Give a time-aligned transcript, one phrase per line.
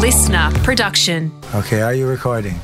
[0.00, 1.30] listener production.
[1.54, 2.58] Okay, are you recording?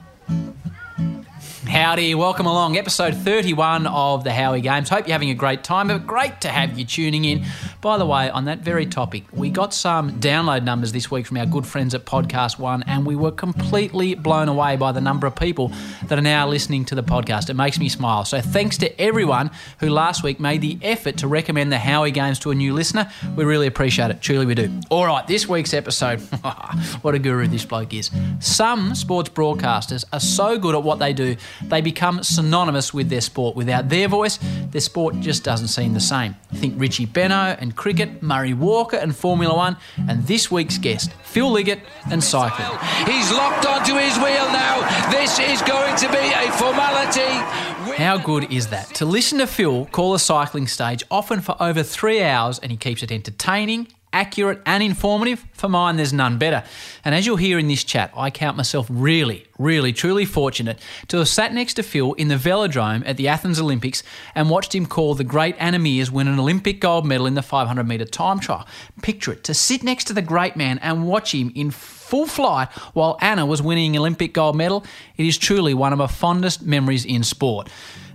[1.68, 2.76] Howdy, welcome along.
[2.76, 4.88] Episode 31 of the Howie Games.
[4.88, 5.88] Hope you're having a great time.
[5.88, 7.44] But great to have you tuning in.
[7.80, 11.38] By the way, on that very topic, we got some download numbers this week from
[11.38, 15.26] our good friends at Podcast One, and we were completely blown away by the number
[15.26, 15.72] of people
[16.06, 17.50] that are now listening to the podcast.
[17.50, 18.24] It makes me smile.
[18.24, 22.38] So thanks to everyone who last week made the effort to recommend the Howie Games
[22.40, 23.10] to a new listener.
[23.34, 24.20] We really appreciate it.
[24.20, 24.70] Truly, we do.
[24.88, 26.20] All right, this week's episode.
[27.02, 28.10] what a guru this bloke is.
[28.38, 33.20] Some sports broadcasters are so good at what they do they become synonymous with their
[33.20, 33.56] sport.
[33.56, 34.38] Without their voice,
[34.70, 36.36] their sport just doesn't seem the same.
[36.54, 39.76] Think Richie Benaud and cricket, Murray Walker and Formula One,
[40.08, 42.78] and this week's guest, Phil Liggett and cycling.
[43.06, 45.10] He's locked onto his wheel now.
[45.10, 47.66] This is going to be a formality.
[47.96, 48.94] How good is that?
[48.96, 52.76] To listen to Phil call a cycling stage often for over three hours and he
[52.76, 55.44] keeps it entertaining accurate and informative.
[55.52, 56.64] For mine, there's none better.
[57.04, 61.18] And as you'll hear in this chat, I count myself really, really, truly fortunate to
[61.18, 64.02] have sat next to Phil in the velodrome at the Athens Olympics
[64.34, 65.78] and watched him call the great Anna
[66.10, 68.66] win an Olympic gold medal in the 500 metre time trial.
[69.02, 72.68] Picture it to sit next to the great man and watch him in full flight
[72.94, 74.82] while Anna was winning Olympic gold medal.
[75.18, 77.68] It is truly one of my fondest memories in sport.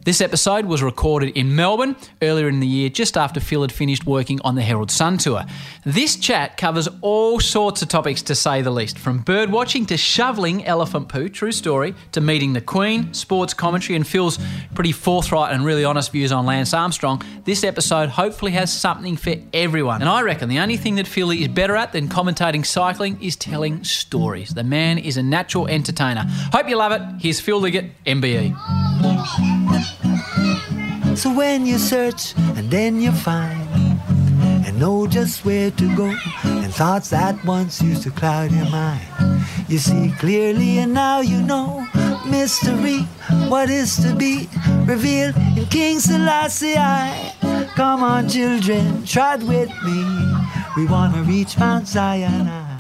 [0.04, 4.04] This episode was recorded in Melbourne earlier in the year, just after Phil had finished
[4.04, 5.44] working on the Herald Sun tour.
[5.86, 9.98] This chat covers all sorts of topics, to say the least, from bird watching to
[9.98, 14.40] shoveling elephant poo, true story, to meeting the Queen, sports commentary, and Phil's
[14.74, 17.22] pretty forthright and really honest views on Lance Armstrong.
[17.46, 20.02] This episode hopefully has something for everyone.
[20.02, 23.36] And I reckon the only thing that Phil is better at than commentating cycling is
[23.36, 24.50] telling stories.
[24.50, 26.24] The man is a natural entertainer.
[26.52, 27.02] Hope you love it.
[27.20, 28.56] Here's Phil Liggett, MBE.
[29.04, 29.91] Oh,
[31.16, 33.70] So when you search and then you find
[34.66, 39.02] and know just where to go and thoughts that once used to cloud your mind,
[39.68, 41.88] you see clearly and now you know
[42.32, 43.02] mystery,
[43.50, 44.48] what is to be
[44.86, 46.76] revealed in King Selassie.
[47.76, 50.00] Come on, children, trot with me.
[50.78, 52.71] We want to reach Mount Zion.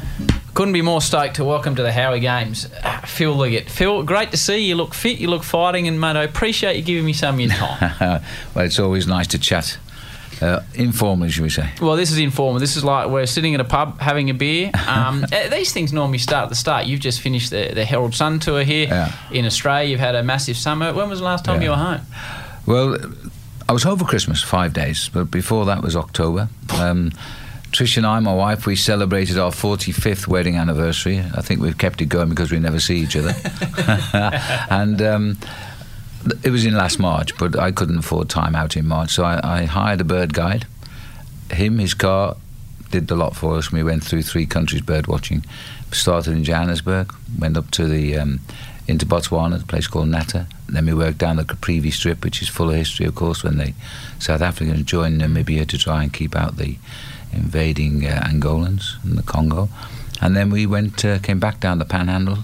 [0.53, 2.67] Couldn't be more stoked to welcome to the Howie Games,
[3.05, 3.69] Phil Liggett.
[3.69, 4.67] Phil, great to see you.
[4.67, 7.41] You look fit, you look fighting, and mate, I appreciate you giving me some of
[7.41, 8.21] your time.
[8.53, 9.77] well, it's always nice to chat.
[10.41, 11.69] Uh, informal, should we say?
[11.79, 12.59] Well, this is informal.
[12.59, 14.71] This is like we're sitting at a pub having a beer.
[14.91, 16.85] Um, uh, these things normally start at the start.
[16.85, 19.13] You've just finished the, the Herald Sun tour here yeah.
[19.31, 19.89] in Australia.
[19.89, 20.93] You've had a massive summer.
[20.93, 21.65] When was the last time yeah.
[21.65, 22.01] you were home?
[22.65, 22.97] Well,
[23.69, 26.49] I was home for Christmas, five days, but before that was October.
[26.73, 27.11] Um,
[27.71, 31.19] Trish and I, my wife, we celebrated our 45th wedding anniversary.
[31.19, 33.33] I think we've kept it going because we never see each other.
[34.69, 35.37] and um,
[36.43, 39.61] it was in last March, but I couldn't afford time out in March, so I,
[39.61, 40.65] I, hired a bird guide.
[41.49, 42.35] Him, his car,
[42.91, 43.71] did the lot for us.
[43.71, 45.45] We went through three countries bird watching.
[45.91, 48.41] Started in Johannesburg, went up to the um,
[48.87, 50.47] into Botswana, a place called Nata.
[50.67, 53.57] Then we worked down the Caprivi Strip, which is full of history, of course, when
[53.57, 53.73] the
[54.19, 56.77] South Africans joined Namibia to try and keep out the
[57.33, 59.69] invading uh, Angolans in the Congo.
[60.21, 62.39] And then we went, uh, came back down the Panhandle,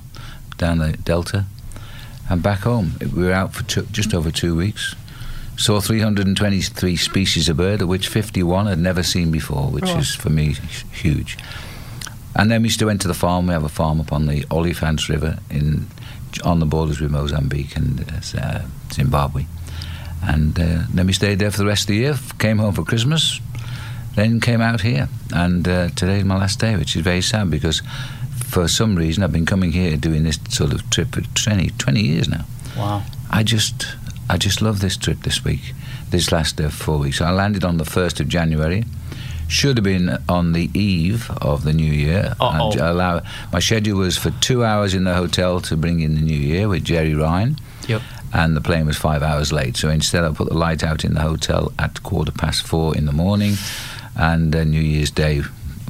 [0.57, 1.45] down the Delta,
[2.29, 2.93] and back home.
[2.99, 4.95] We were out for two, just over two weeks.
[5.57, 9.97] Saw 323 species of bird, of which 51 I'd never seen before, which oh.
[9.97, 10.55] is for me
[10.91, 11.37] huge.
[12.35, 13.47] And then we still went to the farm.
[13.47, 15.87] We have a farm up on the Olifants River in
[16.43, 18.05] on the borders with Mozambique and
[18.37, 18.61] uh,
[18.91, 19.45] Zimbabwe.
[20.21, 22.15] And uh, then we stayed there for the rest of the year.
[22.37, 23.39] Came home for Christmas,
[24.17, 25.07] then came out here.
[25.33, 27.81] And uh, today's my last day, which is very sad because
[28.45, 32.01] for some reason I've been coming here doing this sort of trip for 20, 20
[32.01, 32.45] years now.
[32.75, 33.03] Wow.
[33.29, 33.85] I just,
[34.29, 35.73] I just love this trip this week,
[36.09, 37.21] this last uh, four weeks.
[37.21, 38.83] I landed on the 1st of January.
[39.47, 42.35] Should have been on the eve of the new year.
[42.39, 43.21] Allow,
[43.53, 46.67] my schedule was for two hours in the hotel to bring in the new year
[46.67, 47.57] with Gerry Ryan.
[47.87, 48.01] Yep
[48.33, 49.77] and the plane was five hours late.
[49.77, 53.05] So instead, I put the light out in the hotel at quarter past four in
[53.05, 53.53] the morning
[54.17, 55.41] and uh, New Year's Day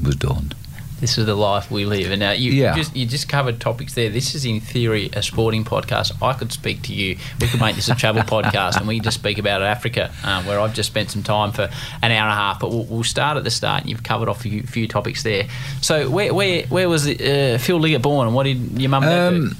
[0.03, 0.55] was dawned.
[0.99, 2.09] This is the life we live.
[2.09, 2.75] And now you, yeah.
[2.75, 4.09] just you just covered topics there.
[4.09, 6.12] This is in theory a sporting podcast.
[6.24, 7.18] I could speak to you.
[7.39, 10.59] We could make this a travel podcast, and we just speak about Africa, um, where
[10.59, 11.69] I've just spent some time for
[12.01, 12.59] an hour and a half.
[12.59, 13.85] But we'll, we'll start at the start.
[13.85, 15.47] You've covered off a few, few topics there.
[15.81, 19.12] So where where where was uh, Phil Liggett born, and what did your mum and
[19.12, 19.56] dad um, do?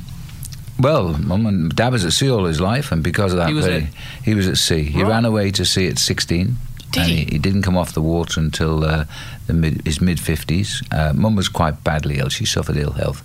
[0.80, 3.54] Well, mum and dad was at sea all his life, and because of that, he
[3.54, 3.84] was, at,
[4.24, 4.84] he was at sea.
[4.84, 6.56] He ran away to sea at 16.
[6.92, 7.26] Did and he?
[7.26, 7.38] he?
[7.38, 9.06] didn't come off the water until uh,
[9.52, 10.84] mid, his mid 50s.
[10.92, 12.30] Uh, Mum was quite badly ill.
[12.30, 13.22] She suffered ill health.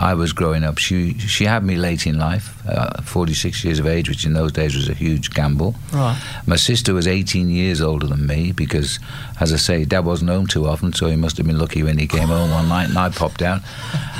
[0.00, 0.78] I was growing up.
[0.78, 4.50] She she had me late in life, uh, 46 years of age, which in those
[4.50, 5.76] days was a huge gamble.
[5.92, 6.20] Right.
[6.44, 8.98] My sister was 18 years older than me because,
[9.38, 11.98] as I say, Dad wasn't home too often, so he must have been lucky when
[11.98, 13.60] he came home one night and I popped out.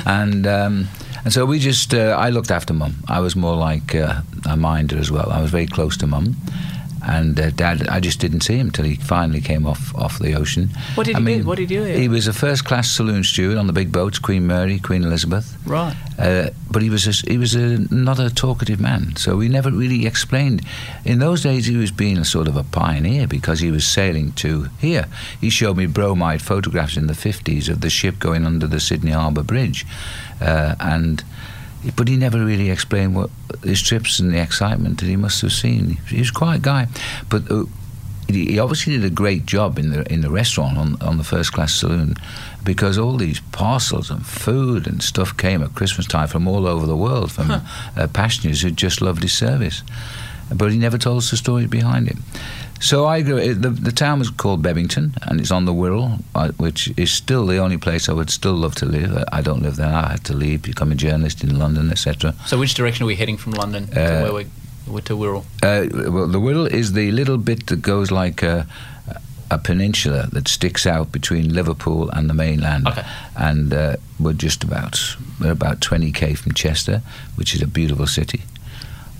[0.05, 0.87] and um,
[1.25, 2.95] and so we just uh, I looked after mum.
[3.09, 5.31] I was more like uh, a minder as well.
[5.31, 6.35] I was very close to mum.
[7.05, 10.35] And uh, Dad, I just didn't see him till he finally came off, off the
[10.35, 10.69] ocean.
[10.95, 11.47] What did I he mean, do?
[11.47, 11.83] What did he do?
[11.83, 15.57] He was a first class saloon steward on the big boats, Queen Mary, Queen Elizabeth.
[15.65, 15.95] Right.
[16.17, 19.69] Uh, but he was a, he was a, not a talkative man, so we never
[19.69, 20.61] really explained.
[21.03, 24.31] In those days, he was being a sort of a pioneer because he was sailing
[24.33, 25.07] to here.
[25.41, 29.11] He showed me bromide photographs in the fifties of the ship going under the Sydney
[29.11, 29.85] Harbour Bridge,
[30.39, 31.23] uh, and
[31.95, 33.29] but he never really explained what
[33.63, 35.97] his trips and the excitement that he must have seen.
[36.07, 36.87] He was quite a guy,
[37.29, 37.49] but.
[37.49, 37.65] Uh,
[38.29, 41.51] he obviously did a great job in the in the restaurant on, on the first
[41.51, 42.15] class saloon
[42.63, 46.85] because all these parcels and food and stuff came at Christmas time from all over
[46.85, 49.83] the world from uh, passenger who just loved his service.
[50.53, 52.17] But he never told us the story behind it.
[52.79, 53.53] So I grew.
[53.53, 57.45] The, the town was called Bebington, and it's on the Wirral, uh, which is still
[57.45, 59.23] the only place I would still love to live.
[59.31, 59.93] I, don't live there.
[59.93, 62.35] I had to leave, become a journalist in London, etc.
[62.45, 64.47] So which direction are we heading from London to Uh, where we
[64.85, 65.45] we're to Wirral?
[65.63, 68.67] Uh, well, the Wirral is the little bit that goes like a,
[69.49, 72.87] a peninsula that sticks out between Liverpool and the mainland.
[72.87, 73.05] Okay.
[73.37, 74.99] And uh, we're just about
[75.39, 77.01] we're about 20k from Chester,
[77.35, 78.41] which is a beautiful city.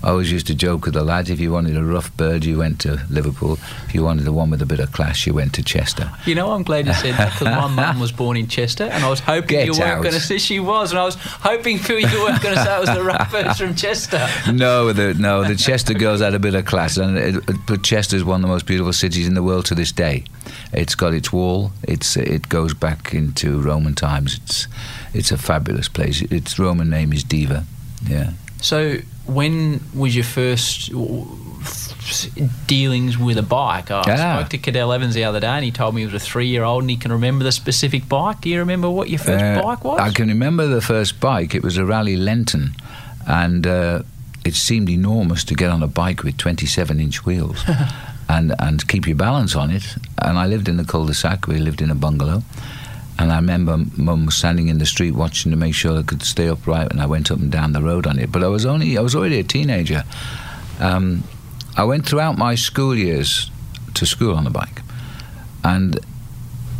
[0.04, 2.58] I always used to joke with the lads: if you wanted a rough bird, you
[2.58, 3.58] went to Liverpool.
[3.86, 6.12] If you wanted the one with a bit of class, you went to Chester.
[6.26, 9.02] You know, I'm glad you said that because my mum was born in Chester, and
[9.02, 11.78] I was hoping Get you weren't going to say she was, and I was hoping
[11.78, 14.28] Phil you weren't going to say it was the rappers from Chester.
[14.52, 18.14] no, the, no, the Chester girls had a bit of class, and it, but Chester
[18.14, 20.24] is one of the most beautiful cities in the world to this day.
[20.74, 21.72] It's got its wall.
[21.84, 24.38] It's it goes back into Roman times.
[24.42, 24.66] It's
[25.14, 26.20] it's a fabulous place.
[26.22, 27.64] Its Roman name is Deva.
[28.06, 28.32] Yeah.
[28.60, 30.90] So, when was your first
[32.66, 33.90] dealings with a bike?
[33.90, 34.36] I Ah.
[34.38, 36.82] spoke to Cadel Evans the other day, and he told me he was a three-year-old,
[36.82, 38.42] and he can remember the specific bike.
[38.42, 40.00] Do you remember what your first Uh, bike was?
[40.00, 41.54] I can remember the first bike.
[41.54, 42.74] It was a Raleigh Lenton,
[43.26, 44.02] and uh,
[44.44, 47.64] it seemed enormous to get on a bike with 27-inch wheels
[48.28, 49.96] and and keep your balance on it.
[50.18, 51.46] And I lived in the cul-de-sac.
[51.46, 52.42] We lived in a bungalow.
[53.18, 56.22] And I remember Mum was standing in the street watching to make sure I could
[56.22, 58.32] stay upright, and I went up and down the road on it.
[58.32, 60.04] But I was only I was already a teenager.
[60.80, 61.22] Um,
[61.76, 63.50] I went throughout my school years
[63.94, 64.82] to school on a bike,
[65.62, 65.98] and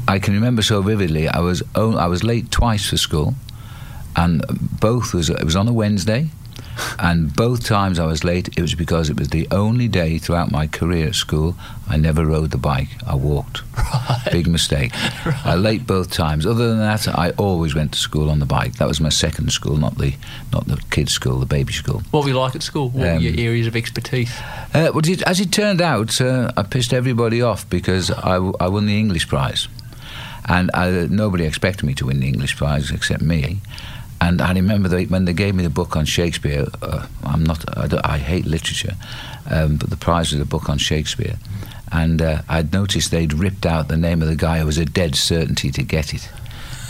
[0.09, 1.29] I can remember so vividly.
[1.29, 3.35] I was I was late twice for school,
[4.17, 4.45] and
[4.81, 6.31] both was it was on a Wednesday,
[6.99, 8.49] and both times I was late.
[8.57, 11.57] It was because it was the only day throughout my career at school
[11.89, 12.89] I never rode the bike.
[13.07, 13.63] I walked.
[14.33, 14.93] Big mistake.
[15.45, 16.47] I late both times.
[16.47, 18.75] Other than that, I always went to school on the bike.
[18.77, 20.15] That was my second school, not the
[20.53, 22.03] not the kids' school, the baby school.
[22.11, 22.89] what were you like at school?
[22.89, 24.33] What were Um, your areas of expertise?
[24.73, 28.99] Uh, well, as it turned out, uh, I pissed everybody off because I won the
[28.99, 29.69] English prize,
[30.49, 33.59] and I, nobody expected me to win the English prize except me.
[34.25, 36.67] And I remember they, when they gave me the book on Shakespeare.
[36.81, 37.63] Uh, I'm not.
[37.77, 38.95] I, I hate literature,
[39.51, 41.37] um, but the prize was a book on Shakespeare,
[41.93, 44.87] and uh, I'd noticed they'd ripped out the name of the guy who was a
[44.87, 46.27] dead certainty to get it.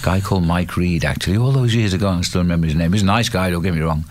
[0.01, 2.93] A Guy called Mike Reed, actually, all those years ago, I still remember his name.
[2.93, 4.05] He's a nice guy, don't get me wrong.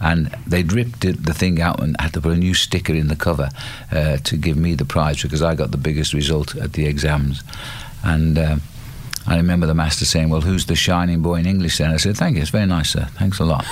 [0.00, 3.08] And they'd ripped it, the thing out and had to put a new sticker in
[3.08, 3.50] the cover
[3.92, 7.42] uh, to give me the prize because I got the biggest result at the exams.
[8.02, 8.56] And uh,
[9.30, 11.90] I remember the master saying, Well, who's the shining boy in English then?
[11.90, 13.06] I said, Thank you, it's very nice, sir.
[13.12, 13.64] Thanks a lot.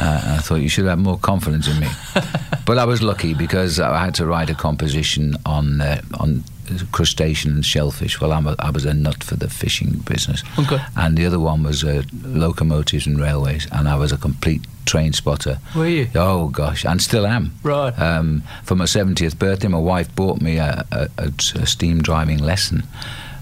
[0.00, 1.88] Uh, I thought you should have more confidence in me.
[2.66, 6.44] but I was lucky because I had to write a composition on uh, on
[6.92, 8.20] crustacean and shellfish.
[8.20, 10.42] Well, I'm a, I was a nut for the fishing business.
[10.58, 10.78] Okay.
[10.96, 15.12] And the other one was uh, locomotives and railways, and I was a complete train
[15.12, 15.58] spotter.
[15.76, 16.08] Were you?
[16.14, 17.52] Oh gosh, and still am.
[17.62, 17.92] Right.
[17.98, 22.38] Um, for my 70th birthday, my wife bought me a, a, a, a steam driving
[22.38, 22.84] lesson,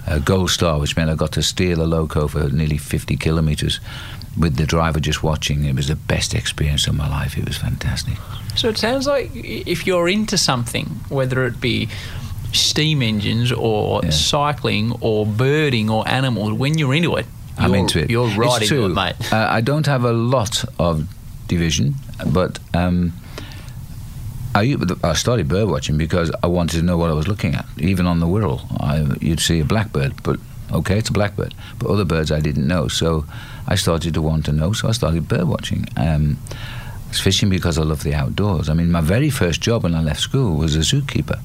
[0.06, 3.80] a Gold Star, which meant I got to steer a loco for nearly 50 kilometres
[4.38, 5.64] with the driver just watching.
[5.64, 7.36] It was the best experience of my life.
[7.36, 8.14] It was fantastic.
[8.56, 11.88] So it sounds like if you're into something, whether it be
[12.52, 14.10] steam engines or Yeah.
[14.10, 17.26] cycling or birding or animals, when you're into it,
[17.58, 18.10] I'm you're, into it.
[18.10, 19.32] You're right into it, mate.
[19.32, 21.06] Uh, I don't have a lot of
[21.48, 21.94] division,
[22.26, 23.12] but um,
[24.54, 27.66] I, I started bird watching because I wanted to know what I was looking at.
[27.78, 30.40] Even on the Wirral, I, you'd see a blackbird, but
[30.72, 31.54] okay, it's a blackbird.
[31.78, 33.24] But other birds I didn't know, so
[33.68, 34.72] I started to want to know.
[34.72, 35.86] So I started bird watching.
[35.96, 38.68] Um, I was fishing because I love the outdoors.
[38.68, 41.40] I mean, my very first job when I left school was a zookeeper.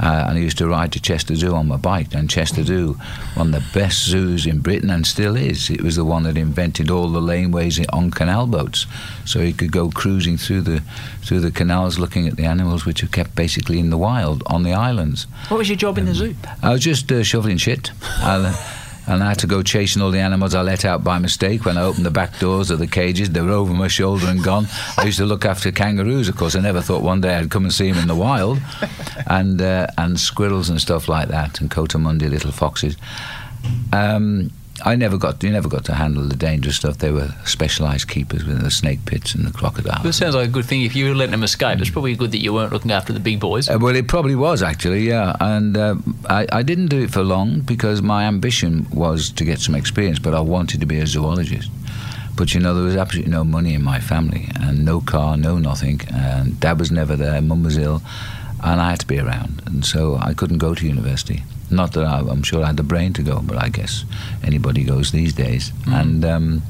[0.00, 2.14] Uh, and I used to ride to Chester Zoo on my bike.
[2.14, 2.98] And Chester Zoo,
[3.34, 5.70] one of the best zoos in Britain, and still is.
[5.70, 8.86] It was the one that invented all the laneways on canal boats,
[9.24, 10.82] so you could go cruising through the
[11.22, 14.62] through the canals, looking at the animals which are kept basically in the wild on
[14.62, 15.26] the islands.
[15.48, 16.34] What was your job in the zoo?
[16.62, 17.90] I was just uh, shoveling shit.
[19.08, 21.78] And I had to go chasing all the animals I let out by mistake when
[21.78, 23.30] I opened the back doors of the cages.
[23.30, 24.66] They were over my shoulder and gone.
[24.98, 26.54] I used to look after kangaroos, of course.
[26.54, 28.60] I never thought one day I'd come and see them in the wild,
[29.26, 32.96] and uh, and squirrels and stuff like that, and coatimundi little foxes.
[33.92, 34.50] Um,
[34.84, 36.98] I never got you never got to handle the dangerous stuff.
[36.98, 40.04] They were specialised keepers with the snake pits and the crocodiles.
[40.04, 40.82] It sounds like a good thing.
[40.82, 43.20] If you were letting them escape, it's probably good that you weren't looking after the
[43.20, 43.68] big boys.
[43.68, 45.36] Uh, well, it probably was actually, yeah.
[45.40, 45.96] And uh,
[46.28, 50.18] I, I didn't do it for long because my ambition was to get some experience,
[50.18, 51.70] but I wanted to be a zoologist.
[52.36, 55.58] But you know, there was absolutely no money in my family, and no car, no
[55.58, 56.00] nothing.
[56.14, 58.00] And dad was never there, mum was ill,
[58.62, 61.42] and I had to be around, and so I couldn't go to university.
[61.70, 64.04] Not that I, am sure I had the brain to go, but I guess
[64.42, 65.70] anybody goes these days.
[65.70, 66.00] Mm.
[66.00, 66.62] And um,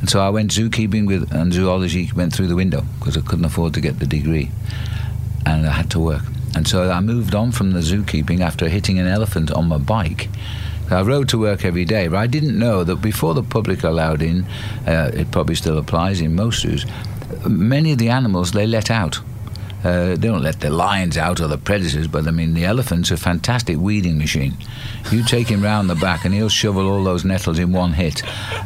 [0.00, 3.44] and so I went zookeeping with and zoology went through the window because I couldn't
[3.44, 4.50] afford to get the degree,
[5.46, 6.22] and I had to work.
[6.56, 10.28] And so I moved on from the zookeeping after hitting an elephant on my bike.
[10.90, 14.22] I rode to work every day, but I didn't know that before the public allowed
[14.22, 14.44] in,
[14.86, 16.84] uh, it probably still applies in most zoos.
[17.48, 19.20] Many of the animals they let out
[19.84, 23.10] uh, they don't let the lions out or the predators, but I mean, the elephant's
[23.10, 24.56] a fantastic weeding machine.
[25.12, 28.22] You take him round the back and he'll shovel all those nettles in one hit.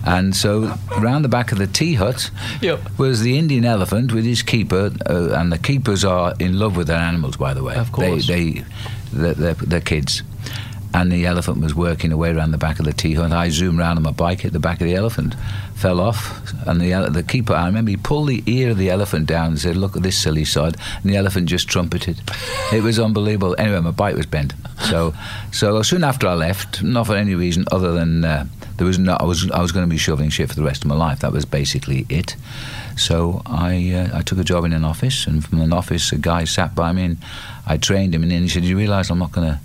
[0.07, 2.31] And so, round the back of the tea hut
[2.63, 2.81] yep.
[2.99, 6.87] was the Indian elephant with his keeper, uh, and the keepers are in love with
[6.87, 7.75] their animals, by the way.
[7.75, 8.27] Of course.
[8.29, 8.65] They, they,
[9.13, 10.23] they're, they're, they're kids
[10.95, 13.31] and the elephant was working away around the back of the tea hut.
[13.31, 15.35] I zoomed round on my bike, at the back of the elephant,
[15.79, 17.55] fell off, and the the keeper.
[17.55, 20.19] I remember he pulled the ear of the elephant down and said, "Look at this
[20.19, 22.21] silly sod," and the elephant just trumpeted.
[22.73, 23.55] it was unbelievable.
[23.59, 24.55] Anyway, my bike was bent.
[24.81, 25.15] So,
[25.53, 29.17] so soon after I left, not for any reason other than uh, there was no,
[29.21, 31.21] I was I was going to be shoveling shit for the rest of my life.
[31.21, 32.37] That was basically it.
[32.97, 36.19] So I uh, I took a job in an office, and from an office, a
[36.19, 37.19] guy sat by me, and
[37.67, 39.61] I trained him, and then he said, "You realise I'm not going to."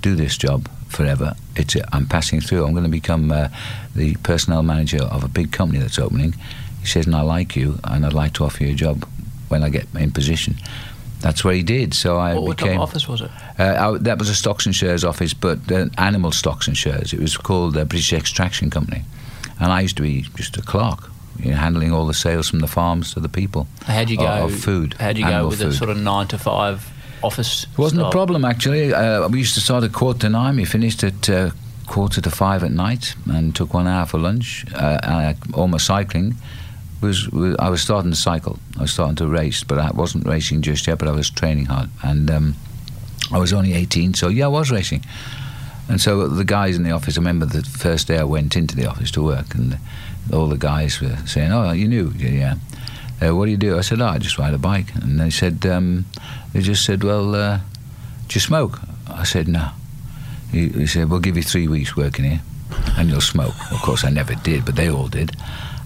[0.00, 1.34] do this job forever.
[1.56, 2.64] It's a, I'm passing through.
[2.64, 3.48] I'm going to become uh,
[3.94, 6.34] the personnel manager of a big company that's opening.
[6.80, 9.06] He says, and I like you, and I'd like to offer you a job
[9.48, 10.56] when I get in position.
[11.20, 11.94] That's what he did.
[11.94, 12.78] So I what, became.
[12.78, 13.30] What office was it?
[13.58, 17.12] Uh, I, that was a stocks and shares office, but uh, animal stocks and shares.
[17.12, 19.02] It was called the British Extraction Company,
[19.60, 21.10] and I used to be just a clerk.
[21.40, 23.68] You know, handling all the sales from the farms to the people.
[23.84, 24.26] How'd you go?
[24.26, 24.94] Of food.
[24.98, 25.68] How'd you go with food.
[25.68, 27.64] a sort of nine to five office?
[27.64, 28.92] It wasn't a problem actually.
[28.92, 30.56] Uh, we used to start at quarter to nine.
[30.56, 31.50] We finished at uh,
[31.86, 34.64] quarter to five at night, and took one hour for lunch.
[34.74, 36.34] Uh, I, all my cycling
[37.00, 38.58] was, was, I was starting to cycle.
[38.78, 40.98] I was starting to race, but I wasn't racing just yet.
[40.98, 42.54] But I was training hard, and um,
[43.32, 45.04] I was only 18, so yeah, I was racing.
[45.88, 48.76] And so the guys in the office, I remember the first day I went into
[48.76, 49.78] the office to work, and
[50.32, 52.56] all the guys were saying, "Oh, you knew, yeah."
[53.20, 53.76] Uh, what do you do?
[53.76, 54.94] I said, oh, I just ride a bike.
[54.94, 56.04] And they said, um,
[56.52, 57.58] they just said, well, uh,
[58.28, 58.80] do you smoke?
[59.08, 59.70] I said, no.
[60.52, 62.40] He, he, said, we'll give you three weeks working here
[62.96, 63.54] and you'll smoke.
[63.70, 65.32] Of course, I never did, but they all did.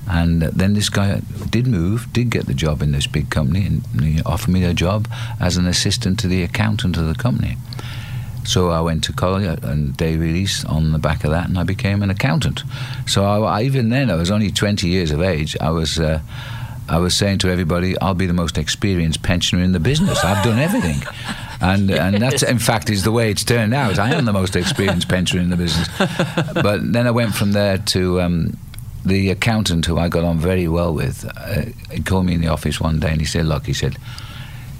[0.08, 1.20] And uh, then this guy
[1.50, 4.74] did move, did get the job in this big company, and he offered me a
[4.74, 5.08] job
[5.40, 7.56] as an assistant to the accountant of the company.
[8.44, 11.62] So I went to college and day release on the back of that, and I
[11.62, 12.64] became an accountant.
[13.06, 15.56] So I, even then, I was only 20 years of age.
[15.60, 16.20] I was uh,
[16.92, 20.22] I was saying to everybody, I'll be the most experienced pensioner in the business.
[20.22, 21.02] I've done everything.
[21.60, 23.98] And, and that's, in fact, is the way it's turned out.
[23.98, 25.88] I am the most experienced pensioner in the business.
[26.52, 28.58] But then I went from there to um,
[29.06, 31.24] the accountant who I got on very well with.
[31.24, 33.96] Uh, he called me in the office one day and he said, Look, he said,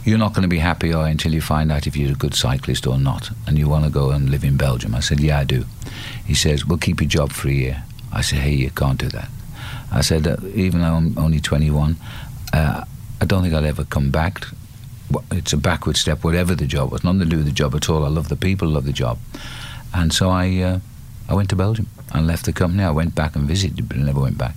[0.04, 2.86] you're not going to be happy until you find out if you're a good cyclist
[2.86, 4.94] or not, and you want to go and live in Belgium.
[4.94, 5.64] I said, Yeah, I do.
[6.26, 7.84] He says, We'll keep your job for a year.
[8.12, 9.28] I said, Hey, you can't do that.
[9.92, 11.96] I said, that even though I'm only 21,
[12.52, 12.84] uh,
[13.20, 14.46] I don't think I'll ever come back.
[15.30, 17.04] It's a backward step, whatever the job was.
[17.04, 18.04] Nothing to do with the job at all.
[18.04, 19.18] I love the people, love the job.
[19.94, 20.78] And so I, uh,
[21.28, 22.82] I went to Belgium and left the company.
[22.82, 24.54] I went back and visited, but I never went back.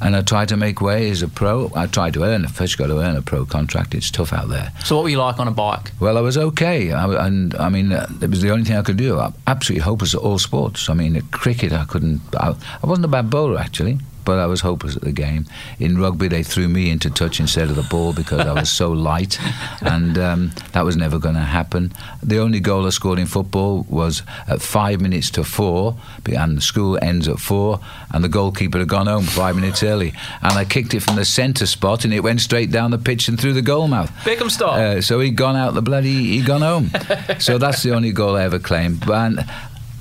[0.00, 1.72] And I tried to make way as a pro.
[1.74, 3.94] I tried to earn, first got to earn a pro contract.
[3.94, 4.72] It's tough out there.
[4.84, 5.92] So what were you like on a bike?
[5.98, 6.92] Well, I was okay.
[6.92, 9.18] I, and I mean, uh, it was the only thing I could do.
[9.18, 10.88] I absolutely hopeless at all sports.
[10.88, 12.20] I mean, at cricket, I couldn't.
[12.36, 15.46] I, I wasn't a bad bowler, actually but I was hopeless at the game.
[15.78, 18.90] In rugby, they threw me into touch instead of the ball because I was so
[19.10, 19.38] light,
[19.82, 21.92] and um, that was never going to happen.
[22.22, 26.62] The only goal I scored in football was at five minutes to four, and the
[26.62, 27.80] school ends at four,
[28.12, 30.12] and the goalkeeper had gone home five minutes early,
[30.42, 33.28] and I kicked it from the centre spot, and it went straight down the pitch
[33.28, 34.10] and through the goal mouth.
[34.24, 34.98] Beckham style.
[34.98, 36.90] Uh, so he'd gone out the bloody, he'd gone home.
[37.38, 39.04] so that's the only goal I ever claimed.
[39.06, 39.44] But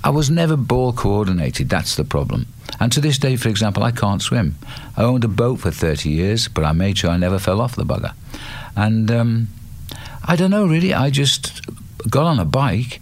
[0.03, 1.69] I was never ball coordinated.
[1.69, 2.47] That's the problem.
[2.79, 4.55] And to this day, for example, I can't swim.
[4.97, 7.75] I owned a boat for 30 years, but I made sure I never fell off
[7.75, 8.13] the bugger.
[8.75, 9.47] And um,
[10.25, 10.93] I don't know, really.
[10.93, 11.61] I just
[12.09, 12.99] got on a bike.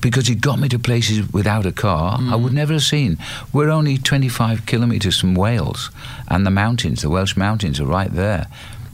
[0.00, 3.16] because it got me to places without a car I would never have seen.
[3.54, 5.90] We're only 25 kilometres from Wales,
[6.28, 8.46] and the mountains, the Welsh mountains, are right there.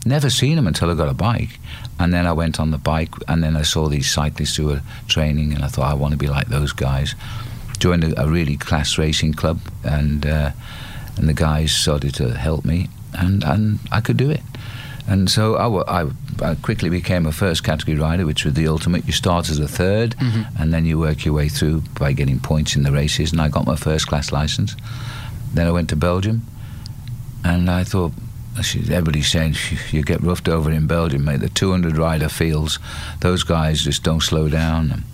[0.07, 1.59] Never seen them until I got a bike,
[2.01, 4.81] and then I went on the bike, and then I saw these cyclists who were
[5.07, 7.15] training, and I thought I want to be like those guys.
[7.79, 10.51] Joined a, a really class racing club, and uh,
[11.17, 14.41] and the guys started to help me, and and I could do it.
[15.07, 19.07] And so I, I, I quickly became a first category rider, which was the ultimate.
[19.07, 20.15] You start as a 3rd
[20.59, 23.33] and then you work your way through by getting points in the races.
[23.33, 24.77] And I got my first class license.
[25.53, 26.47] Then I went to Belgium,
[27.45, 28.13] and I thought,
[28.61, 29.55] everybody's saying
[29.91, 31.41] you get roughed over in Belgium, mate.
[31.41, 32.79] The 200 rider fields,
[33.21, 35.05] those guys just don't slow down.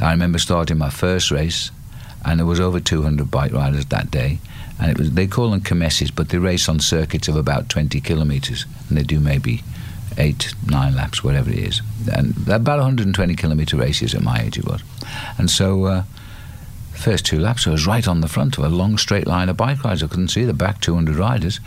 [0.00, 1.70] I remember starting my first race,
[2.24, 4.38] and there was over 200 bike riders that day.
[4.80, 8.00] And it was they call them kermesses, but they race on circuits of about 20
[8.00, 9.62] kilometres, and they do maybe
[10.16, 11.82] eight, nine laps, whatever it is.
[12.12, 14.82] And about 120 kilometre races at my age it was.
[15.36, 16.02] And so, uh,
[16.98, 19.56] first two laps, I was right on the front of a long straight line of
[19.56, 20.02] bike riders.
[20.02, 21.60] I couldn't see the back 200 riders.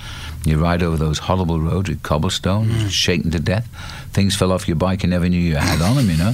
[0.46, 2.90] You ride over those horrible roads with cobblestone, mm.
[2.90, 3.68] shaken to death.
[4.12, 6.34] Things fell off your bike you never knew you had on them, you know.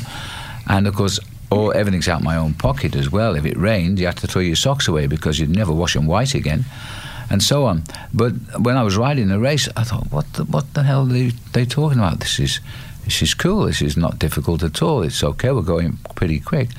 [0.68, 3.36] And of course, all everything's out my own pocket as well.
[3.36, 6.08] If it rained, you had to throw your socks away because you'd never wash them
[6.08, 6.66] white again,
[7.30, 7.84] and so on.
[8.14, 11.14] But when I was riding the race, I thought, what the, what the hell are
[11.14, 12.20] they, they talking about?
[12.20, 12.60] This is
[13.06, 13.66] this is cool.
[13.66, 15.04] This is not difficult at all.
[15.04, 15.52] It's okay.
[15.52, 16.70] We're going pretty quick.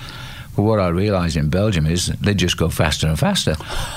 [0.58, 3.54] What I realised in Belgium is they just go faster and faster.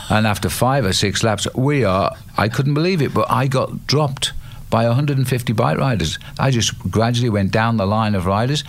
[0.09, 3.87] And after five or six laps, we are, I couldn't believe it, but I got
[3.87, 4.33] dropped
[4.69, 6.19] by 150 bike riders.
[6.39, 8.63] I just gradually went down the line of riders.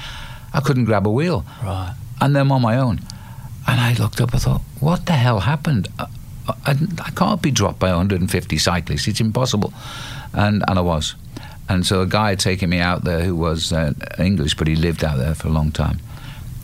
[0.54, 1.44] I couldn't grab a wheel.
[1.62, 1.94] Right.
[2.20, 3.00] And then on my own.
[3.66, 5.88] And I looked up, I thought, what the hell happened?
[5.98, 6.06] I,
[6.66, 9.06] I, I can't be dropped by 150 cyclists.
[9.06, 9.72] It's impossible.
[10.32, 11.14] And, and I was.
[11.68, 14.74] And so a guy had taken me out there who was uh, English, but he
[14.74, 16.00] lived out there for a long time.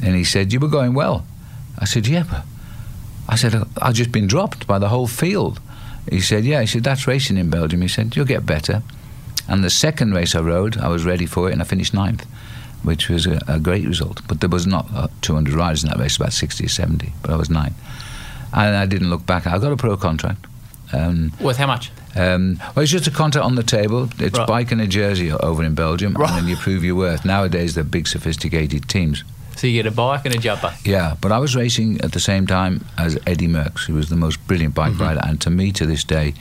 [0.02, 1.24] And he said, You were going well.
[1.78, 2.44] I said, Yeah, but
[3.28, 5.60] I said, I've just been dropped by the whole field.
[6.10, 6.60] He said, Yeah.
[6.60, 7.82] He said, That's racing in Belgium.
[7.82, 8.82] He said, You'll get better.
[9.48, 12.26] And the second race I rode, I was ready for it and I finished ninth,
[12.82, 14.20] which was a, a great result.
[14.28, 17.30] But there was not uh, 200 riders in that race, about 60 or 70, but
[17.30, 17.74] I was ninth.
[18.52, 19.46] And I didn't look back.
[19.46, 20.46] I got a pro contract.
[20.92, 21.90] Um, Worth how much?
[22.16, 24.08] um, well, it's just a contract on the table.
[24.18, 24.46] It's Right.
[24.48, 26.30] bike and a jersey over in Belgium, Right.
[26.30, 27.24] and then you prove your worth.
[27.24, 29.22] Nowadays, they're big, sophisticated teams.
[29.58, 30.72] So you get a bike and a jumper.
[30.84, 34.16] Yeah, but I was racing at the same time as Eddie Merckx, who was the
[34.16, 35.02] most brilliant bike Mm-hmm.
[35.02, 36.34] rider, and to me, to this day,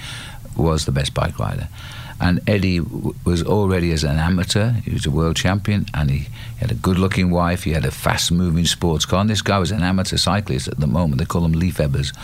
[0.56, 1.68] was the best bike rider.
[2.20, 4.72] And Eddie w- was already as an amateur.
[4.86, 6.28] He was a world champion, and he
[6.60, 7.64] had a good-looking wife.
[7.64, 9.22] He had a fast-moving sports car.
[9.22, 11.20] And this guy was an amateur cyclist at the moment.
[11.20, 12.16] They call him Liefhebbers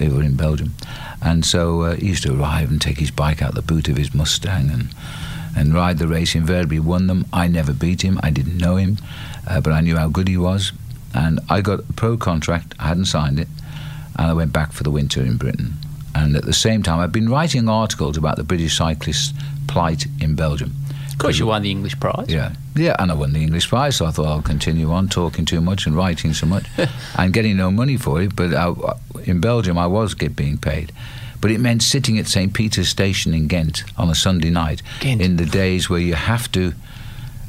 [0.00, 0.74] over in Belgium.
[1.20, 3.96] And so uh, he used to arrive and take his bike out the boot of
[3.98, 4.88] his Mustang and
[5.54, 6.34] and ride the race.
[6.34, 7.26] Invariably won them.
[7.30, 8.18] I never beat him.
[8.22, 8.96] I didn't know him,
[9.46, 10.72] uh, but I knew how good he was.
[11.14, 12.74] And I got a pro contract.
[12.78, 13.48] I hadn't signed it,
[14.16, 15.74] and I went back for the winter in Britain.
[16.14, 19.32] And at the same time, I've been writing articles about the British cyclists'
[19.66, 20.74] plight in Belgium.
[21.10, 22.26] Of course, you won the English prize.
[22.28, 25.44] Yeah, yeah, and I won the English prize, so I thought I'll continue on talking
[25.44, 26.66] too much and writing so much,
[27.18, 28.34] and getting no money for it.
[28.34, 28.72] But I,
[29.24, 30.92] in Belgium, I was get, being paid,
[31.40, 35.20] but it meant sitting at St Peter's Station in Ghent on a Sunday night Ghent.
[35.20, 36.72] in the days where you have to.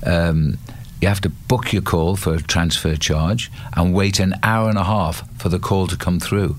[0.06, 0.58] Um,
[1.04, 4.78] you have to book your call for a transfer charge and wait an hour and
[4.78, 6.56] a half for the call to come through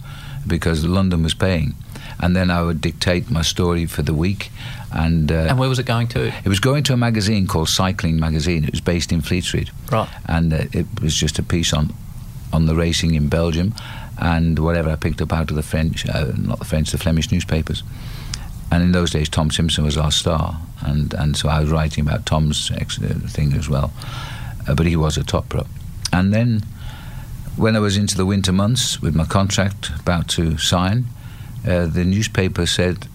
[0.47, 1.75] because London was paying.
[2.21, 4.51] And then I would dictate my story for the week.
[4.93, 6.27] And, uh, And where was it going to?
[6.27, 8.65] it was going to a magazine called Cycling Magazine.
[8.65, 10.09] It was based in Fleet Street, Right.
[10.27, 11.95] and uh, it was just a piece on
[12.53, 13.75] on the racing in Belgium
[14.19, 17.33] and whatever I picked up out of the French, uh, not the French, the Flemish
[17.33, 17.83] newspapers.
[18.71, 22.07] And in those days, Tom Simpson was our star, and and so I was writing
[22.07, 23.91] about Tom's ex- uh, thing as well.
[24.67, 25.67] Uh, but he was a top pro.
[26.13, 26.63] And then,
[27.57, 31.07] when I was into the winter months with my contract about to sign,
[31.67, 33.09] uh, the newspaper said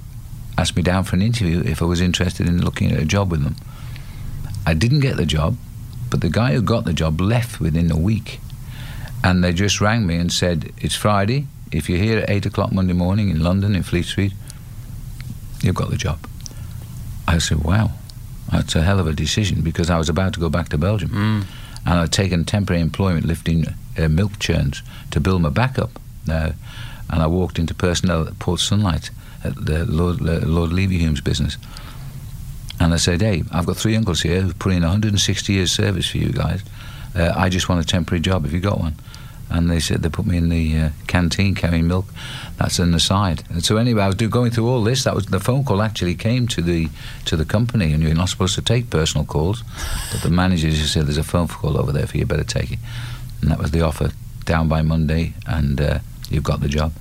[0.58, 3.32] asked me down for an interview if I was interested in looking at a job
[3.32, 3.56] with them.
[4.66, 5.56] I didn't get the job,
[6.10, 8.40] but the guy who got the job left within a week.
[9.24, 11.48] And they just rang me and said, It's Friday.
[11.72, 14.34] If you're here at 8 o'clock Monday morning in London, in Fleet Street,
[15.62, 16.20] you've got the job.
[17.28, 17.92] I said, Wow,
[18.52, 21.10] that's a hell of a decision because I was about to go back to Belgium.
[21.10, 21.46] Mm.
[21.86, 23.66] And I'd taken temporary employment lifting
[23.98, 24.82] uh, milk churns
[25.12, 25.92] to build my back up.
[26.30, 26.52] Uh,
[27.10, 29.12] and I walked into personnel at Port Sunlight
[29.44, 31.58] at the Lord, uh, Lord Leverhulme's business.
[32.80, 36.10] And I said, hey, I've got three uncles here who've put in 160 years service
[36.10, 36.64] for you guys.
[37.16, 38.44] Uh, I just want a temporary job.
[38.44, 38.96] Have you got one?
[39.50, 42.06] And they said they put me in the uh, canteen carrying milk.
[42.58, 43.44] That's an aside.
[43.50, 45.04] And so anyway, I was do, going through all this.
[45.04, 46.90] That was the phone call actually came to the
[47.26, 49.64] to the company, and you're not supposed to take personal calls.
[50.12, 52.26] But the manager just said, "There's a phone call over there for you.
[52.26, 52.80] Better take it."
[53.42, 54.12] And that was the offer
[54.46, 56.92] down by Monday, and uh, you've got the job.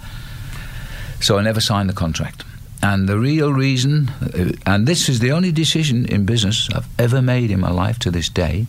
[1.20, 2.44] So I never signed the contract.
[2.80, 7.20] And the real reason, uh, and this is the only decision in business I've ever
[7.20, 8.66] made in my life to this day.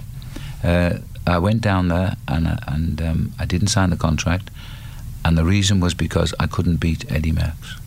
[0.63, 0.97] Uh,
[1.29, 4.49] I went down there and uh, and um, I didn't sign the contract,
[5.23, 7.79] and the reason was because I couldn't beat Eddie Merckx.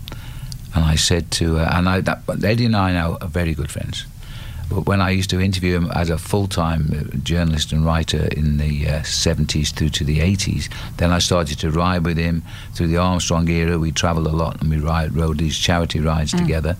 [0.74, 3.70] And I said to, uh, and I, that, Eddie and I now are very good
[3.70, 4.06] friends.
[4.70, 8.56] But when I used to interview him as a full-time uh, journalist and writer in
[8.56, 12.86] the uh, 70s through to the 80s, then I started to ride with him through
[12.86, 13.78] the Armstrong era.
[13.78, 16.78] We travelled a lot and we ride, rode these charity rides together.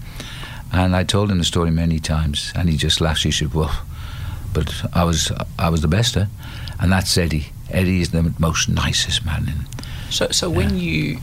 [0.73, 3.25] And I told him the story many times, and he just laughed.
[3.25, 3.71] He said, "Well,
[4.53, 6.27] but I was I was the best, eh?
[6.81, 7.47] and that's Eddie.
[7.71, 9.49] Eddie is the most nicest man.
[9.49, 9.67] In,
[10.11, 11.19] So, so when you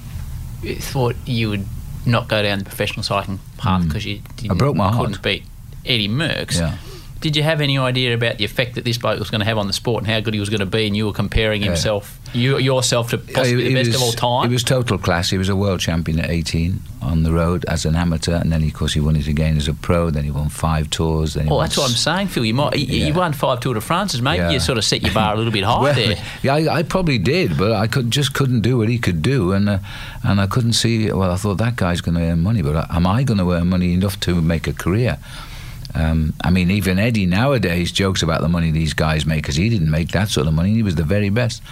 [0.79, 1.65] thought you would
[2.05, 4.57] not go down the professional cycling path because you didn't, Hmm.
[4.57, 5.07] broke my heart.
[5.07, 5.43] couldn't beat
[5.85, 6.77] Eddie Merckx, Yeah.
[7.21, 9.57] did you have any idea about the effect that this bloke was going to have
[9.57, 10.87] on the sport and how good he was going to be?
[10.87, 14.49] And you were comparing himself, you yourself, to possibly the best of all time.
[14.49, 15.29] He was total class.
[15.29, 18.63] He was a world champion at 18 on the road as an amateur, and then
[18.63, 20.09] of course he won it again as a pro.
[20.09, 21.33] Then he won five tours.
[21.33, 22.45] Then he well, won that's what I'm saying, Phil.
[22.45, 24.21] You might you, you won five Tour de France's.
[24.21, 24.51] Maybe Yeah.
[24.51, 26.17] you sort of set your bar a little bit high Well, there.
[26.43, 29.51] Yeah, I, I probably did, but I could just couldn't do what he could do,
[29.53, 29.79] and uh,
[30.23, 31.11] and I couldn't see.
[31.11, 33.67] Well, I thought that guy's going to earn money, but am I going to earn
[33.69, 35.17] money enough to make a career?
[35.95, 39.69] Um, I mean, even Eddie nowadays jokes about the money these guys make because he
[39.69, 40.73] didn't make that sort of money.
[40.75, 41.63] He was the very best,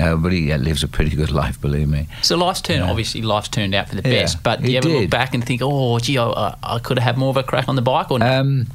[0.00, 2.08] uh, but he uh, lives a pretty good life, believe me.
[2.22, 2.90] So life's turned, Yeah.
[2.90, 4.42] obviously, life's turned out for the Yeah, best.
[4.42, 7.18] But do you ever look back and think, oh, gee, I, I could have had
[7.18, 8.28] more of a crack on the bike, or not?
[8.34, 8.66] Um,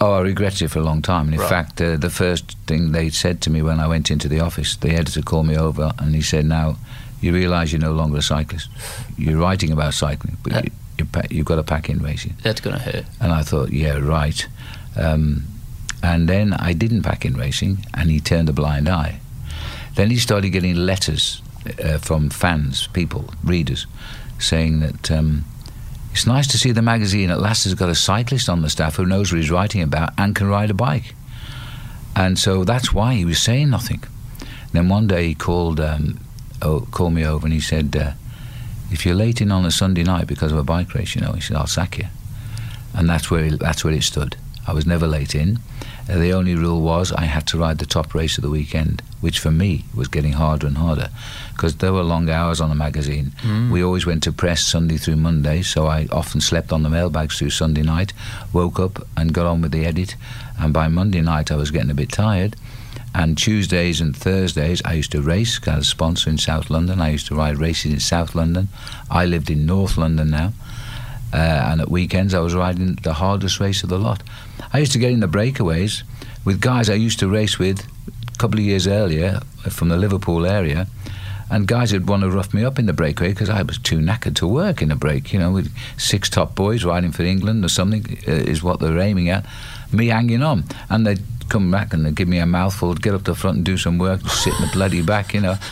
[0.00, 1.26] oh, I regretted it for a long time.
[1.26, 1.48] And in Right.
[1.48, 4.76] fact, uh, the first thing they said to me when I went into the office,
[4.76, 6.76] the editor called me over and he said, "Now,
[7.20, 8.68] you realise you're no longer a cyclist.
[9.16, 10.60] You're writing about cycling, but Uh.
[10.64, 13.04] you, you pa- you've got to pack in racing." That's going to hurt.
[13.20, 14.46] And I thought, "Yeah, right."
[14.96, 15.44] Um,
[16.02, 19.20] and then I didn't pack in racing, and he turned a blind eye.
[19.94, 21.42] Then he started getting letters
[21.82, 23.86] uh, from fans, people, readers,
[24.38, 25.44] saying that um,
[26.12, 28.96] it's nice to see the magazine at last has got a cyclist on the staff
[28.96, 31.14] who knows what he's writing about and can ride a bike.
[32.16, 34.02] And so that's why he was saying nothing.
[34.72, 36.20] Then one day he called um,
[36.62, 38.12] oh, called me over and he said, uh,
[38.90, 41.32] "If you're late in on a Sunday night because of a bike race, you know,"
[41.32, 42.06] he said, "I'll sack you."
[42.94, 44.36] And that's where that's where it stood.
[44.66, 45.58] I was never late in.
[46.08, 49.02] Uh, the only rule was I had to ride the top race of the weekend,
[49.20, 51.08] which for me was getting harder and harder
[51.52, 53.32] because there were long hours on the magazine.
[53.70, 57.38] We always went to press Sunday through Monday, so I often slept on the mailbags
[57.38, 58.12] through Sunday night,
[58.52, 60.16] woke up and got on with the edit.
[60.58, 62.56] And by Monday night, I was getting a bit tired.
[63.14, 65.60] And Tuesdays and Thursdays, I used to race.
[65.66, 67.00] I had a sponsor in South London.
[67.00, 68.68] I used to ride races in South London.
[69.08, 70.52] I lived in North London now.
[71.34, 74.22] Uh, and at weekends, I was riding the hardest race of the lot.
[74.72, 76.04] I used to get in the breakaways
[76.44, 77.84] with guys I used to race with
[78.32, 80.86] a couple of years earlier uh, from the Liverpool area.
[81.50, 83.98] And guys would want to rough me up in the breakaway because I was too
[83.98, 85.32] knackered to work in a break.
[85.32, 88.98] You know, with six top boys riding for England or something uh, is what they're
[88.98, 89.44] aiming at.
[89.94, 90.64] Me hanging on.
[90.90, 93.64] And they'd come back and they'd give me a mouthful, get up the front and
[93.64, 95.56] do some work, sit in the bloody back, you know.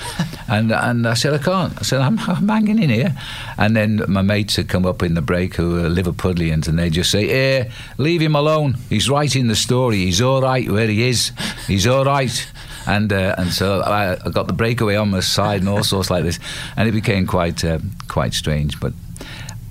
[0.48, 1.72] And and I said, I can't.
[1.78, 3.16] I said, I'm, I'm hanging in here.
[3.56, 6.92] And then my mates had come up in the break who were Liverpudlians and they'd
[6.92, 8.76] just say, eh, leave him alone.
[8.90, 9.98] He's writing the story.
[9.98, 11.32] He's all right where he is.
[11.66, 12.52] He's all right.
[12.86, 16.10] And uh, and so I, I got the breakaway on my side and all sorts
[16.10, 16.38] like this,
[16.76, 18.78] and it became quite uh, quite strange.
[18.78, 18.92] But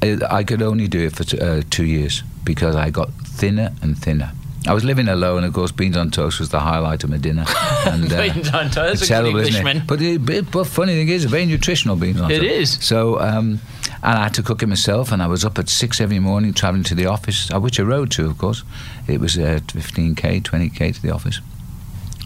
[0.01, 3.69] I, I could only do it for t- uh, two years because I got thinner
[3.81, 4.31] and thinner.
[4.67, 5.71] I was living alone, of course.
[5.71, 7.45] Beans on toast was the highlight of my dinner.
[7.83, 9.77] And, uh, Beans on toast, terrible, isn't Englishman.
[9.77, 9.87] it?
[9.87, 12.45] But, the but, but funny thing is, very nutritional beans on It toast.
[12.45, 12.71] It is.
[12.85, 13.59] So, um,
[14.03, 16.53] and I had to cook it myself, and I was up at six every morning
[16.53, 18.63] travelling to the office, uh, which I rode to, of course.
[19.07, 21.41] It was uh, 15k, 20k to the office.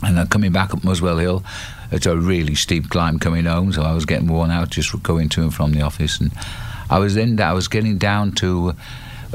[0.04, 1.44] And then coming back up Muswell Hill,
[1.92, 5.30] it's a really steep climb coming home, so I was getting worn out just going
[5.30, 6.20] to and from the office.
[6.20, 6.32] And
[6.90, 8.76] I was then I was getting down to,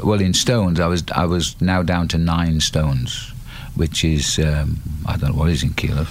[0.02, 3.32] well, in stones, I was I was now down to nine stones,
[3.74, 6.08] which is um, I don't know what is in kilos.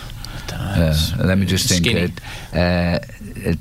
[0.52, 2.12] Uh, let me just think.
[2.54, 2.99] Uh, uh,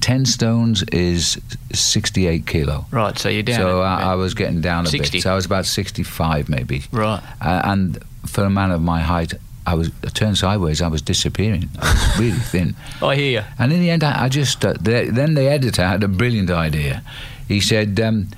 [0.01, 1.41] ten stones is
[1.73, 2.87] sixty-eight kilo.
[2.91, 3.61] Right, so you're down.
[3.61, 5.19] So I, I was getting down a 60.
[5.19, 5.23] bit.
[5.23, 6.85] So I was about sixty-five, maybe.
[6.91, 7.23] Right.
[7.41, 9.35] Uh, and for a man of my height,
[9.67, 10.81] I was I turned sideways.
[10.81, 11.69] I was disappearing.
[11.79, 12.75] I was really thin.
[13.03, 13.45] I hear you.
[13.59, 16.51] And in the end, I, I just uh, the, then the editor had a brilliant
[16.51, 17.03] idea.
[17.47, 18.29] He said, um,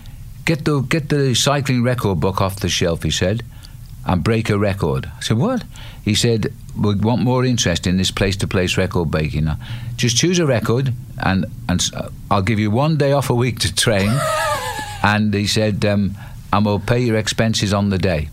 [0.45, 3.43] "Get the get the cycling record book off the shelf." He said,
[4.05, 5.65] "and break a record." I said, "What?"
[6.05, 9.49] He said, "We want more interest in this place-to-place record breaking.
[9.97, 13.59] Just choose a record, and and uh, I'll give you one day off a week
[13.61, 14.11] to train."
[15.03, 16.17] and he said, um,
[16.53, 18.29] "and we'll pay your expenses on the day."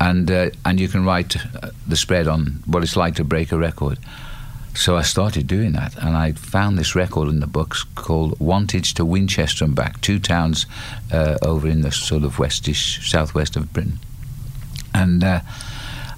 [0.00, 3.52] And uh, and you can write uh, the spread on what it's like to break
[3.52, 3.98] a record.
[4.76, 8.92] So I started doing that, and I found this record in the books called Wantage
[8.94, 10.66] to Winchester and back, two towns
[11.10, 13.98] uh, over in the sort of westish, southwest of Britain.
[14.94, 15.40] And uh,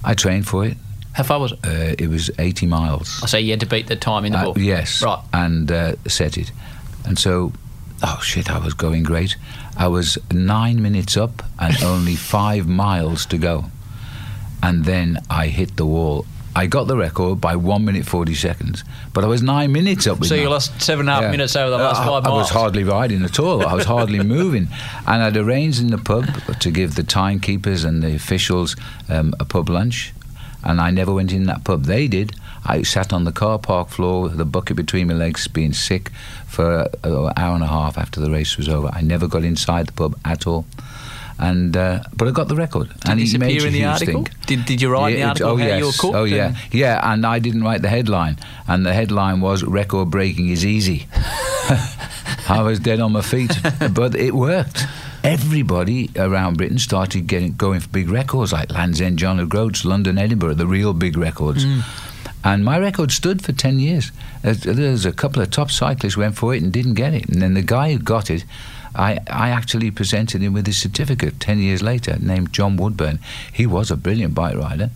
[0.04, 0.76] I trained for it.
[1.12, 1.58] How far was it?
[1.64, 3.20] Uh, it was 80 miles.
[3.22, 4.58] I say you had to beat the time in the Uh, book.
[4.58, 5.02] yes.
[5.02, 5.22] Right.
[5.32, 6.50] And uh, set it.
[7.04, 7.52] And so,
[8.02, 9.36] oh shit, I was going great.
[9.76, 13.66] I was nine minutes up and only five miles to go.
[14.62, 16.26] And then I hit the wall.
[16.58, 20.18] I got the record by one minute 40 seconds, but I was nine minutes up
[20.18, 20.50] with So you that.
[20.50, 21.30] lost seven and a half Yeah.
[21.30, 22.38] minutes over the last Uh, five I miles.
[22.40, 23.64] was hardly riding at all.
[23.64, 24.66] I was hardly moving.
[25.06, 26.26] And I'd arranged in the pub
[26.58, 28.74] to give the timekeepers and the officials
[29.08, 30.12] um, a pub lunch.
[30.64, 31.84] And I never went in that pub.
[31.84, 32.32] They did.
[32.66, 36.10] I sat on the car park floor with a bucket between my legs, being sick
[36.48, 38.90] for an hour and a half after the race was over.
[38.92, 40.66] I never got inside the pub at all.
[41.40, 42.88] And uh, but I got the record.
[42.88, 44.24] Did and made appear in the article?
[44.24, 44.34] thing.
[44.46, 45.78] Did, did you write the Yeah, it- article oh, yes.
[45.78, 46.14] you were cooked?
[46.16, 47.12] Oh yeah, yeah.
[47.12, 51.06] And I didn't write the headline, and the headline was "Record breaking is easy."
[52.48, 53.56] I was dead on my feet,
[53.92, 54.84] but it worked.
[55.24, 60.16] Everybody around Britain started getting going for big records like Land's End, John O'Groats, London,
[60.16, 61.66] Edinburgh, the real big records.
[62.44, 64.12] And my record stood for 10 years.
[64.42, 67.28] There's a couple of top cyclists went for it and didn't get it.
[67.28, 68.44] And then the guy who got it,
[68.94, 73.18] I, I actually presented him with his certificate 10 years later, named John Woodburn.
[73.52, 74.90] He was a brilliant bike rider.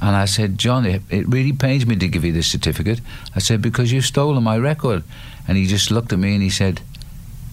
[0.00, 3.00] And I said, John, it, it really pains me to give you this certificate.
[3.34, 5.02] I said, because you've stolen my record.
[5.48, 6.80] And he just looked at me and he said,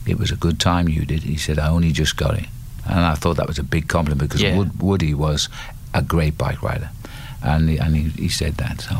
[0.06, 1.24] it was a good time you did.
[1.24, 2.46] He said, I only just got it.
[2.86, 4.58] And I thought that was a big compliment because Yeah.
[4.58, 5.50] Wood, Woody was
[5.94, 6.90] a great bike rider.
[7.44, 8.82] And, he, and he, he said that.
[8.82, 8.98] So,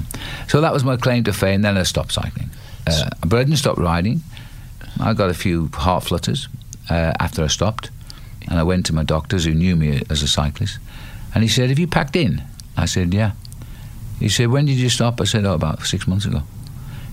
[0.48, 1.62] so that was my claim to fame.
[1.64, 2.50] Then I stopped cycling.
[2.88, 4.22] Uh, but I didn't stop riding.
[5.02, 6.48] I got a few heart flutters
[6.90, 7.90] uh, after I stopped.
[8.48, 10.80] And I went to my doctors who knew me as a cyclist.
[11.34, 12.44] And he said, Have you packed in?
[12.76, 13.32] I said, Yeah.
[14.20, 15.22] He said, When did you stop?
[15.22, 16.44] I said, Oh, about six months ago.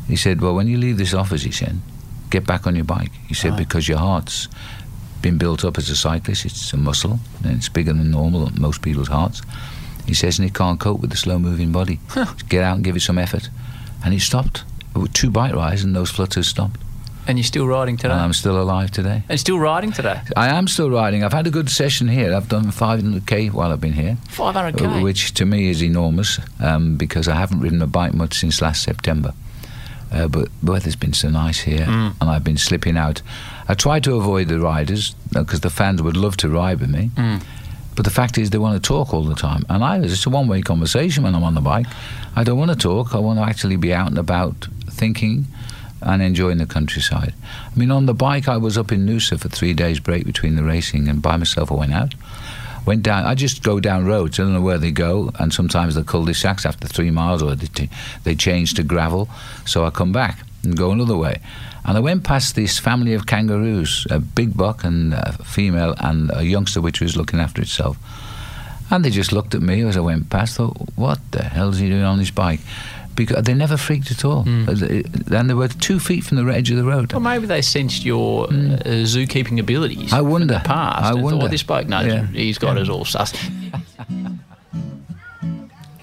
[0.07, 1.79] He said, Well, when you leave this office, he said,
[2.31, 3.13] get back on your bike.
[3.27, 4.49] He said, Because your heart's
[5.23, 8.83] been built up as a cyclist, it's a muscle, and it's bigger than normal, most
[8.83, 9.43] people's hearts.
[10.07, 12.01] He says, and it can't cope with the slow moving body.
[12.49, 13.51] Get out and give it some effort.
[14.03, 14.65] And he stopped.
[14.95, 16.81] With two bike rides, and those flutters stopped.
[17.29, 18.13] And you're still riding today?
[18.15, 19.23] And I'm still alive today.
[19.29, 20.21] and still riding today?
[20.37, 21.23] I am still riding.
[21.23, 22.35] I've had a good session here.
[22.35, 24.17] I've done 500k while I've been here.
[24.31, 24.99] 500k?
[25.01, 28.61] Uh, which to me is enormous um, because I haven't ridden a bike much since
[28.63, 29.33] last September.
[30.11, 32.15] Uh, but the weather's been so nice here, Mm.
[32.21, 33.21] and I've been slipping out.
[33.69, 37.11] I try to avoid the riders because the fans would love to ride with me.
[37.15, 37.43] Mm.
[37.95, 40.31] But the fact is, they want to talk all the time, and I it's a
[40.31, 41.87] one-way conversation when I'm on the bike.
[42.37, 43.15] I don't want to talk.
[43.15, 45.47] I want to actually be out and about, thinking,
[46.01, 47.35] and enjoying the countryside.
[47.43, 50.57] I mean, on the bike, I was up in Noosa for three days break between
[50.57, 52.15] the racing, and by myself I went out.
[52.87, 53.27] Went down.
[53.27, 54.39] I just go down roads.
[54.39, 57.89] I don't know where they go, and sometimes the cul-de-sacs after three miles, or they,
[58.25, 59.29] they change to gravel.
[59.67, 61.41] So I come back and go another way.
[61.85, 66.31] And I went past this family of kangaroos, a big buck and a female, and
[66.35, 67.97] a youngster which was looking after itself.
[68.91, 70.57] And they just looked at me as I went past.
[70.57, 72.61] Thought, what the hell is he doing on his bike?
[73.19, 74.45] Because they never freaked at all.
[74.45, 74.69] Hmm.
[74.69, 77.13] And they were two feet from the edge of the road.
[77.13, 78.49] Well, maybe they sensed your uh,
[79.05, 80.13] zookeeping abilities.
[80.13, 80.43] I wonder.
[80.55, 81.03] In the past.
[81.05, 81.45] I and thought, wonder.
[81.47, 82.07] "Oh, this bloke knows.
[82.07, 82.27] Yeah.
[82.29, 82.83] He's got Yeah.
[82.83, 83.33] us all sus.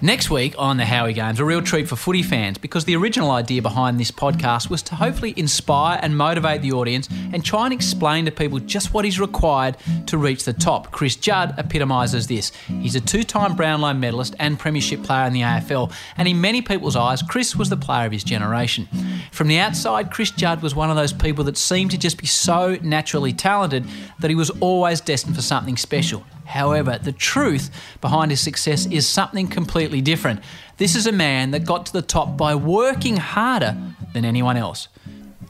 [0.02, 3.30] Next week on the Howie Games, a real treat for footy fans because the original
[3.30, 7.72] idea behind this podcast was to hopefully inspire and motivate the audience and try and
[7.72, 10.92] explain to people just what is required to reach the top.
[10.92, 12.52] Chris Judd epitomises this.
[12.66, 16.60] He's a two time Brownlow medalist and Premiership player in the AFL, and in many
[16.60, 18.86] people's eyes, Chris was the player of his generation.
[19.32, 22.26] From the outside, Chris Judd was one of those people that seemed to just be
[22.26, 23.86] so naturally talented
[24.18, 26.22] that he was always destined for something special.
[26.46, 30.40] However, the truth behind his success is something completely different.
[30.78, 33.76] This is a man that got to the top by working harder
[34.12, 34.88] than anyone else.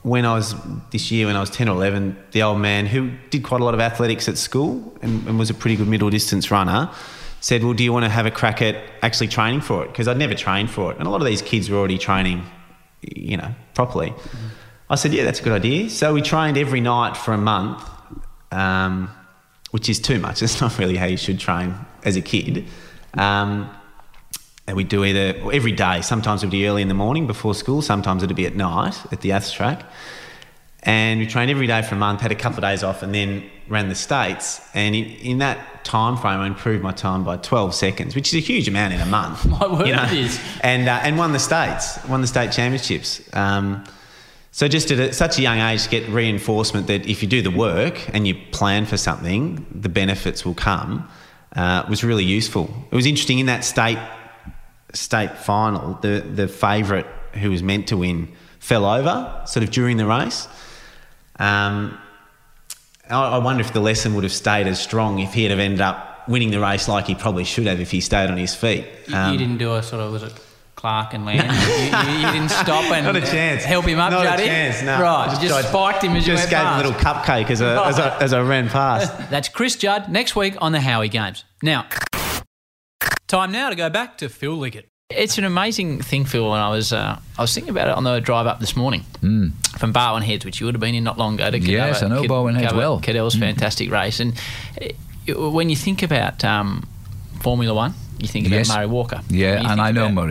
[0.03, 0.55] when I was
[0.93, 3.65] this year, when I was 10 or 11, the old man who did quite a
[3.65, 6.91] lot of athletics at school and, and was a pretty good middle distance runner
[7.41, 9.89] said, Well, do you want to have a crack at actually training for it?
[9.89, 10.99] Because I'd never trained for it.
[10.99, 12.45] And a lot of these kids were already training,
[13.03, 14.15] you know, properly.
[14.89, 15.91] I said, Yeah, that's a good idea.
[15.91, 17.83] So we trained every night for a month,
[18.51, 19.11] um,
[19.77, 20.43] which is too much.
[20.47, 22.65] It's not really how you should train as a kid.
[23.13, 23.69] Um,
[24.67, 26.01] and we do either every day.
[26.01, 27.83] Sometimes it'd be early in the morning before school.
[27.83, 29.85] Sometimes it'd be at night at the Aths track.
[30.83, 32.23] And we trained every day for a month.
[32.23, 34.67] Had a couple of days off, and then ran the states.
[34.73, 38.35] And in, in that time frame, I improved my time by 12 seconds, which is
[38.35, 39.45] a huge amount in a month.
[39.61, 40.41] My word, it is.
[40.63, 43.21] And uh, and won the states, won the state championships.
[43.35, 43.85] Um,
[44.57, 47.51] so just at such a young age, to get reinforcement that if you do the
[47.51, 51.07] work and you plan for something, the benefits will come.
[51.55, 52.75] Uh, was really useful.
[52.91, 53.99] It was interesting in that state
[54.95, 55.99] state final.
[56.01, 60.49] The the favourite who was meant to win, fell over sort of during the race.
[61.39, 61.99] Um,
[63.11, 65.83] I, I wonder if the lesson would have stayed as strong if he'd have ended
[65.83, 68.87] up winning the race like he probably should have if he stayed on his feet.
[69.13, 70.33] Um, you didn't do a sort of was it
[70.77, 71.43] Clark and Land?
[71.43, 73.65] you, you, you didn't stop and Not a chance.
[73.65, 74.45] help him up, Not Juddy.
[74.45, 74.83] a chance.
[74.83, 75.01] No.
[75.01, 77.51] Right, I just, just spiked him as you just went gave him a little cupcake
[77.51, 79.13] as I, as I, as I ran past.
[79.31, 81.45] That's Chris Judd next week on the Howie Games.
[81.63, 81.87] Now,
[83.27, 84.89] time now to go back to Phil Liggett.
[85.09, 86.53] It's an amazing thing, Phil.
[86.53, 89.03] And I was uh, I was thinking about it on the drive up this morning
[89.79, 91.49] from Barwon Heads, which you would have been in not long ago.
[91.51, 91.59] To.
[91.59, 93.01] Yes, I know Cad- Barwon Heads cover well.
[93.01, 94.33] Cadel's fantastic race, and
[94.83, 96.89] uh, when you think about um,
[97.41, 98.69] Formula One, you think about Yes.
[98.75, 99.21] Murray Walker.
[99.31, 100.29] Yeah, and I know about-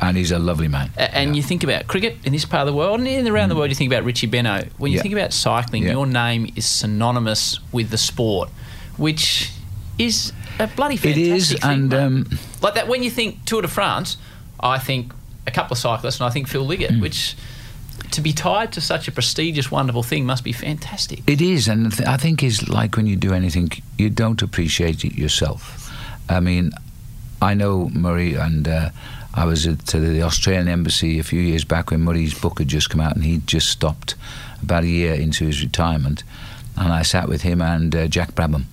[0.00, 0.90] Murray, and he's a lovely man.
[0.96, 3.48] a- And you think about cricket in this part of the world, and in around
[3.48, 4.68] the world, you think about Richie Benaud.
[4.78, 4.96] When you.
[4.96, 5.02] Yeah.
[5.02, 5.92] think about cycling, Yeah.
[5.92, 8.50] your name is synonymous with the sport,
[8.96, 9.50] which
[9.98, 12.88] is a bloody It fantastic is, thing, and um, like that.
[12.88, 14.16] When you think Tour de France,
[14.60, 15.12] I think
[15.46, 17.00] a couple of cyclists, and I think Phil Liggett, Hmm.
[17.00, 17.36] which
[18.10, 21.22] to be tied to such a prestigious, wonderful thing must be fantastic.
[21.26, 25.04] It is, and th- I think it's like when you do anything, you don't appreciate
[25.04, 25.90] it yourself.
[26.28, 26.70] I mean,
[27.42, 28.90] I know Murray, and uh,
[29.36, 32.68] I was at uh, the Australian Embassy a few years back when Murray's book had
[32.68, 34.14] just come out, and he'd just stopped
[34.62, 36.22] about a year into his retirement,
[36.76, 38.64] and I sat with him and uh, Jack Brabham,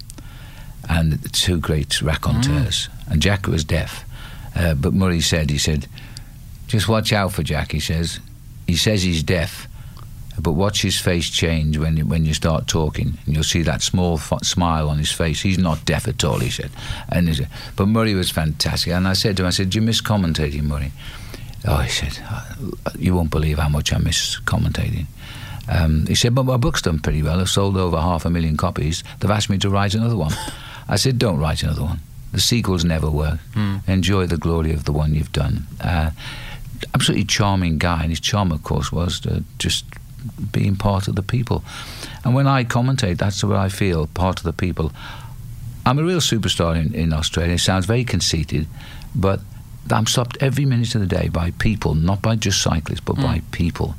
[0.88, 4.06] and the two great raconteurs, and Jack was deaf,
[4.56, 5.88] uh, but Murray said, he said,
[6.68, 7.72] just watch out for Jack.
[7.72, 8.20] He says,
[8.68, 9.68] he says he's deaf,
[10.40, 13.82] but watch his face change when you, when you start talking, and you'll see that
[13.82, 15.42] small f- smile on his face.
[15.42, 16.72] He's not deaf at all, he said.
[17.10, 18.94] And he said, but Murray was fantastic.
[18.94, 20.92] And I said to him, I said, do you miss commentating, Murray?
[21.68, 22.18] Oh, he said,
[22.98, 25.06] you won't believe how much I miss commentating.
[25.70, 27.40] Um, he said, but my book's done pretty well.
[27.40, 29.04] I've sold over half a million copies.
[29.20, 30.34] They've asked me to write another one.
[30.88, 32.00] I said, don't write another one.
[32.32, 33.40] The sequels never work.
[33.88, 35.68] Enjoy the glory of the one you've done.
[35.80, 36.12] Uh,
[36.96, 39.86] absolutely charming guy, and his charm, of course, was uh, just
[40.52, 41.64] being part of the people.
[42.24, 44.92] And when I commentate, that's what I feel, part of the people.
[45.86, 47.56] I'm a real superstar in, in Australia.
[47.56, 48.68] It sounds very conceited,
[49.16, 49.42] but
[49.90, 53.42] I'm stopped every minute of the day by people, not by just cyclists, but by
[53.52, 53.96] people.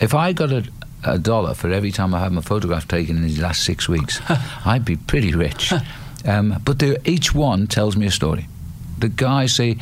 [0.00, 0.68] If I got a,
[1.04, 4.20] a dollar for every time I had my photograph taken in these last six weeks,
[4.64, 5.72] I'd be pretty rich.
[6.26, 8.48] Um, but each one tells me a story.
[8.98, 9.76] The guys say,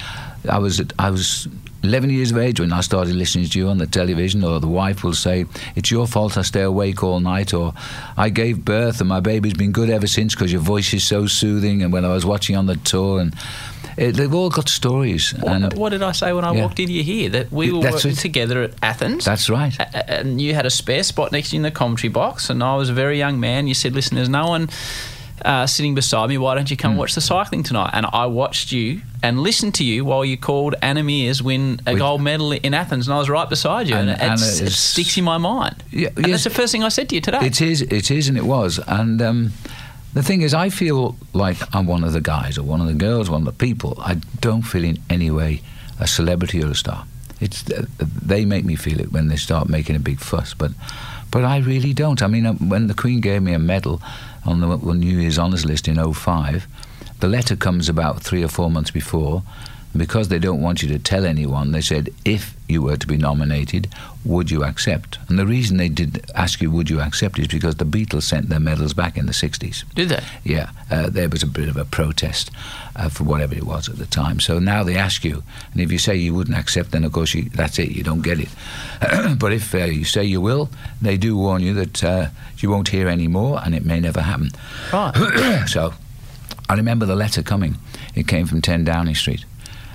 [0.51, 1.47] I was at, I was
[1.83, 4.69] 11 years of age when I started listening to you on the television, or the
[4.69, 7.75] wife will say, It's your fault I stay awake all night, or
[8.17, 11.27] I gave birth and my baby's been good ever since because your voice is so
[11.27, 11.83] soothing.
[11.83, 13.35] And when I was watching on the tour, and
[13.97, 15.35] it, they've all got stories.
[15.47, 16.63] and What, what did I say when I Yeah.
[16.63, 17.29] walked into you here?
[17.31, 19.25] That we were working together at Athens.
[19.25, 19.77] That's right.
[20.09, 22.77] And you had a spare spot next to you in the commentary box, and I
[22.77, 23.67] was a very young man.
[23.67, 24.71] You said, "Listen, there's no one
[25.45, 26.39] uh, sitting beside me.
[26.39, 29.85] Why don't you come watch the cycling tonight?" And I watched you and listened to
[29.85, 33.19] you while you called Anna Meares win a With- gold medal in Athens, and I
[33.19, 35.83] was right beside you, and, And it, sticks in my mind.
[35.91, 36.31] Yeah, and yes.
[36.31, 37.41] that's the first thing I said to you today.
[37.47, 38.81] It is, it is, and it was.
[38.87, 39.53] And um,
[40.15, 42.95] the thing is, I feel like I'm one of the guys, or one of the
[42.95, 43.97] girls, one of the people.
[44.01, 45.63] I don't feel in any way
[46.01, 47.05] a celebrity or a star.
[47.41, 50.73] It's uh, they make me feel it when they start making a big fuss, but
[51.31, 52.23] but I really don't.
[52.23, 54.01] I mean, uh, when the Queen gave me a medal
[54.45, 56.67] on the New Year's honours list in 05,
[57.21, 59.43] the letter comes about three or four months before.
[59.93, 63.07] And Because they don't want you to tell anyone, they said, if you were to
[63.07, 63.89] be nominated,
[64.25, 65.19] would you accept?
[65.29, 68.49] And the reason they did ask you, would you accept, is because the Beatles sent
[68.49, 69.85] their medals back in the 60s.
[69.95, 70.23] Did they?
[70.45, 72.51] Yeah, uh, there was a bit of a protest
[72.97, 74.41] uh, for whatever it was at the time.
[74.41, 77.35] So now they ask you, and if you say you wouldn't accept, then of course
[77.35, 78.49] you, that's it, you don't get it.
[79.39, 80.71] but if uh, you say you will,
[81.03, 82.29] they do warn you that uh,
[82.59, 84.51] you won't hear any more, and it may never happen.
[84.93, 85.65] Right.
[85.69, 85.93] so
[86.69, 87.77] I remember the letter coming.
[88.15, 89.45] It came from 10 Downing Street.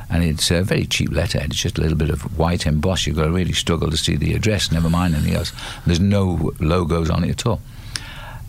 [0.10, 1.52] And it's a very cheap letterhead.
[1.52, 3.08] It's just a little bit of white embossed.
[3.08, 5.52] You've got to really struggle to see the address, never mind anything else.
[5.86, 7.62] There's no logos on it at all.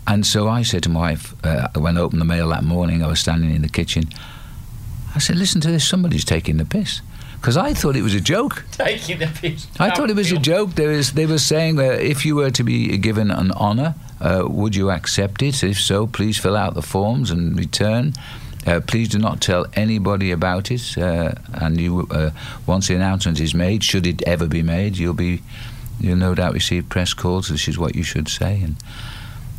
[0.07, 3.03] And so I said to my wife, uh, when I opened the mail that morning,
[3.03, 4.05] I was standing in the kitchen.
[5.13, 7.01] I said, listen to this, somebody's taking the piss.
[7.39, 8.65] Because I thought it was a joke.
[8.71, 9.67] Taking the piss.
[9.79, 10.75] I thought it was a joke.
[10.75, 14.43] There was, they were saying that if you were to be given an honour, uh,
[14.45, 15.63] would you accept it?
[15.63, 18.13] If so, please fill out the forms and return.
[18.67, 20.97] Uh, please do not tell anybody about it.
[20.97, 22.31] Uh, and you, uh,
[22.65, 25.41] once the announcement is made, should it ever be made, you'll be,
[25.99, 27.47] you'll no doubt receive press calls.
[27.47, 28.61] This is what you should say.
[28.61, 28.75] And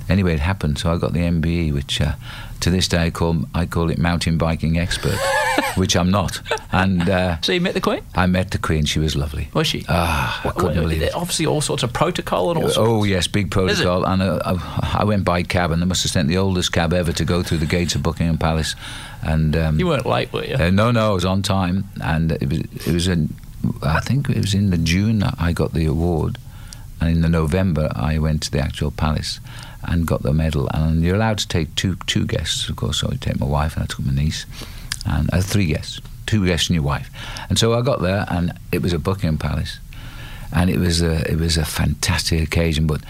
[0.09, 0.79] anyway, it happened.
[0.79, 2.15] So I got the MBE, which uh,
[2.61, 5.15] to this day I call I call it mountain biking expert,
[5.77, 6.41] which I'm not.
[6.73, 8.03] And uh, So you met the Queen?
[8.15, 8.85] I met the Queen.
[8.85, 9.49] She was lovely.
[9.55, 9.85] Was she?
[9.89, 11.15] Ah, I couldn't Well, believe it.
[11.15, 12.79] Obviously, all sorts of protocol and all sorts.
[12.79, 14.05] Oh yes, big protocol.
[14.05, 16.93] And uh, I, I went by cab, and they must have sent the oldest cab
[16.93, 18.75] ever to go through the gates of Buckingham Palace.
[19.23, 20.55] And um, You weren't late, were you?
[20.57, 23.27] uh, no, no, I was on time, and it was it was a
[23.83, 26.39] I think it was in the June I got the award,
[27.01, 29.39] and in the November I went to the actual palace
[29.83, 30.69] and got the medal.
[30.73, 33.01] And you're allowed to take two two guests, of course.
[33.01, 34.47] So I take my wife and I took my niece,
[35.07, 37.11] and uh, three guests, two guests and your wife.
[37.49, 39.79] And so I got there, and it was at Buckingham Palace,
[40.53, 43.03] and it was a it was a fantastic occasion, but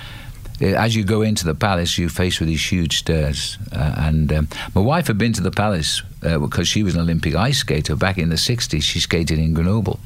[0.62, 3.56] uh, as you go into the palace, you're faced with these huge stairs.
[3.72, 7.00] Uh, and um, my wife had been to the palace uh, because she was an
[7.00, 8.82] Olympic ice skater back in the 60s.
[8.82, 9.98] She skated in Grenoble.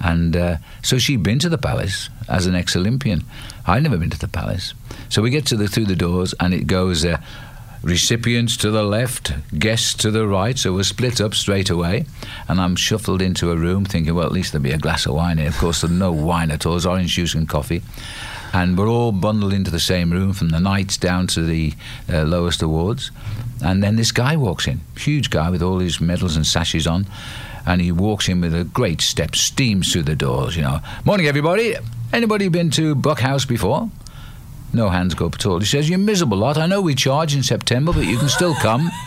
[0.00, 3.24] And uh, so she'd been to the palace as an ex Olympian.
[3.66, 4.72] I'd never been to the palace.
[5.10, 7.04] So we get to the through the doors, and it goes.
[7.82, 10.58] Recipients to the left, guests to the right.
[10.58, 12.04] So we're split up straight away.
[12.48, 15.14] And I'm shuffled into a room thinking, well, at least there'll be a glass of
[15.14, 15.48] wine here.
[15.48, 16.76] Of course, there's no wine at all.
[16.76, 17.82] it's orange juice and coffee
[18.52, 21.72] and we're all bundled into the same room from the knights down to the
[22.12, 23.10] uh, lowest awards.
[23.62, 27.06] And then this guy walks in, huge guy with all his medals and sashes on,
[27.66, 30.56] and he walks in with a great step, steams through the doors.
[30.56, 31.76] You know, morning everybody.
[32.12, 33.88] Anybody been to Buck House before?
[34.72, 35.58] No hands go up at all.
[35.58, 36.56] He says, You're miserable lot.
[36.56, 38.90] I know we charge in September, but you can still come."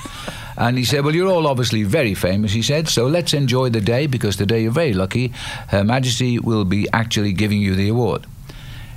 [0.55, 3.81] And he said, Well, you're all obviously very famous, he said, so let's enjoy the
[3.81, 5.29] day because today you're very lucky.
[5.69, 8.25] Her Majesty will be actually giving you the award.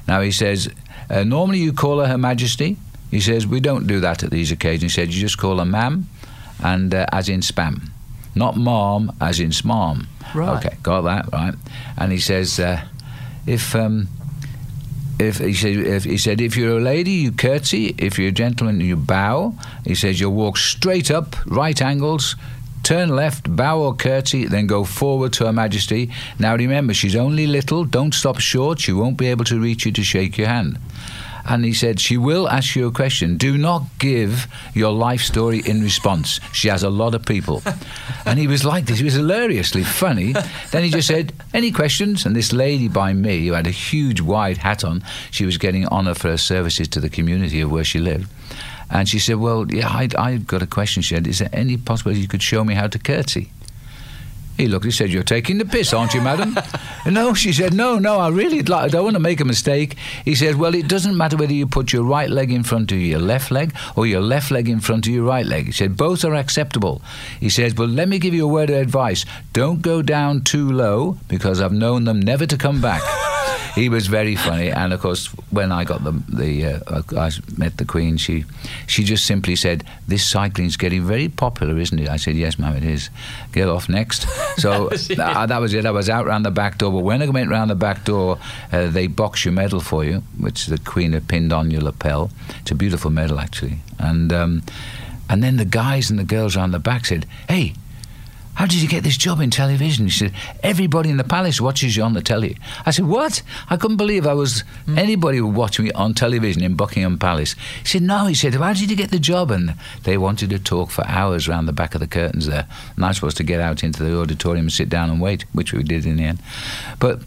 [0.07, 0.69] Now he says,
[1.09, 2.77] uh, normally you call her Her Majesty.
[3.11, 4.95] He says, we don't do that at these occasions.
[4.95, 6.09] He said, you just call her ma'am
[6.63, 7.89] and uh, as in spam.
[8.35, 10.07] Not mom as in smarm.
[10.35, 10.59] Right.
[10.67, 11.55] Okay, got that, right.
[11.97, 12.85] And he says, uh,
[13.47, 13.75] if...
[13.75, 14.09] Um,
[15.19, 17.95] if he said, if he said, if you're a lady, you curtsy.
[17.99, 19.55] If you're a gentleman, you bow.
[19.85, 22.37] He says you'll walk straight up, right angles,
[22.83, 26.11] turn left, bow or curtsy, then go forward to Her Majesty.
[26.39, 27.85] Now remember, she's only little.
[27.85, 28.79] Don't stop short.
[28.79, 30.79] She won't be able to reach you to shake your hand.
[31.49, 33.37] And he said, She will ask you a question.
[33.37, 36.41] Do not give your life story in response.
[36.53, 37.63] She has a lot of people.
[38.27, 38.99] and he was like this.
[38.99, 40.35] He was hilariously funny.
[40.73, 42.27] then he just said, Any questions?
[42.27, 45.87] And this lady by me, who had a huge wide hat on, she was getting
[45.87, 48.29] honour for her services to the community of where she lived.
[48.91, 51.03] And she said, Well, yeah, I, I've got a question.
[51.03, 53.51] She said, Is there any possibility you could show me how to curtsy?
[54.57, 56.57] He looked, he said, You're taking the piss, aren't you, madam?
[57.07, 59.97] no, she said, No, no, I really like, I don't want to make a mistake.
[60.25, 62.99] He said, Well, it doesn't matter whether you put your right leg in front of
[62.99, 65.67] your left leg or your left leg in front of your right leg.
[65.67, 67.03] He said, Both are acceptable.
[67.39, 69.25] He says, But let me give you a word of advice.
[69.53, 73.03] Don't go down too low because I've known them never to come back.
[73.77, 77.77] he was very funny, and of course, when I got the the uh, I met
[77.77, 78.45] the Queen, she
[78.87, 82.75] she just simply said, "This cycling's getting very popular, isn't it?" I said, "Yes, ma'am,
[82.75, 83.11] it is."
[83.53, 84.27] Get off next.
[84.57, 85.85] So uh, that was it.
[85.85, 88.39] I was out round the back door, but when I went round the back door,
[88.73, 92.31] uh, they box your medal for you, which the Queen had pinned on your lapel.
[92.63, 94.33] It's a beautiful medal, actually, and.
[94.33, 94.63] Um,
[95.29, 97.75] and then the guys and the girls around the back said, "Hey,
[98.57, 100.07] how did you get this job in television?
[100.07, 100.33] He said,
[100.63, 102.57] Everybody in the palace watches you on the telly.
[102.87, 103.43] I said, What?
[103.69, 104.97] I couldn't believe I was mm.
[104.97, 107.55] anybody would watch me on television in Buckingham Palace.
[107.83, 109.51] He said, No, he said, How did you get the job?
[109.51, 112.67] And they wanted to talk for hours round the back of the curtains there.
[112.97, 115.45] And I was supposed to get out into the auditorium and sit down and wait,
[115.53, 116.39] which we did in the end.
[116.99, 117.21] But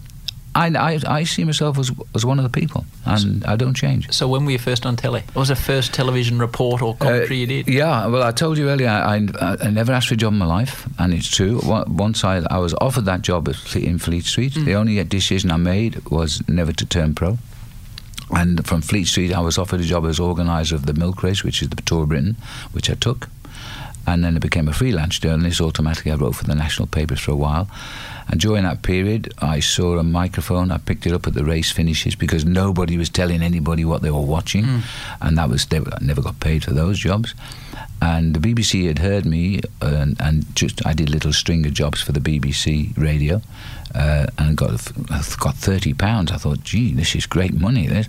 [0.56, 4.12] I, I, I, see myself as, as one of the people, and I don't change.
[4.12, 5.22] So, when were you first on telly?
[5.34, 7.68] What was the first television report or commentary uh, you did?
[7.68, 10.39] Yeah, well, I told you earlier, I, I, I, never asked for a job in
[10.39, 11.62] my life, and it's true.
[11.64, 14.66] Once I, I was offered that job in Fleet Street, mm.
[14.66, 17.38] the only decision I made was never to turn pro.
[18.32, 21.43] And from Fleet Street, I was offered a job as organiser of the milk race,
[21.43, 22.38] which is the Tour of Britain,
[22.72, 23.28] which I took.
[24.10, 25.62] And then I became a freelance journalist.
[25.62, 27.70] Automatically, I wrote for the national papers for a while.
[28.28, 30.72] And during that period, I saw a microphone.
[30.72, 34.10] I picked it up at the race finishes because nobody was telling anybody what they
[34.10, 34.82] were watching, mm.
[35.22, 37.36] and that was they I never got paid for those jobs.
[38.01, 42.01] And the BBC had heard me, and, and just I did little string of jobs
[42.01, 43.41] for the BBC radio,
[43.93, 44.72] uh, and got
[45.38, 46.32] got thirty pounds.
[46.32, 47.88] I thought, gee, this is great money.
[47.88, 48.07] This,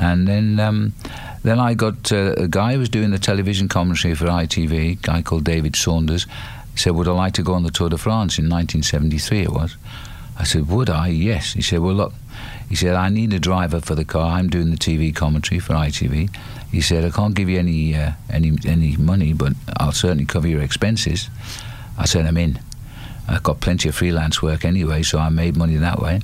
[0.00, 0.92] and then um,
[1.42, 4.94] then I got uh, a guy who was doing the television commentary for ITV, a
[4.94, 6.26] guy called David Saunders
[6.78, 9.42] he said, Would I like to go on the Tour de France in 1973?
[9.42, 9.76] It was.
[10.38, 11.08] I said, Would I?
[11.08, 11.54] Yes.
[11.54, 12.14] He said, Well, look,
[12.68, 14.38] he said, I need a driver for the car.
[14.38, 16.32] I'm doing the TV commentary for ITV.
[16.70, 20.46] He said, I can't give you any, uh, any, any money, but I'll certainly cover
[20.46, 21.28] your expenses.
[21.98, 22.60] I said, I'm in.
[23.26, 26.20] I've got plenty of freelance work anyway, so I made money that way.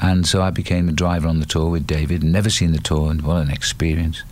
[0.00, 2.22] And so I became a driver on the tour with David.
[2.22, 4.22] Never seen the tour, and what an experience.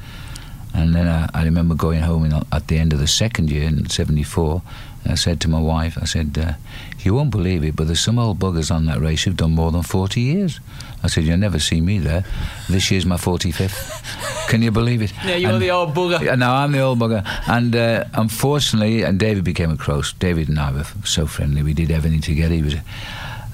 [0.74, 3.66] And then I, I remember going home in, at the end of the second year
[3.66, 4.62] in '74,
[5.08, 6.54] I said to my wife, I said, uh,
[7.00, 9.70] you won't believe it, but there's some old buggers on that race who've done more
[9.70, 10.60] than 40 years.
[11.02, 12.24] I said, you'll never see me there.
[12.68, 14.48] This year's my 45th.
[14.48, 15.12] Can you believe it?
[15.24, 16.20] Yeah, you're and, the old bugger.
[16.20, 17.24] Yeah, no, I'm the old bugger.
[17.46, 20.12] And uh, unfortunately, and David became a close.
[20.14, 21.62] David and I were so friendly.
[21.62, 22.54] We did everything together.
[22.54, 22.74] He was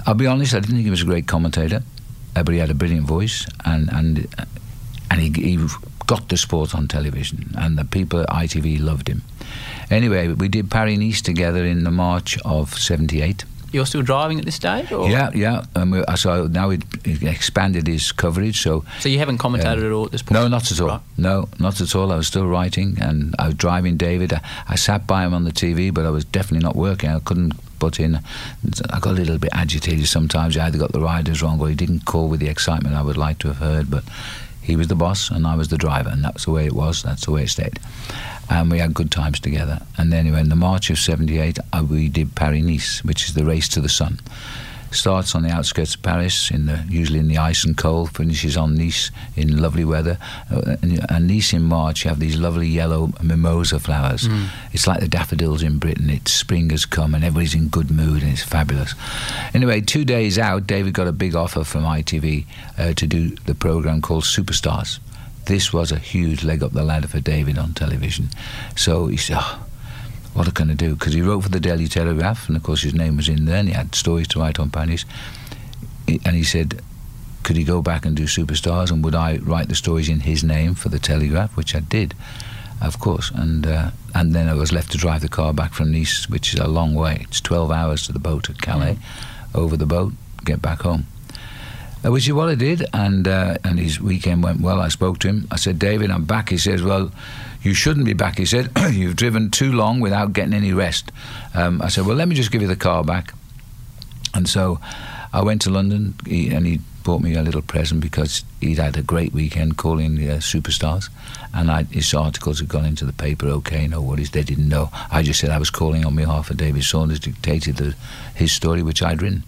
[0.06, 1.82] I'll be honest, I didn't think he was a great commentator,
[2.36, 4.26] uh, but he had a brilliant voice, and and
[5.10, 5.66] and he, he
[6.06, 9.22] got the sport on television, and the people at ITV loved him.
[9.90, 13.44] Anyway, we did Paris Nice together in the March of '78.
[13.72, 14.92] You're still driving at this stage?
[14.92, 15.08] Or?
[15.08, 15.64] Yeah, yeah.
[15.74, 16.80] And we, so now he
[17.22, 18.60] expanded his coverage.
[18.60, 20.34] So So you haven't commentated Um, at all at this point?
[20.38, 20.88] no, not at all.
[20.88, 21.00] Right.
[21.16, 22.12] No, not at all.
[22.12, 24.34] I was still writing and I was driving David.
[24.34, 27.08] I, I sat by him on the TV, but I was definitely not working.
[27.08, 27.54] I couldn't
[28.00, 28.20] in.
[28.90, 30.56] I got a little bit agitated sometimes.
[30.56, 33.16] I either got the riders wrong or he didn't call with the excitement I would
[33.16, 33.90] like to have heard.
[33.90, 34.04] But
[34.60, 37.02] he was the boss and I was the driver, and that's the way it was.
[37.02, 37.78] That's the way it stayed.
[38.48, 39.80] And we had good times together.
[39.96, 43.44] And then in the March of '78, uh, we did Paris Nice, which is the
[43.44, 44.20] race to the sun
[44.94, 48.56] starts on the outskirts of Paris, in the, usually in the ice and cold, finishes
[48.56, 50.18] on Nice in lovely weather.
[50.50, 54.28] Uh, and, and Nice in March, you have these lovely yellow mimosa flowers.
[54.72, 56.10] It's like the daffodils in Britain.
[56.10, 58.94] It's spring has come and everybody's in good mood and it's fabulous.
[59.54, 62.44] Anyway, two days out, David got a big offer from ITV
[62.78, 64.98] uh, to do the program called Superstars.
[65.46, 68.28] This was a huge leg up the ladder for David on television.
[68.76, 69.64] So he said, oh,
[70.34, 70.94] what I can I do?
[70.94, 73.58] Because he wrote for the Daily Telegraph, and of course his name was in there,
[73.58, 75.04] and he had stories to write on Paris.
[76.08, 76.80] And he said,
[77.42, 80.44] could he go back and do Superstars, and would I write the stories in his
[80.44, 82.14] name for the Telegraph, which I did,
[82.80, 83.30] of course.
[83.30, 86.54] And uh, and then I was left to drive the car back from Nice, which
[86.54, 87.22] is a long way.
[87.22, 88.98] It's 12 hours to the boat at Calais,
[89.54, 90.12] over the boat,
[90.44, 91.06] get back home.
[92.04, 94.80] Uh, which is what I did, and uh, and his weekend went well.
[94.80, 95.46] I spoke to him.
[95.50, 96.50] I said, David, I'm back.
[96.50, 97.12] He says, Well,
[97.62, 98.38] you shouldn't be back.
[98.38, 101.12] He said, You've driven too long without getting any rest.
[101.54, 103.34] Um, I said, Well, let me just give you the car back.
[104.34, 104.80] And so
[105.32, 109.02] I went to London, and he bought me a little present because he'd had a
[109.02, 111.10] great weekend calling the uh, superstars,
[111.52, 113.46] and I, his articles had gone into the paper.
[113.46, 114.30] Okay, no worries.
[114.30, 114.90] They didn't know.
[115.10, 117.94] I just said I was calling on behalf of David Saunders, dictated the,
[118.34, 119.44] his story, which I'd written,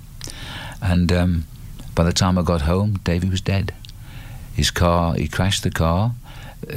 [0.82, 1.10] and.
[1.12, 1.46] Um,
[1.94, 3.72] by the time I got home, Davy was dead.
[4.54, 6.12] His car, he crashed the car.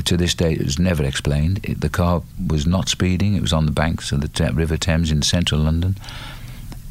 [0.05, 1.59] To this day, it was never explained.
[1.63, 3.35] It, the car was not speeding.
[3.35, 5.97] It was on the banks of the Te- River Thames in central London.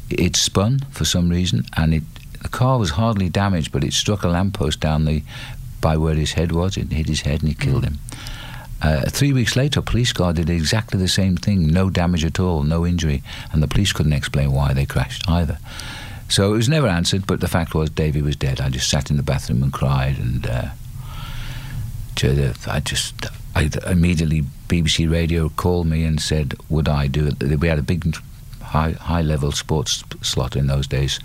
[0.09, 2.03] It spun for some reason, and it
[2.41, 5.23] the car was hardly damaged, but it struck a lamppost down the
[5.81, 6.77] by where his head was.
[6.77, 7.99] It hit his head and it killed him.
[8.81, 11.67] Uh, three weeks later, a police car did exactly the same thing.
[11.67, 15.57] No damage at all, no injury, and the police couldn't explain why they crashed either.
[16.29, 18.61] So it was never answered, but the fact was Davy was dead.
[18.61, 20.65] I just sat in the bathroom and cried, and uh,
[22.23, 23.13] I just
[23.55, 27.59] I immediately BBC Radio called me and said, would I do it?
[27.59, 28.15] We had a big
[28.61, 31.19] high high level sports slot in those days,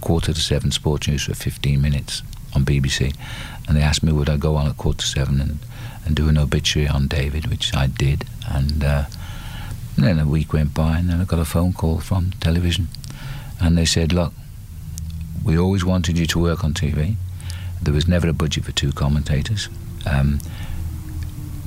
[0.00, 2.22] quarter to seven sports news for 15 minutes
[2.54, 3.14] on BBC,
[3.66, 5.58] and they asked me would I go on at quarter to seven and,
[6.04, 8.84] and do an obituary on David, which I did, and.
[8.84, 9.04] Uh,
[9.96, 12.88] and then a week went by, and then I got a phone call from television,
[13.60, 14.32] and they said, "Look,
[15.44, 17.14] we always wanted you to work on TV.
[17.80, 19.68] There was never a budget for two commentators.
[20.06, 20.40] Um,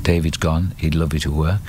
[0.02, 0.74] David's gone.
[0.78, 1.62] He'd love you to work.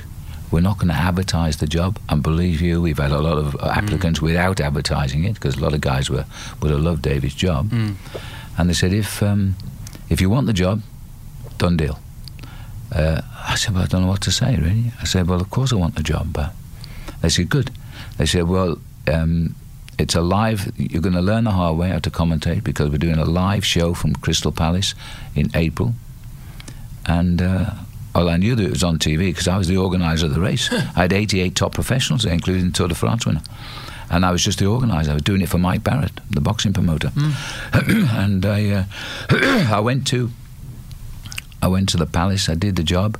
[0.51, 1.99] We're not going to advertise the job.
[2.09, 5.73] And believe you, we've had a lot of applicants without advertising it because a lot
[5.73, 6.25] of guys were
[6.61, 7.71] would have loved David's job.
[8.57, 9.55] And they said, if um,
[10.09, 10.81] if you want the job,
[11.57, 11.99] done deal.
[12.91, 14.91] Uh, I said, well, I don't know what to say, really.
[14.99, 16.33] I said, well, of course I want the job.
[16.33, 16.53] But
[17.21, 17.69] they said, good.
[18.17, 19.55] They said, well, um,
[19.99, 22.97] it's a live, you're going to learn the hard way how to commentate because we're
[22.97, 24.95] doing a live show from Crystal Palace
[25.35, 25.93] in April.
[27.09, 27.71] And, uh,
[28.13, 30.39] well, I knew that it was on TV because I was the organiser of the
[30.39, 30.71] race.
[30.71, 33.41] I had 88 top professionals including Tour de France winner.
[34.11, 35.11] And I was just the organiser.
[35.11, 37.11] I was doing it for Mike Barrett, the boxing promoter.
[37.73, 38.83] and I, uh,
[39.75, 40.31] I went to
[41.61, 42.47] I went to the palace.
[42.49, 43.19] I did the job,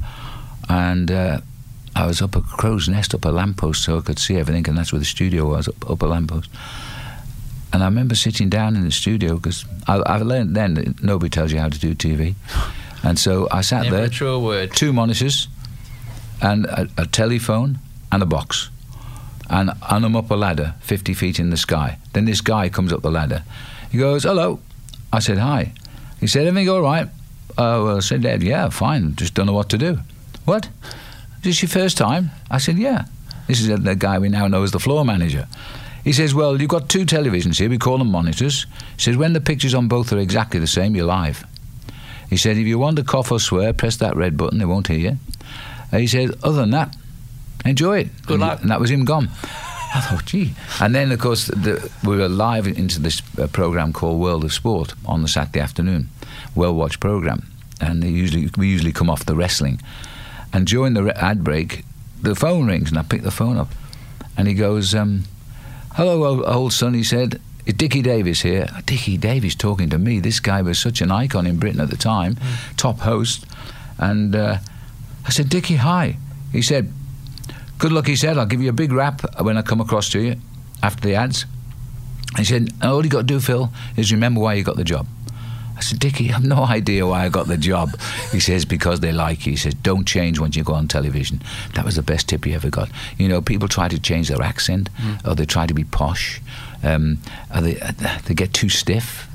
[0.70, 1.42] and uh,
[1.96, 4.78] I was up a crow's nest, up a lamppost, so I could see everything, and
[4.78, 6.50] that's where the studio was, up, up a lamppost.
[7.74, 11.30] And I remember sitting down in the studio because I, I learned then that nobody
[11.30, 12.36] tells you how to do TV,
[13.04, 14.10] and so I sat Never there,
[14.68, 15.48] two monitors,
[16.42, 17.80] and a, a telephone
[18.12, 18.70] and a box,
[19.50, 21.98] and, and I'm up a ladder, 50 feet in the sky.
[22.14, 23.44] Then this guy comes up the ladder.
[23.92, 24.60] He goes, "Hello."
[25.12, 25.74] I said, "Hi."
[26.20, 27.10] He said, "Everything all right?"
[27.60, 29.18] Uh, well, I said, Dad, yeah, fine.
[29.18, 30.00] Just don't know what to do.
[30.46, 30.70] What?
[31.40, 32.32] Is this your first time?
[32.50, 33.04] I said, yeah.
[33.48, 35.46] This is the guy we now know as the floor manager.
[36.06, 37.70] He says, well, you've got two televisions here.
[37.70, 38.66] We call them monitors.
[38.96, 41.44] He says, when the pictures on both are exactly the same, you're live.
[42.30, 44.60] He said, if you want to cough or swear, press that red button.
[44.60, 45.18] They won't hear you.
[45.92, 46.96] And he said, other than that,
[47.66, 48.26] enjoy it.
[48.26, 48.62] Good and, luck.
[48.62, 49.30] And that was him gone.
[49.92, 50.54] I thought, gee.
[50.80, 54.54] And then, of course, the, we were live into this uh, program called World of
[54.54, 56.10] Sport on the Saturday afternoon,
[56.54, 57.52] well watched program.
[57.82, 59.82] And they usually we usually come off the wrestling.
[60.54, 61.86] And during the re- ad break,
[62.22, 63.70] the phone rings, and I pick the phone up,
[64.38, 65.24] and he goes, um,
[65.94, 67.42] "Hello, old son," he said.
[67.66, 68.68] Dickie Davies here?
[68.86, 70.20] Dickie Davies talking to me.
[70.20, 72.38] This guy was such an icon in Britain at the time,
[72.78, 73.46] top host.
[73.98, 74.58] And uh,
[75.26, 76.18] I said, Dickie, hi.
[76.52, 76.92] He said,
[77.78, 78.38] Good luck, he said.
[78.38, 80.36] I'll give you a big rap when I come across to you
[80.84, 81.46] after the ads.
[82.38, 85.08] He said, All you got to do, Phil, is remember why you got the job.
[85.78, 87.98] I said, Dickie, I have no idea why I got the job.
[88.32, 89.54] He says, because they like you.
[89.54, 91.42] He says, don't change when you go on television.
[91.74, 92.90] That was the best tip he ever got.
[93.18, 94.90] You know, people try to change their accent
[95.26, 96.42] or they try to be posh.
[96.84, 97.20] Um,
[97.62, 97.74] they,
[98.26, 99.28] they get too stiff.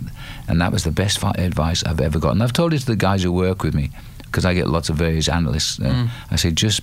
[0.47, 2.33] And that was the best advice I've ever got.
[2.33, 3.91] And I've told it to the guys who work with me
[4.25, 5.81] because I get lots of various analysts.
[5.81, 6.83] Uh, I say, just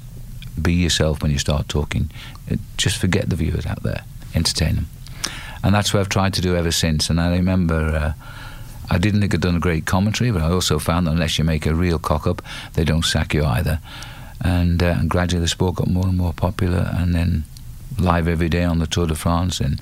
[0.59, 2.09] be yourself when you start talking.
[2.51, 4.03] Uh, Just forget the viewers out there,
[4.34, 4.88] entertain them.
[5.64, 7.09] And that's what I've tried to do ever since.
[7.12, 8.14] And I remember uh,
[8.89, 11.43] I didn't think I'd done a great commentary, but I also found that unless you
[11.43, 12.41] make a real cock up,
[12.74, 13.80] they don't sack you either.
[14.43, 17.43] And, uh, and gradually the sport got more and more popular, and then
[17.99, 19.80] live every day on the Tour de France, and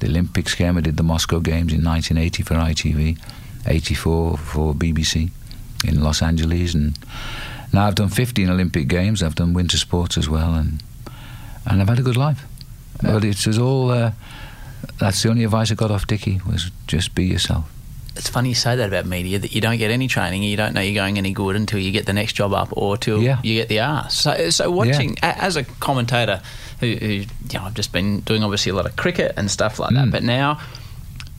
[0.00, 0.76] the Olympics came.
[0.76, 3.18] I did the Moscow Games in 1980 for ITV,
[3.66, 5.30] 84 for BBC
[5.84, 6.98] in Los Angeles, and
[7.72, 9.22] now I've done 15 Olympic Games.
[9.22, 10.82] I've done winter sports as well, and
[11.66, 12.44] and I've had a good life.
[13.02, 13.90] But it was all.
[13.90, 14.12] Uh,
[14.98, 17.70] that's the only advice I got off Dickie was just be yourself.
[18.16, 20.74] It's funny you say that about media that you don't get any training, you don't
[20.74, 23.38] know you're going any good until you get the next job up or till Yeah.
[23.42, 24.14] you get the arse.
[24.14, 26.42] So, so watching a as a commentator,
[26.80, 29.78] who, who you know, I've just been doing obviously a lot of cricket and stuff
[29.78, 30.12] like that, Mm.
[30.12, 30.58] but now,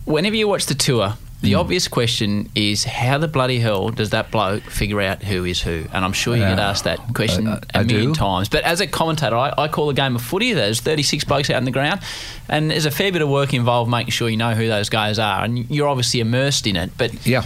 [0.05, 1.13] whenever you watch the tour.
[1.41, 1.59] The hmm.
[1.59, 5.85] obvious question is how the bloody hell does that bloke figure out who is who?
[5.91, 8.47] And I'm sure you get asked that question I- I- a million times.
[8.47, 10.53] But as a commentator, I, I call a game of footy.
[10.53, 12.01] There's 36 blokes out in the ground,
[12.47, 15.17] and there's a fair bit of work involved making sure you know who those guys
[15.17, 15.43] are.
[15.43, 17.43] And you're obviously immersed in it, but Yeah.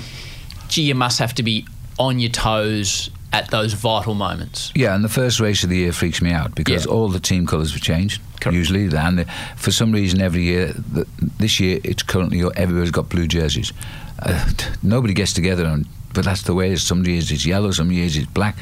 [0.67, 1.65] gee, you must have to be
[1.97, 4.71] on your toes at those vital moments.
[4.75, 6.91] Yeah, and the first race of the year freaks me out because Yeah.
[6.91, 8.21] all the team colours have changed.
[8.39, 8.55] Correct.
[8.55, 9.25] Usually, and the-
[9.57, 11.05] for some reason, every year, the,
[11.39, 13.73] this year, it's currently everybody's got blue jerseys.
[14.19, 16.67] Uh, t- nobody gets together, and, but that's the way.
[16.69, 16.83] it is.
[16.83, 18.55] Some years it's yellow, some years it's black.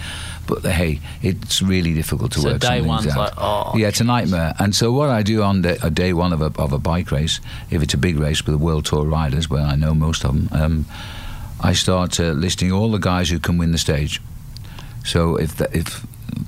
[0.47, 2.61] But uh, hey, it's really difficult to So work.
[2.61, 3.17] day one's out.
[3.17, 4.53] like, oh, yeah, it's a nightmare.
[4.59, 7.11] And so what I do on the, a day one of a, of a bike
[7.11, 10.25] race, if it's a big race with the World Tour riders, where I know most
[10.25, 10.85] of them, um,
[11.61, 14.19] I start uh, listing all the guys who can win the stage.
[15.03, 16.05] So if that, if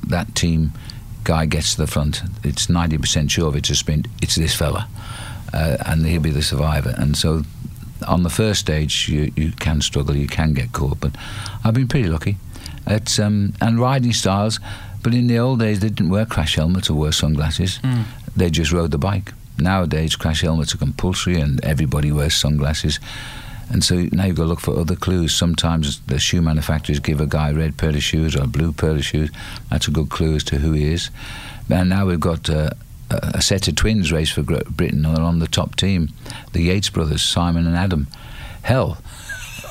[0.08, 0.74] that team
[1.24, 4.56] guy gets to the front, it's ninety percent sure if it's a sprint, it's this
[4.56, 4.88] fella,
[5.54, 6.94] uh, and he'll be the survivor.
[6.98, 7.44] And so,
[8.08, 11.12] on the first stage, you you can struggle, you can get caught, but
[11.64, 12.38] I've been pretty lucky.
[12.88, 14.60] It's um, and riding styles,
[15.02, 17.80] but in the old days they didn't wear crash helmets or wear sunglasses.
[18.36, 19.34] They just rode the bike.
[19.58, 23.00] Nowadays, crash helmets are compulsory, and everybody wears sunglasses.
[23.70, 25.34] And so now you've got to look for other clues.
[25.34, 28.72] Sometimes the shoe manufacturers give a guy a red pair of shoes or a blue
[28.72, 29.32] pair of shoes.
[29.70, 31.10] That's a good clue as to who he is.
[31.70, 32.70] And now we've got uh,
[33.10, 35.04] a a set of twins race for Britain.
[35.04, 36.10] They're on the top team,
[36.54, 38.08] the Yates brothers, Simon and Adam.
[38.64, 38.98] Hell,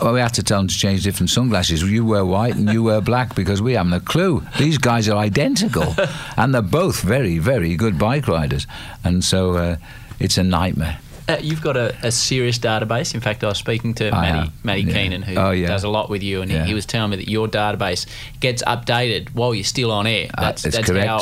[0.01, 1.82] well, we had to tell them to change different sunglasses.
[1.82, 4.45] You wear white and you wear black because we haven't a clue.
[4.59, 5.95] These guys are identical,
[6.36, 8.66] and they're both very, very good bike riders.
[9.03, 9.76] And so uh,
[10.18, 10.99] it's a nightmare.
[11.27, 13.14] Uh, you've got a, a serious database.
[13.14, 14.93] In fact, I was speaking to Matty, Matty yeah.
[14.93, 15.68] Keenan, who Oh, yeah.
[15.68, 16.62] does a lot with you, and Yeah.
[16.62, 18.07] he, he was telling me that your database
[18.41, 20.29] gets updated while you're still on air.
[20.37, 21.07] Uh, That's, it's that's correct.
[21.09, 21.20] how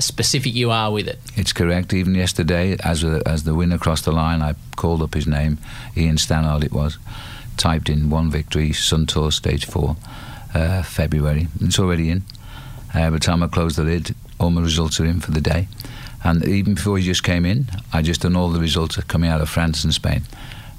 [0.00, 1.20] specific you are with it.
[1.36, 1.92] It's correct.
[1.92, 5.58] Even yesterday, as a, as the winner crossed the line, I called up his name,
[5.96, 6.98] Ian Stannard it was,
[7.56, 9.96] typed in one victory, Sun Tour Stage 4,
[10.54, 11.48] uh, February.
[11.60, 12.22] It's already in.
[12.92, 15.40] Uh, by the time I close the lid, all my results are in for the
[15.40, 15.68] day.
[16.22, 19.40] And even before he just came in, I just done all the results coming out
[19.40, 20.22] of France and Spain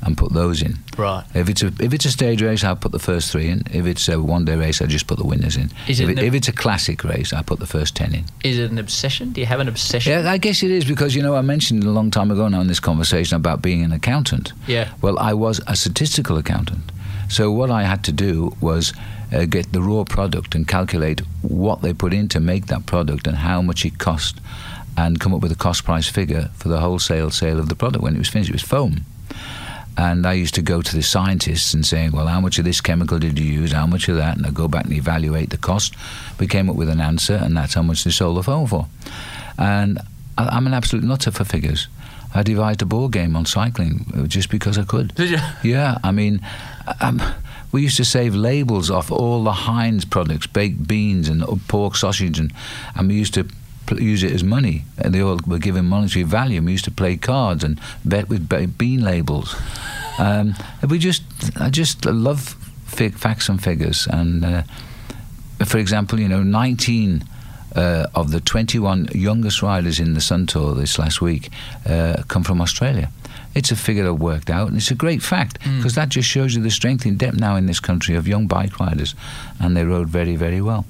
[0.04, 0.78] and put those in.
[0.98, 1.24] Right.
[1.36, 3.64] If it's a if it's a stage race, I'll put the first three in.
[3.72, 5.72] If it's a one day race, I just put the winners in.
[5.88, 8.14] Is if, it it, the- if it's a classic race, I put the first ten
[8.16, 8.26] in.
[8.44, 9.32] Is it an obsession?
[9.32, 10.12] Do you have an obsession?
[10.12, 12.62] Yeah, I guess it is because you know I mentioned a long time ago now
[12.62, 14.54] in this conversation about being an accountant.
[14.68, 14.89] Yeah.
[15.02, 16.92] Well, I was a statistical accountant,
[17.30, 18.94] so what I had to do was
[19.32, 23.28] uh, get the raw product and calculate what they put in to make that product
[23.28, 24.39] and how much it cost,
[24.98, 28.04] and come up with a cost price figure for the wholesale sale of the product
[28.04, 28.50] when it was finished.
[28.50, 29.06] It was foam.
[29.98, 32.80] And I used to go to the scientists and saying, well, how much of this
[32.82, 33.74] chemical did you use?
[33.74, 34.38] How much of that?
[34.38, 35.96] And I'd go back and evaluate the cost.
[36.39, 38.88] We came up with an answer, and that's how much they sold the foam for.
[39.58, 40.00] And
[40.38, 41.88] I- I'm an absolute nutter for figures.
[42.34, 45.14] I devised a board game on cycling uh, just because I could.
[45.16, 45.39] Did you?
[45.64, 46.39] Yeah, I mean,
[47.02, 47.22] um,
[47.74, 52.39] we used to save labels off all the Heinz products, baked beans and pork sausage,
[52.39, 52.54] and,
[52.96, 53.46] and we used to
[53.89, 54.84] use it as money.
[54.97, 56.57] And they all were given monetary value.
[56.57, 59.55] And we used to play cards and bet with bean labels.
[60.17, 61.23] Um, and we just,
[61.59, 62.55] I just love
[62.86, 64.07] fig- facts and figures.
[64.09, 64.63] And uh,
[65.65, 67.23] for example, you know, 19
[67.75, 71.49] uh, of the 21 youngest riders in the Sun Tour this last week
[71.86, 73.09] uh, come from Australia.
[73.53, 76.55] It's a figure that worked out, and it's a great fact because that just shows
[76.55, 79.13] you the strength in depth now in this country of young bike riders,
[79.59, 80.86] and they rode very, very well.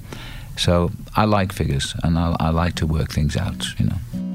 [0.62, 3.66] So I like figures, and I, I like to work things out.
[3.80, 4.31] You know.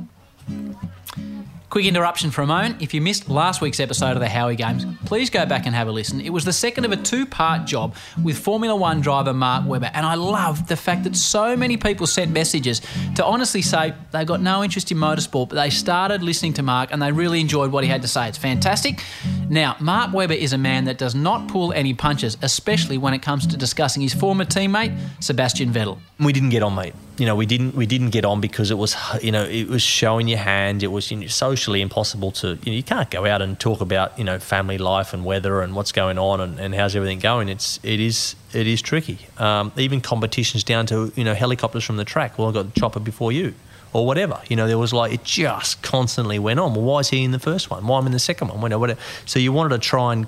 [1.77, 2.81] Quick interruption for a moment.
[2.81, 5.89] If you missed last week's episode of the Howie Games, please go back and have
[5.89, 6.23] a listen.
[6.23, 9.91] It was the second of a two part job with Formula One driver Mark Webber,
[9.93, 12.81] and I loved the fact that so many people sent messages
[13.17, 16.93] to honestly say they've got no interest in motorsport, but they started listening to Mark
[16.93, 18.27] and they really enjoyed what he had to say.
[18.27, 19.03] It's fantastic.
[19.51, 23.21] Now, Mark Webber is a man that does not pull any punches, especially when it
[23.21, 25.99] comes to discussing his former teammate, Sebastian Vettel.
[26.19, 26.95] we didn't get on, mate.
[27.19, 29.83] You know, we didn't we didn't get on because it was you know it was
[29.83, 30.83] showing your hand.
[30.83, 33.81] It was you know, socially impossible to you know you can't go out and talk
[33.81, 37.19] about you know family life and weather and what's going on and, and how's everything
[37.19, 37.49] going.
[37.49, 39.19] It's it is it is tricky.
[39.39, 42.39] Um, even competitions down to you know helicopters from the track.
[42.39, 43.55] Well, I got the chopper before you.
[43.93, 46.75] Or whatever, you know, there was like it just constantly went on.
[46.75, 47.87] Well, why is he in the first one?
[47.87, 48.61] Why am I in the second one?
[48.61, 49.01] Whatever.
[49.25, 50.27] So you wanted to try and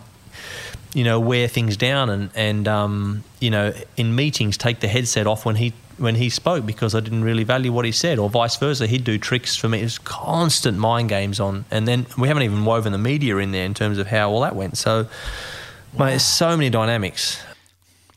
[0.95, 5.27] you know, wear things down and and um, you know, in meetings take the headset
[5.27, 8.31] off when he when he spoke because I didn't really value what he said, or
[8.31, 8.87] vice versa.
[8.87, 9.81] He'd do tricks for me.
[9.81, 13.53] It was constant mind games on, and then we haven't even woven the media in
[13.53, 14.79] there in terms of how all that went.
[14.79, 15.09] So,
[15.93, 17.43] mate, there's so many dynamics.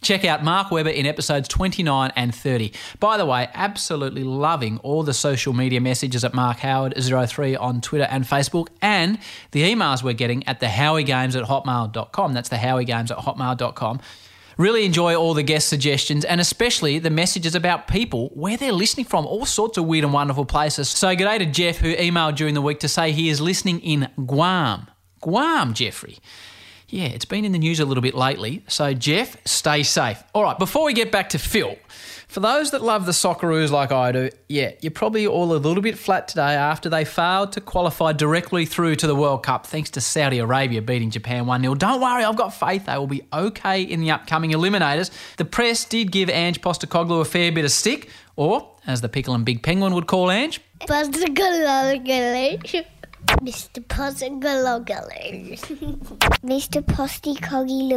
[0.01, 2.73] Check out Mark Webber in episodes 29 and 30.
[2.99, 8.07] By the way, absolutely loving all the social media messages at Mark Howard03 on Twitter
[8.09, 9.19] and Facebook, and
[9.51, 12.33] the emails we're getting at the Howie Games at hotmail.com.
[12.33, 14.01] That's the Howie Games at hotmail.com.
[14.57, 19.05] Really enjoy all the guest suggestions and especially the messages about people, where they're listening
[19.05, 20.89] from, all sorts of weird and wonderful places.
[20.89, 24.09] So, g'day to Jeff, who emailed during the week to say he is listening in
[24.25, 24.87] Guam.
[25.21, 26.17] Guam, Jeffrey.
[26.89, 28.63] Yeah, it's been in the news a little bit lately.
[28.67, 30.21] So, Jeff, stay safe.
[30.33, 31.77] All right, before we get back to Phil,
[32.31, 35.83] for those that love the Socceroos like I do, yeah, you're probably all a little
[35.83, 39.89] bit flat today after they failed to qualify directly through to the World Cup thanks
[39.91, 41.75] to Saudi Arabia beating Japan 1 0.
[41.75, 45.11] Don't worry, I've got faith they will be okay in the upcoming eliminators.
[45.35, 49.35] The press did give Ange Postecoglou a fair bit of stick, or, as the Pickle
[49.35, 51.35] and Big Penguin would call Ange, Mr.
[53.41, 53.83] Mr.
[53.85, 55.59] Postigologalu.
[56.45, 56.81] Mr.
[56.81, 57.89] Posticoggy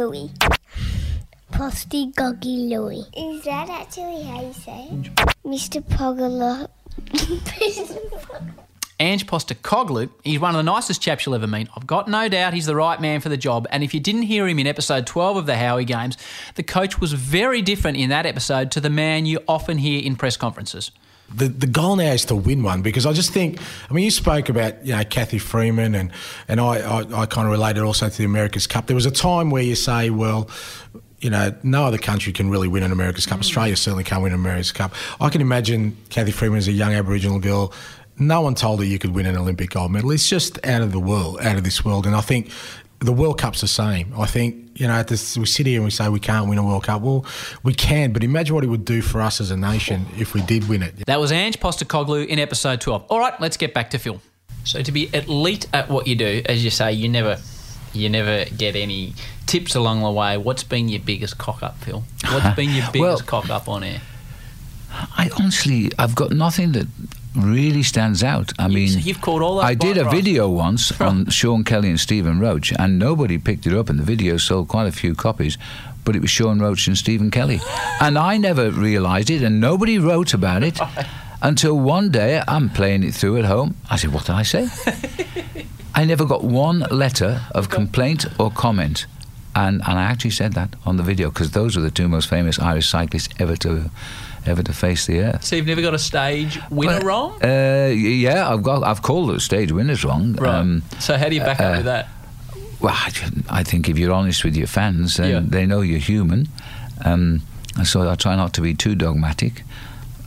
[1.51, 1.59] Louie.
[1.59, 3.05] Postigoggy Louie.
[3.15, 5.15] Is that actually how you say it?
[5.45, 5.81] Mr.
[5.81, 6.67] Pogolo.
[8.97, 11.67] Ange Postecoglou, he's one of the nicest chaps you'll ever meet.
[11.75, 13.67] I've got no doubt he's the right man for the job.
[13.69, 16.17] And if you didn't hear him in episode 12 of the Howie Games,
[16.55, 20.15] the coach was very different in that episode to the man you often hear in
[20.15, 20.91] press conferences.
[21.35, 24.11] the, the goal now is to win one because I just think I mean you
[24.11, 26.11] spoke about you know Kathy Freeman and
[26.47, 28.85] and I, I, I kind of related also to the America's Cup.
[28.85, 30.49] There was a time where you say, well,
[31.25, 33.39] you know, no other country can really win an America's Cup.
[33.39, 33.41] Mm.
[33.41, 34.93] Australia certainly can't win an America's Cup.
[35.19, 37.73] I can imagine Kathy Freeman as a young Aboriginal girl.
[38.19, 40.11] No one told her you could win an Olympic gold medal.
[40.11, 42.05] It's just out of the world, out of this world.
[42.05, 42.51] And I think
[42.99, 44.13] the World Cup's the same.
[44.15, 46.59] I think, you know, at this, we sit here and we say we can't win
[46.59, 47.01] a World Cup.
[47.01, 47.25] Well,
[47.63, 50.41] we can, but imagine what it would do for us as a nation if we
[50.43, 51.07] did win it.
[51.07, 53.05] That was Ange Postecoglou in episode 12.
[53.09, 54.21] All right, let's get back to Phil.
[54.63, 57.39] So to be elite at what you do, as you say, you never
[57.93, 59.15] you never get any
[59.45, 60.37] tips along the way.
[60.37, 62.03] What's been your biggest cock up, Phil?
[62.29, 64.01] What's been your biggest Well- cock up on air?
[65.17, 66.87] I honestly, I've got nothing that
[67.35, 68.53] really stands out.
[68.57, 71.89] I mean, so you've caught all those I did a video once on Sean Kelly
[71.89, 75.13] and Stephen Roche, and nobody picked it up, and the video sold quite a few
[75.13, 75.57] copies.
[76.05, 77.59] But it was Sean Roche and Stephen Kelly,
[78.01, 80.79] and I never realised it, and nobody wrote about it
[81.41, 83.75] until one day I'm playing it through at home.
[83.89, 84.69] I said, "What did I say?"
[85.93, 89.07] I never got one letter of complaint or comment.
[89.55, 92.27] And, and I actually said that on the video because those are the two most
[92.29, 93.89] famous Irish cyclists ever to
[94.45, 95.43] ever to face the earth.
[95.43, 97.41] So you've never got a stage winner wrong?
[97.43, 100.33] Uh, yeah, I've got I've called the stage winners wrong.
[100.33, 100.53] Right.
[100.55, 102.07] Um, so how do you back up uh, with that?
[102.79, 103.11] well, I,
[103.49, 105.39] I think if you're honest with your fans, then Yeah.
[105.43, 106.47] they know you're human.
[107.03, 107.41] Um,
[107.83, 109.63] so I try not to be too dogmatic.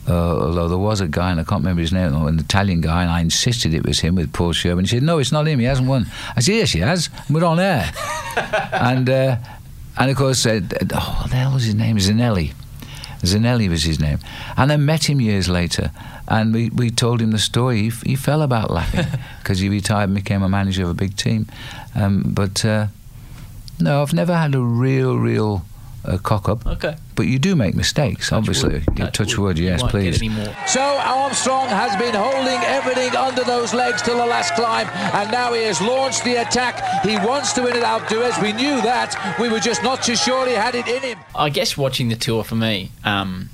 [0.09, 3.03] Uh, although there was a guy, and I can't remember his name, an Italian guy,
[3.03, 4.81] and I insisted it was him with Paul Sherwen.
[4.81, 5.59] He said, "No, it's not him.
[5.59, 7.09] He hasn't won." I said, "Yes, he has.
[7.29, 7.91] We're on air."
[8.73, 9.37] and uh,
[9.97, 10.61] and of course, uh,
[10.93, 11.97] oh, what the hell was his name?
[11.97, 12.53] Zanelli.
[13.21, 14.19] Zanelli was his name.
[14.55, 15.91] And I met him years later,
[16.27, 17.81] and we, we told him the story.
[17.81, 19.07] He, f- he fell about laughing
[19.39, 21.47] because he retired and became a manager of a big team.
[21.95, 22.87] Um, but uh,
[23.79, 25.65] no, I've never had a real, real
[26.05, 26.65] uh, cock up.
[26.65, 26.95] Okay.
[27.15, 28.83] But you do make mistakes, obviously.
[28.87, 28.97] wood.
[28.97, 29.57] Touch touch wood.
[29.57, 30.19] wood, yes, please.
[30.67, 35.53] So Armstrong has been holding everything under those legs till the last climb, and now
[35.53, 37.03] he has launched the attack.
[37.03, 38.41] He wants to win it out, Duez.
[38.41, 39.37] We knew that.
[39.39, 41.19] We were just not too sure he had it in him.
[41.35, 43.49] I guess watching the tour for me, um,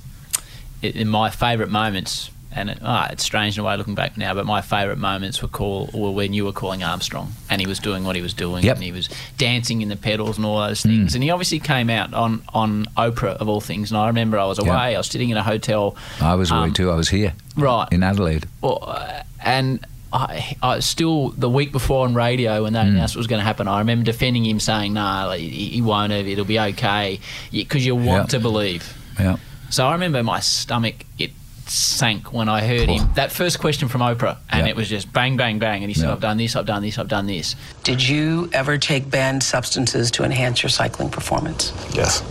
[0.82, 4.34] in my favourite moments, and it, oh, it's strange in a way looking back now,
[4.34, 7.78] but my favourite moments were call were when you were calling Armstrong and he was
[7.78, 8.76] doing what he was doing Yep.
[8.76, 11.14] and he was dancing in the pedals and all those things.
[11.14, 13.90] And he obviously came out on, on Oprah of all things.
[13.90, 14.96] And I remember I was away, Yeah.
[14.96, 15.96] I was sitting in a hotel.
[16.20, 16.90] I was away um, too.
[16.90, 17.86] I was here Right.
[17.92, 18.46] in Adelaide.
[18.62, 22.88] Well, uh, and I, I still the week before on radio when they Hmm.
[22.88, 26.12] announced what was going to happen, I remember defending him saying, "Nah, he, he won't
[26.12, 26.26] have.
[26.26, 27.20] It'll be okay,"
[27.52, 28.38] because you want Yeah.
[28.38, 28.96] to believe.
[29.18, 29.36] Yeah.
[29.68, 31.32] So I remember my stomach it
[31.68, 34.70] sank when I heard him that first question from Oprah, and Yeah.
[34.70, 36.12] it was just bang, bang, bang, and he said, Yeah.
[36.12, 40.10] "I've done this, I've done this, I've done this." Did you ever take banned substances
[40.12, 41.72] to enhance your cycling performance?
[41.92, 42.22] Yes.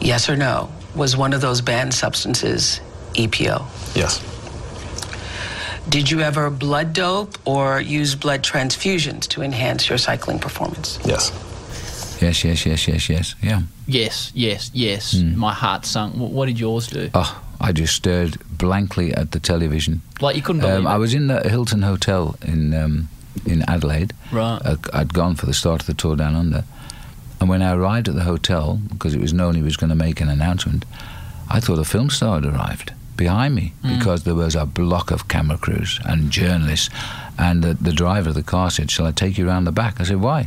[0.00, 0.70] Yes or no?
[0.94, 2.80] Was one of those banned substances
[3.14, 3.64] EPO?
[3.94, 4.20] Yes.
[5.88, 10.98] Did you ever blood dope or use blood transfusions to enhance your cycling performance?
[11.04, 11.32] Yes.
[12.22, 13.34] Yes, yes, yes, yes, yes.
[13.42, 13.62] Yeah.
[13.86, 15.12] Yes, yes, yes.
[15.20, 15.36] Hmm.
[15.36, 16.14] My heart sunk.
[16.14, 17.10] Wh- What did yours do?
[17.14, 20.00] Oh, I just stared blankly at the television.
[20.20, 20.90] Like you couldn't believe Um, it.
[20.90, 23.08] I was in the Hilton Hotel in um,
[23.46, 24.12] in Adelaide.
[24.32, 24.60] Right.
[24.64, 26.64] Uh, I'd gone for the start of the tour down under,
[27.40, 30.04] and when I arrived at the hotel, because it was known he was going to
[30.06, 30.84] make an announcement,
[31.50, 33.98] I thought a film star had arrived behind me Mm.
[33.98, 36.88] because there was a block of camera crews and journalists,
[37.38, 40.00] and the, the driver of the car said, "Shall I take you around the back?"
[40.00, 40.44] I said, "Why?"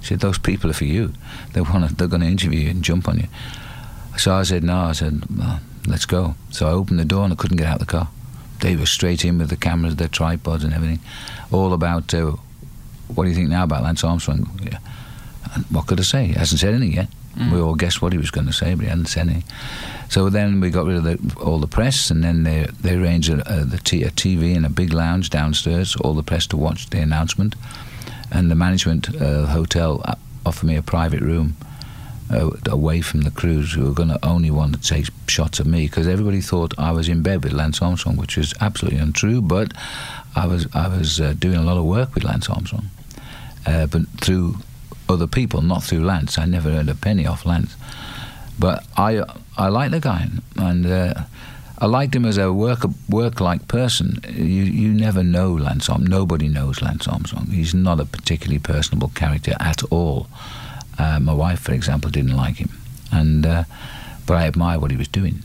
[0.00, 1.12] He said, "Those people are for you.
[1.52, 3.28] They want to, they're going to interview you and jump on you."
[4.16, 7.32] So I said, "No." I said, well, "Let's go." So I opened the door and
[7.32, 8.08] I couldn't get out of the car.
[8.60, 11.00] They were straight in with the cameras, their tripods, and everything,
[11.50, 12.12] all about.
[12.14, 12.36] Uh,
[13.14, 14.60] what do you think now about Lance Armstrong?
[14.62, 14.78] Yeah.
[15.54, 16.26] And what could I say?
[16.26, 17.08] He hasn't said anything yet.
[17.52, 19.44] We all guessed what he was going to say, but he hadn't said anything.
[20.08, 23.30] So then we got rid of the, all the press, and then they they arranged
[23.30, 26.56] a, a, the t- a TV in a big lounge downstairs, all the press to
[26.56, 27.54] watch the announcement,
[28.30, 30.14] and the management uh, hotel uh,
[30.46, 31.56] offered me a private room
[32.30, 35.66] uh, away from the crews who were going to only want to take shots of
[35.66, 39.40] me because everybody thought I was in bed with Lance Armstrong, which is absolutely untrue.
[39.40, 39.72] But
[40.34, 42.90] I was I was uh, doing a lot of work with Lance Armstrong,
[43.66, 44.56] uh, but through
[45.08, 46.38] other people, not through Lance.
[46.38, 47.76] I never earned a penny off Lance,
[48.58, 49.22] but I
[49.56, 50.86] I like the guy and.
[50.86, 51.14] Uh,
[51.80, 54.18] I liked him as a work work like person.
[54.28, 56.10] You you never know Lance Armstrong.
[56.10, 57.46] Nobody knows Lance Armstrong.
[57.52, 60.26] He's not a particularly personable character at all.
[60.98, 62.70] Uh, my wife, for example, didn't like him,
[63.12, 63.64] and uh,
[64.26, 65.44] but I admire what he was doing.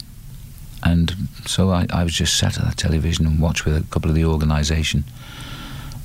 [0.82, 4.09] And so I, I was just sat at the television and watched with a couple
[4.09, 5.05] of the organisation.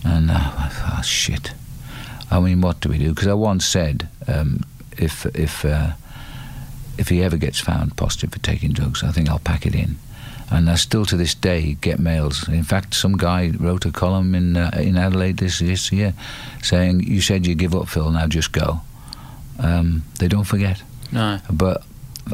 [0.05, 1.53] And uh, I thought, oh, shit.
[2.31, 3.11] I mean, what do we do?
[3.15, 4.61] Because I once said, um,
[4.97, 5.93] if if uh,
[6.99, 9.97] if he ever gets found positive for taking drugs, I think I'll pack it in.
[10.51, 12.49] And I still to this day get mails.
[12.49, 16.15] In fact, some guy wrote a column in uh, in Adelaide this, this year
[16.63, 18.11] saying, "You said you give up, Phil.
[18.11, 18.81] Now just go."
[19.59, 20.83] Um, they don't forget.
[21.13, 21.39] No.
[21.53, 21.83] But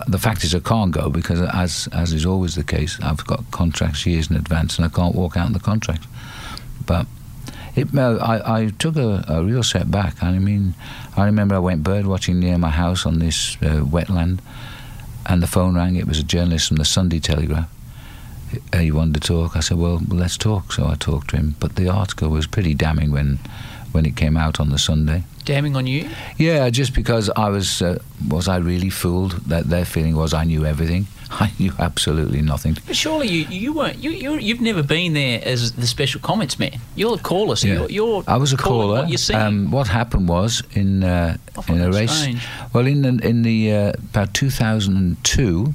[0.07, 3.51] the fact is, I can't go because, as as is always the case, I've got
[3.51, 6.07] contracts years in advance, and I can't walk out on the contract.
[6.87, 7.07] But
[7.77, 10.23] it, I, I took a, a real setback.
[10.23, 10.75] I mean,
[11.17, 14.41] I remember I went bird watching near my house on this uh, wetland,
[15.27, 15.97] and the phone rang.
[15.97, 17.69] It was a journalist from the Sunday Telegraph.
[18.77, 19.57] He wanted to talk.
[19.57, 21.57] I said, "Well, let's talk." So I talked to him.
[21.59, 23.39] But the article was pretty damning when
[23.95, 25.23] when it came out on the Sunday.
[25.45, 26.11] Damning on you?
[26.37, 29.33] Yeah, just because I was uh, was I really fooled?
[29.49, 31.07] That their feeling was I knew everything.
[31.31, 32.77] I knew absolutely nothing.
[32.87, 36.59] But surely you, you weren't you, you you've never been there as the special comments
[36.59, 36.81] man.
[36.97, 37.75] You're a caller, so Yeah.
[37.75, 39.05] you're, you're I was a caller.
[39.07, 39.31] What.
[39.31, 41.37] Um, what happened was in uh,
[41.69, 42.11] in a race.
[42.13, 42.43] strange.
[42.73, 45.75] Well, in the, in the uh, about 2002,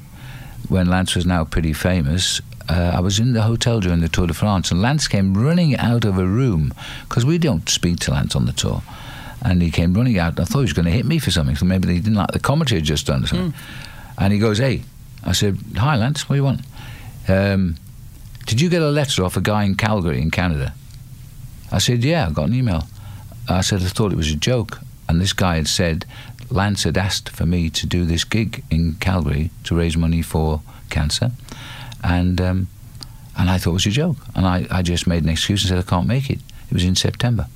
[0.68, 2.40] when Lance was now pretty famous.
[2.70, 5.76] Uh, I was in the hotel during the Tour de France, and Lance came running
[5.76, 6.72] out of a room
[7.08, 8.82] because we don't speak to Lance on the tour.
[9.42, 10.32] And he came running out.
[10.34, 12.14] and I thought he was going to hit me for something, so maybe he didn't
[12.14, 13.24] like the commentary I'd just done.
[13.24, 13.54] or something.
[14.18, 14.82] And he goes, "Hey,"
[15.24, 16.28] I said, "Hi, Lance.
[16.28, 16.60] What do you want?"
[17.28, 17.76] Um,
[18.46, 20.74] did you get a letter off a guy in Calgary in Canada?
[21.72, 22.88] I said, Yeah, I got an email.
[23.48, 24.80] I said, I thought it was a joke.
[25.08, 26.04] And this guy had said,
[26.50, 30.62] Lance had asked for me to do this gig in Calgary to raise money for
[30.88, 31.30] cancer.
[32.02, 32.68] And um,
[33.36, 34.16] and I thought it was a joke.
[34.34, 36.40] And I, I just made an excuse and said, I can't make it.
[36.68, 37.46] It was in September.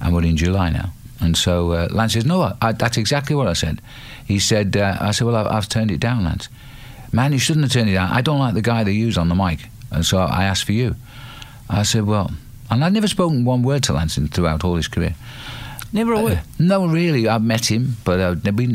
[0.00, 0.92] And we're in July now.
[1.20, 3.80] And so uh, Lance says, No, I, that's exactly what I said.
[4.26, 6.48] He said, uh, I said, Well, I've, I've turned it down, Lance.
[7.12, 8.10] Man, you shouldn't have turned it down.
[8.10, 9.68] I don't like the guy they use on the mic.
[9.90, 10.96] And so I asked for you.
[11.70, 12.32] I said, Well,
[12.70, 15.14] and I'd never spoken one word to Lance throughout all his career.
[15.96, 16.40] Never a word.
[16.58, 17.26] No, really.
[17.26, 18.66] I've met him, but uh, we,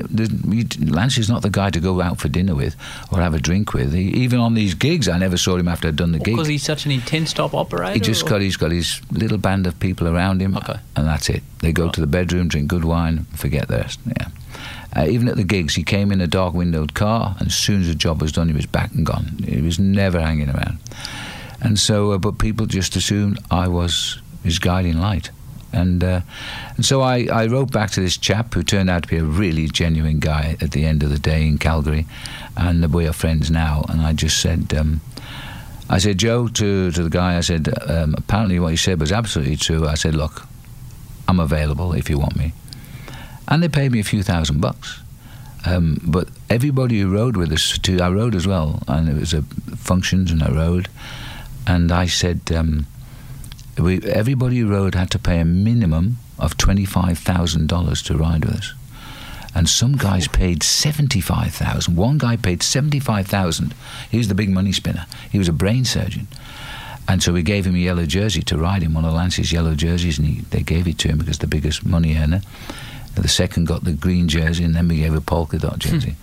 [0.48, 2.76] we, Lance is not the guy to go out for dinner with
[3.12, 3.94] or have a drink with.
[3.94, 6.34] He, even on these gigs, I never saw him after I'd done the gig.
[6.36, 7.94] Because he's such an intense top operator.
[7.94, 10.80] He just or- got he's got his little band of people around him, Okay.
[10.96, 11.44] and that's it.
[11.60, 14.00] They go to the bedroom, drink good wine, forget the rest.
[14.08, 14.28] Yeah,
[14.96, 17.82] Uh, even at the gigs, he came in a dark windowed car, and as soon
[17.82, 19.38] as the job was done, he was back and gone.
[19.48, 20.80] He was never hanging around.
[21.62, 25.30] And so, uh, but people just assumed I was his guiding light.
[25.74, 26.22] And, uh,
[26.76, 29.24] and so I, I wrote back to this chap who turned out to be a
[29.24, 32.06] really genuine guy at the end of the day in Calgary,
[32.58, 33.86] and we are friends now.
[33.90, 35.02] And I just said, um,
[35.90, 39.12] I said, Joe, to, to the guy, I said, um, apparently what he said was
[39.12, 39.88] absolutely true.
[39.88, 40.48] I said, look,
[41.28, 42.54] I'm available if you want me.
[43.48, 45.02] And they paid me a few thousand bucks.
[45.66, 49.34] Um, but everybody who rode with us, to, I rode as well, and it was
[49.34, 49.44] a
[49.76, 50.88] functions and I rode.
[51.68, 52.88] And I said, um,
[53.84, 58.74] we, everybody who rode had to pay a minimum of $25,000 to ride with us.
[59.54, 61.96] And some guys paid 75,000.
[61.96, 63.74] One guy paid 75,000.
[64.10, 65.06] He was the big money spinner.
[65.30, 66.28] He was a brain surgeon.
[67.08, 69.76] And so we gave him a yellow jersey to ride in, one of Lance's yellow
[69.76, 72.42] jerseys, and he, they gave it to him because the biggest money earner.
[73.16, 76.16] The second got the green jersey, and then we gave a polka dot jersey.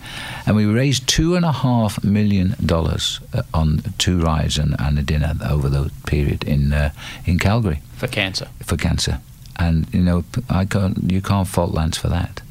[0.45, 4.97] and we raised two and a half million dollars uh, on two rides and, and
[4.97, 6.89] a dinner over the period in uh,
[7.25, 8.47] in Calgary For cancer.
[8.63, 9.19] for cancer.
[9.57, 12.41] And you know, I can't, you can't fault Lance for that.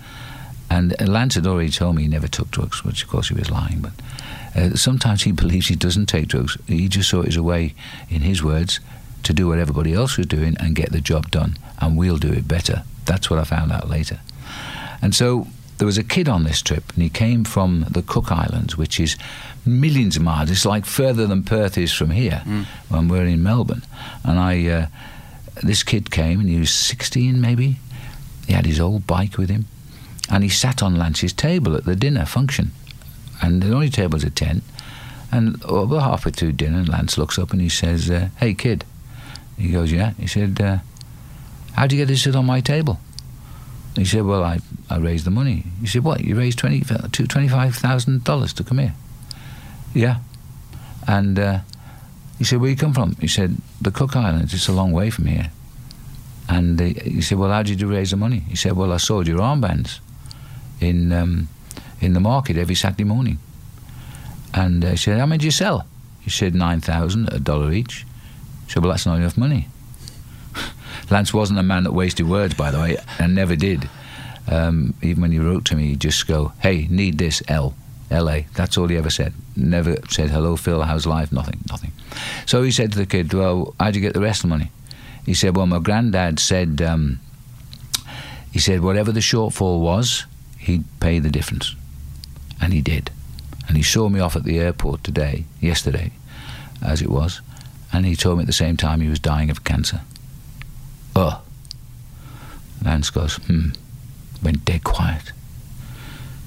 [0.71, 3.51] And Lance had already told me he never took drugs, which of course he was
[3.51, 3.81] lying.
[3.81, 3.93] But
[4.55, 6.57] uh, sometimes he believes he doesn't take drugs.
[6.67, 7.75] He just saw it as a way,
[8.11, 8.79] in his words,
[9.23, 11.57] to do what everybody else was doing and get the job done.
[11.81, 12.85] And we'll do it better.
[13.07, 14.21] That's what I found out later.
[15.01, 15.47] And so
[15.79, 18.99] there was a kid on this trip, and he came from the Cook Islands, which
[18.99, 19.17] is
[19.65, 20.51] millions of miles.
[20.51, 22.43] It's like further than Perth is from here
[22.89, 23.83] when we're in Melbourne.
[24.25, 24.87] And I, uh,
[25.63, 27.77] this kid came, and he was 16 maybe.
[28.47, 29.67] He had his old bike with him,
[30.31, 32.73] and he sat on Lance's table at the dinner function.
[33.41, 34.65] And the only table table's a tent.
[35.31, 38.85] And over halfway through dinner, Lance looks up and he says, uh, "Hey, kid."
[39.57, 40.79] He goes, "Yeah." He said, uh,
[41.75, 42.99] "How'd you get to sit on my table?"
[43.99, 46.23] He said, "Well, I, I raised the money." He said, "What?
[46.23, 48.95] You raised twenty twenty-five thousand dollars to come here?"
[49.95, 50.19] Yeah.
[51.07, 51.61] And uh,
[52.39, 54.55] he said, "Where you come from?" He said, "The Cook Islands.
[54.55, 55.51] It's a long way from here."
[56.49, 58.99] And uh, he said, "Well, how did you raise the money?" He said, "Well, I
[58.99, 60.01] sold your armbands
[60.81, 61.49] in um,
[62.01, 63.39] in the market every Saturday morning."
[64.55, 65.87] And uh, he said, "How many did you sell?"
[66.21, 68.05] He said, 9000 a dollar each."
[68.67, 69.69] He said, "Well, that's not enough money."
[71.11, 73.89] Lance wasn't a man that wasted words, by the way, and never did.
[74.51, 77.75] Um, even when he wrote to me, he'd just go, "Hey, need this L."
[78.11, 78.41] LA.
[78.55, 79.35] That's all he ever said.
[79.55, 81.31] Never said, hello, Phil, how's life?
[81.31, 81.93] Nothing, nothing.
[82.47, 84.71] So he said to the kid, well, how'd you get the rest of the money?
[85.27, 87.21] He said, well, my granddad said, um,
[88.51, 90.25] he said, whatever the shortfall was,
[90.59, 91.75] he'd pay the difference.
[92.61, 93.11] And he did.
[93.67, 96.13] And he saw me off at the airport today, yesterday,
[96.83, 97.43] as it was,
[97.93, 100.01] and he told me at the same time he was dying of cancer.
[101.21, 101.43] Oh.
[102.85, 103.71] Lance goes, hmm.
[104.41, 105.33] Went dead quiet.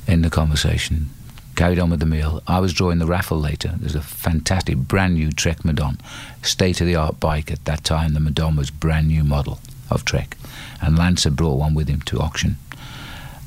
[0.07, 1.09] In the conversation,
[1.57, 2.41] carried on with the meal.
[2.47, 3.73] I was drawing the raffle later.
[3.77, 5.99] There's a fantastic brand new Trek Madone,
[6.41, 8.13] state of the art bike at that time.
[8.13, 9.59] The Madone was brand new model
[9.89, 10.37] of Trek,
[10.81, 12.55] and Lance had brought one with him to auction,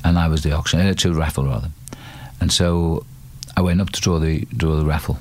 [0.03, 1.71] and I was the auction uh, to raffle rather,
[2.39, 3.03] and so
[3.57, 5.17] I went up to draw the draw the raffle,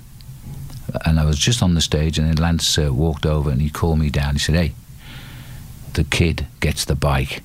[1.07, 3.71] and I was just on the stage, and then Lance uh, walked over and he
[3.71, 4.35] called me down.
[4.35, 4.75] He said, "Hey,
[5.95, 7.43] the kid gets the bike."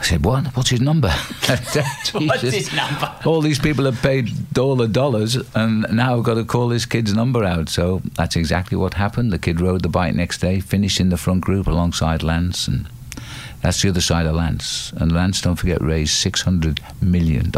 [0.00, 0.46] I said, "What?
[0.56, 1.10] What's his number?"
[2.12, 3.14] What's his number?
[3.24, 6.86] all these people have paid all the dollars and now I've got to call this
[6.86, 7.68] kid's number out.
[7.68, 9.32] So that's exactly what happened.
[9.32, 12.88] The kid rode the bike next day, finished in the front group alongside Lance, and
[13.62, 14.92] that's the other side of Lance.
[14.96, 17.52] And Lance, don't forget, raised $600 million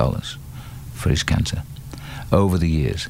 [0.92, 1.62] for his cancer
[2.30, 3.08] over the years.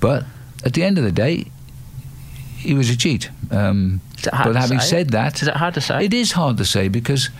[0.00, 0.24] But
[0.64, 1.50] at the end of the day,
[2.56, 3.30] he was a cheat.
[3.50, 6.04] Um, Is it hard but having said that, Is it hard to say?
[6.04, 7.30] it is hard to say because,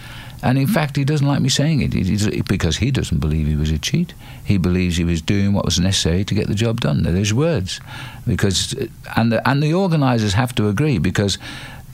[0.42, 2.46] and in fact, he doesn't like me saying it.
[2.48, 4.14] Because he doesn't believe he was a cheat.
[4.44, 7.02] He believes he was doing what was necessary to get the job done.
[7.02, 7.80] They're his words,
[8.26, 8.74] because
[9.16, 11.38] and the, and the organisers have to agree because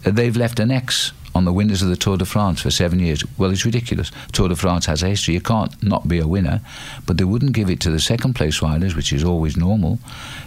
[0.06, 2.98] Uh, they've left an X on the winners of the Tour de France for seven
[2.98, 3.22] years.
[3.36, 4.10] Well, it's ridiculous.
[4.32, 5.34] Tour de France has a history.
[5.34, 6.62] You can't not be a winner,
[7.04, 9.98] but they wouldn't give it to the second place riders, which is always normal,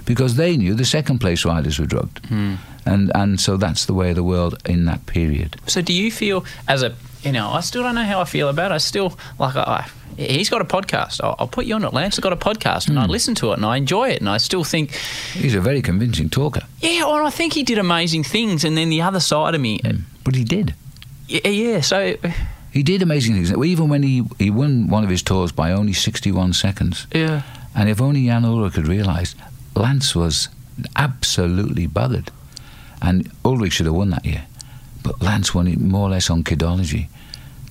[0.05, 2.55] because they knew the second place riders were drugged, hmm.
[2.85, 5.57] and and so that's the way of the world in that period.
[5.67, 8.49] So do you feel as a you know I still don't know how I feel
[8.49, 8.75] about it.
[8.75, 9.87] I still like I.
[10.19, 11.21] He's got a podcast.
[11.23, 11.93] I'll, I'll put you on it.
[11.93, 13.11] Lance has got a podcast, and I hmm.
[13.11, 14.91] listen to it, and I enjoy it, and I still think,
[15.33, 18.63] He's a very convincing talker, yeah, well, I think he did amazing things.
[18.63, 20.01] And then the other side of me, hmm.
[20.23, 20.75] but he did.
[21.27, 21.81] yeah, yeah.
[21.81, 22.17] So
[22.71, 23.51] He did amazing things.
[23.51, 27.07] Even when he, he won one of his tours by only 61 seconds.
[27.13, 27.41] yeah,
[27.75, 29.35] And if only Jan Ullrich had realised,
[29.75, 30.49] Lance was
[30.95, 32.29] absolutely buggered.
[33.01, 34.45] And Ullrich should have won that year.
[35.01, 37.07] But Lance won it more or less on kidology.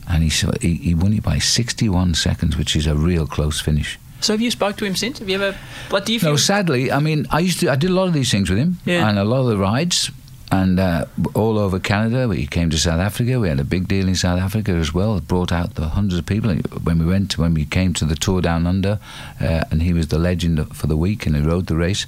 [0.08, 3.60] And he, saw- he he won it by 61 seconds, which is a real close
[3.60, 3.98] finish.
[4.20, 5.18] So have you spoke to him since?
[5.20, 5.56] Have you ever?
[5.90, 6.30] Like, do you feel?
[6.30, 8.58] No, sadly, I mean, I used to, I did a lot of these things with
[8.58, 9.08] him, Yeah.
[9.08, 10.10] and a lot of the rides,
[10.50, 11.04] and uh,
[11.34, 12.26] all over Canada.
[12.34, 13.38] He came to South Africa.
[13.38, 15.16] We had a big deal in South Africa as well.
[15.18, 16.52] It brought out the hundreds of people
[16.82, 18.98] when we went when we came to the tour down under,
[19.40, 22.06] uh, and he was the legend for the week, and he rode the race.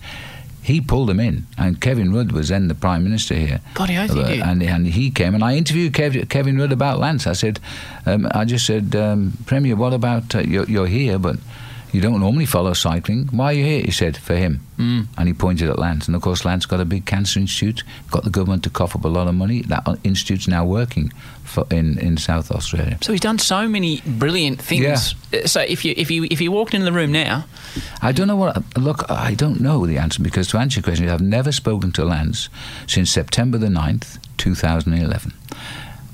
[0.63, 3.61] He pulled him in, and Kevin Rudd was then the prime minister here.
[3.99, 4.45] Oath he Uh.
[4.45, 7.27] And, and he came, and I interviewed Kev, Kevin Rudd about Lance.
[7.27, 7.61] I said,
[8.07, 11.37] um, I just said, um, Premier, what about uh, you're, you're here, but
[11.93, 13.29] you don't normally follow cycling.
[13.33, 13.83] Why are you here?
[13.83, 14.61] He said, for him.
[14.79, 15.07] Mm.
[15.19, 16.07] And he pointed at Lance.
[16.07, 19.05] And of course, Lance got a big cancer institute, got the government to cough up
[19.05, 19.63] a lot of money.
[19.63, 21.13] That institute's now working
[21.45, 22.99] for, in, in South Australia.
[23.01, 25.15] So he's done so many brilliant things.
[25.35, 27.45] Uh, So if you if you if you walked into the room now,
[28.03, 28.57] I don't know what.
[28.77, 32.05] Look, I don't know the answer because to answer your question, I've never spoken to
[32.05, 32.49] Lance
[32.87, 35.33] since September the 9th, 2011.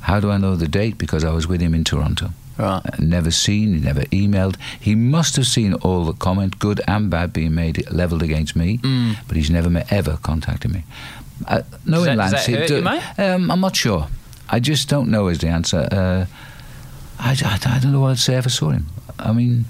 [0.00, 0.98] How do I know the date?
[0.98, 2.30] Because I was with him in Toronto.
[2.59, 2.80] Right.
[2.84, 4.57] Uh, never seen, never emailed.
[4.80, 8.78] He must have seen all the comment, good and bad, being made levelled against me,
[8.78, 9.16] Mm.
[9.28, 10.84] but he's never ever contacted me.
[11.46, 13.02] Uh, knowing that- does Lance, that hurt do- you, mate?
[13.18, 14.09] Um, I'm not sure.
[14.48, 15.86] I just don't know is the answer.
[15.90, 16.24] Uh,
[17.18, 18.86] I, I, I don't know what I'd say if I saw him.
[19.18, 19.64] I mean,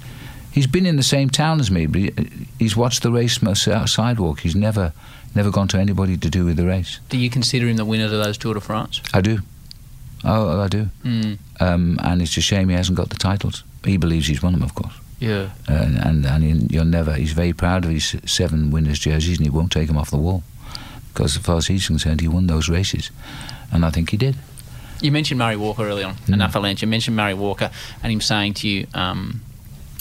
[0.52, 2.12] he's been in the same town as me, but he,
[2.58, 3.56] he's watched the race from a
[3.86, 4.40] sidewalk.
[4.40, 4.92] He's never
[5.34, 6.98] never gone to anybody to do with the race.
[7.10, 9.02] do you consider him the winner of those Tour de France?
[9.12, 9.40] I do.
[10.28, 10.88] Oh, I do.
[11.04, 11.38] Mm.
[11.60, 13.62] Um, and it's a shame he hasn't got the titles.
[13.84, 14.94] He believes he's won them, of course.
[15.20, 15.50] Yeah.
[15.68, 17.12] And and, and he, you'll never.
[17.14, 20.16] He's very proud of his seven winners' jerseys, and he won't take them off the
[20.18, 20.42] wall
[21.14, 23.10] because, as far as he's concerned, he won those races,
[23.72, 24.34] and I think he did.
[25.00, 26.32] You mentioned Murray Walker early on, Mm.
[26.34, 26.82] enough Lance.
[26.82, 27.70] You mentioned Murray Walker
[28.02, 29.42] and him saying to you, um,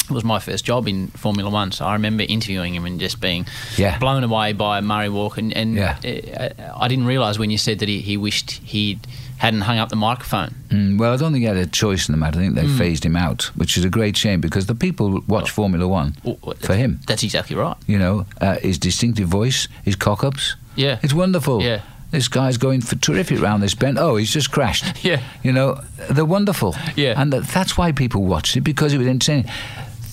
[0.09, 3.19] it was my first job in Formula One, so I remember interviewing him and just
[3.19, 3.45] being
[3.77, 3.97] Yeah.
[3.99, 5.41] blown away by Murray Walker.
[5.41, 5.97] And, and Yeah.
[6.03, 8.99] uh, I didn't realise when you said that he, he wished he
[9.37, 10.55] hadn't hung up the microphone.
[10.69, 12.39] Mm, well, I don't think he had a choice in the matter.
[12.39, 12.77] I think they Mm.
[12.77, 16.37] phased him out, which is a great shame because the people watch Formula One Oh,
[16.59, 16.99] for him.
[17.07, 17.75] That's exactly right.
[17.87, 20.55] You know, uh, his distinctive voice, his cock-ups.
[20.75, 20.99] Yeah.
[21.03, 21.61] It's wonderful.
[21.61, 21.81] Yeah.
[22.11, 23.97] This guy's going for terrific round this bend.
[23.99, 24.85] Oh, he's just crashed.
[25.03, 25.19] Yeah.
[25.43, 26.75] You know, they're wonderful.
[26.95, 27.19] Yeah.
[27.19, 29.51] And that, that's why people watched it because it was entertaining.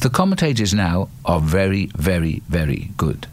[0.01, 3.29] The commentators now are very, very, very good.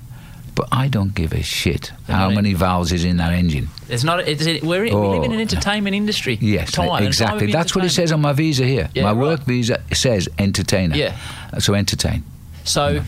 [0.60, 3.70] But I don't give a shit how not many valves is in that engine.
[3.88, 4.28] It's not.
[4.28, 5.42] It's, it, we're, we live in an Oh.
[5.42, 6.38] entertainment industry.
[6.42, 7.50] Yes, Time, exactly.
[7.50, 8.90] That's what it says on my visa here.
[8.94, 9.18] Yeah, my right.
[9.18, 10.98] work visa says entertainer.
[10.98, 11.16] Yeah.
[11.60, 12.24] So entertain.
[12.66, 13.02] So,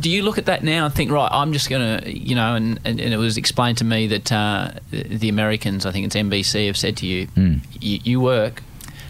[0.00, 2.54] do you look at that now and think, right, I'm just going to, you know,
[2.54, 6.16] and, and, and it was explained to me that uh, the Americans, I think it's
[6.16, 7.60] NBC, have said to you, Mm.
[7.80, 8.62] you, you work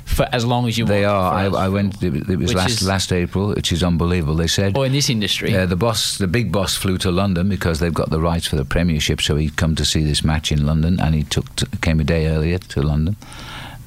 [0.05, 1.17] for as long as you They want.
[1.17, 1.33] are.
[1.35, 1.65] I.
[1.67, 2.03] I went.
[2.03, 4.37] It was last is- last April, which is unbelievable.
[4.37, 4.77] They said.
[4.77, 5.51] Or in this industry.
[5.53, 8.57] Yeah, the boss, the big boss, flew to London because they've got the rights for
[8.57, 9.21] the Premiership.
[9.21, 12.05] So he'd come to see this match in London, and he took to, came a
[12.05, 13.17] day earlier to London,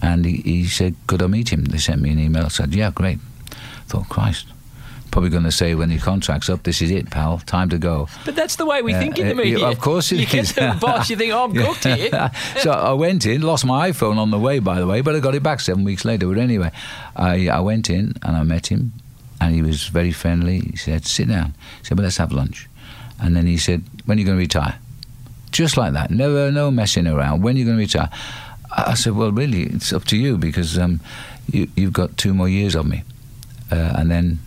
[0.02, 2.46] and he, he said, "Could I meet him?" They sent me an email.
[2.46, 3.20] I said, "Yeah, great."
[3.88, 4.48] thought, Christ,
[5.12, 7.40] probably going to say when your contract's up, "This is it, pal.
[7.46, 9.68] Time to go." But that's the way we Uh, think in the uh, media.
[9.68, 10.32] Of course it you is.
[10.32, 12.32] get to the boss, you think, oh, I'm cooked here.
[12.62, 15.20] so I went in, lost my iPhone on the way, by the way, but I
[15.20, 16.28] got it back seven weeks later.
[16.28, 16.72] But anyway,
[17.16, 18.94] I, I went in and I met him,
[19.42, 20.60] and he was very friendly.
[20.60, 22.68] He said, "Sit down." He said, "Well, let's have lunch."
[23.20, 24.76] And then he said, "When are you going to retire?"
[25.52, 27.42] Just like that, never no messing around.
[27.42, 28.10] When are you going to retire?
[28.76, 31.00] I I said, "Well, really, it's up to you because um,
[31.52, 33.04] you, you've got two more years of me,
[33.72, 34.40] uh, and then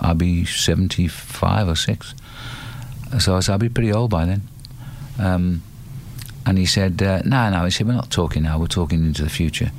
[0.00, 2.14] I'll be seventy-five or six.
[3.18, 4.42] So I said, I'll be pretty old by then."
[5.18, 5.62] Um,
[6.46, 7.64] and he said, uh, no, no.
[7.66, 8.58] He said, we're not talking now.
[8.58, 9.70] We're talking into the future.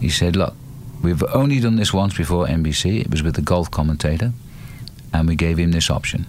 [0.00, 0.54] He said, look,
[1.02, 3.00] we've only done this once before NBC.
[3.02, 4.32] It was with the golf commentator.
[5.12, 6.26] And we gave him this option.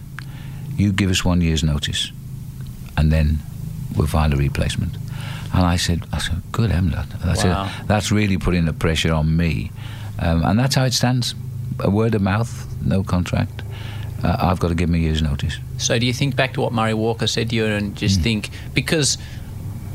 [0.75, 2.11] You give us one year's notice.
[2.97, 3.39] And then
[3.95, 4.95] we'll find a replacement.
[5.53, 7.07] And I said, I said, good heaven, lad.
[7.23, 7.71] That's, Wow.
[7.87, 9.71] that's really putting the pressure on me.
[10.19, 11.35] Um, and that's how it stands.
[11.79, 13.61] A word of mouth, no contract.
[14.23, 15.57] Uh, I've got to give him a year's notice.
[15.77, 18.49] So, do you think back to what Murray Walker said to you and just think,
[18.73, 19.17] because,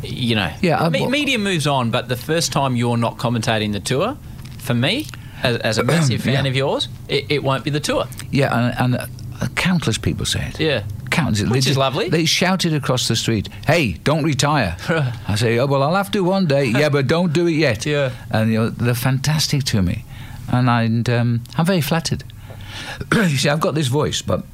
[0.02, 0.50] you know.
[0.62, 4.16] Yeah, me- media moves on, but the first time you're not commentating the tour,
[4.58, 5.06] for me,
[5.42, 6.50] as, as a massive fan Yeah.
[6.50, 8.06] of yours, it, it won't be the tour.
[8.30, 9.10] Yeah, and, and
[9.42, 10.58] uh, countless people say it.
[10.60, 10.84] Yeah.
[11.10, 11.42] Countless.
[11.42, 12.08] Which they is just- lovely.
[12.08, 14.76] They shouted across the street, "Hey, don't retire!"
[15.28, 17.86] I say, "Oh well, I'll have to one day." yeah, but don't do it yet.
[17.86, 18.10] Yeah.
[18.30, 20.04] And you know, they're fantastic to me,
[20.48, 22.24] and, I, um, I'm very flattered.
[23.12, 24.44] you see, I've got this voice, but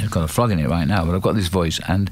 [0.00, 1.04] I've got a frog in it right now.
[1.04, 2.10] But I've got this voice, and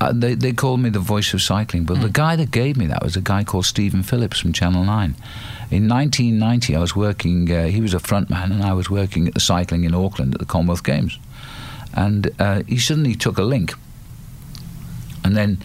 [0.00, 1.84] uh, they they called me the voice of cycling.
[1.84, 4.84] But the guy that gave me that was a guy called Stephen Phillips from Channel
[4.84, 5.14] Nine.
[5.70, 7.50] In 1990, I was working.
[7.50, 10.34] Uh, he was a front man, and I was working at the cycling in Auckland
[10.34, 11.18] at the Commonwealth Games.
[11.94, 13.74] And uh, he suddenly took a link,
[15.24, 15.58] and then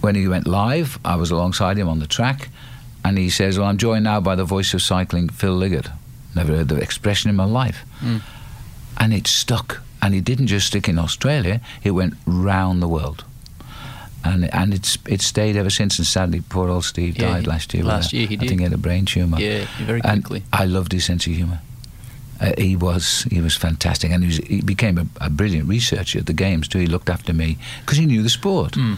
[0.00, 2.48] when he went live, I was alongside him on the track,
[3.04, 5.88] and he says, "Well, I'm joined now by the voice of cycling, Phil Liggett."
[6.34, 7.84] Never heard the expression in my life,
[8.98, 9.80] and it stuck.
[10.02, 13.24] And it didn't just stick in Australia; it went round the world.
[14.24, 15.98] And and it's it stayed ever since.
[15.98, 17.84] And sadly, poor old Steve Yeah, died last year.
[17.84, 18.58] last year he I think did.
[18.58, 19.38] he had a brain tumor.
[19.40, 20.44] Yeah, very And quickly.
[20.52, 21.60] I loved his sense of humour.
[22.40, 26.18] Uh, he was he was fantastic, and he, was, he became a, a brilliant researcher
[26.18, 26.78] at the games too.
[26.78, 28.74] He looked after me because he knew the sport.
[28.76, 28.94] Hmm.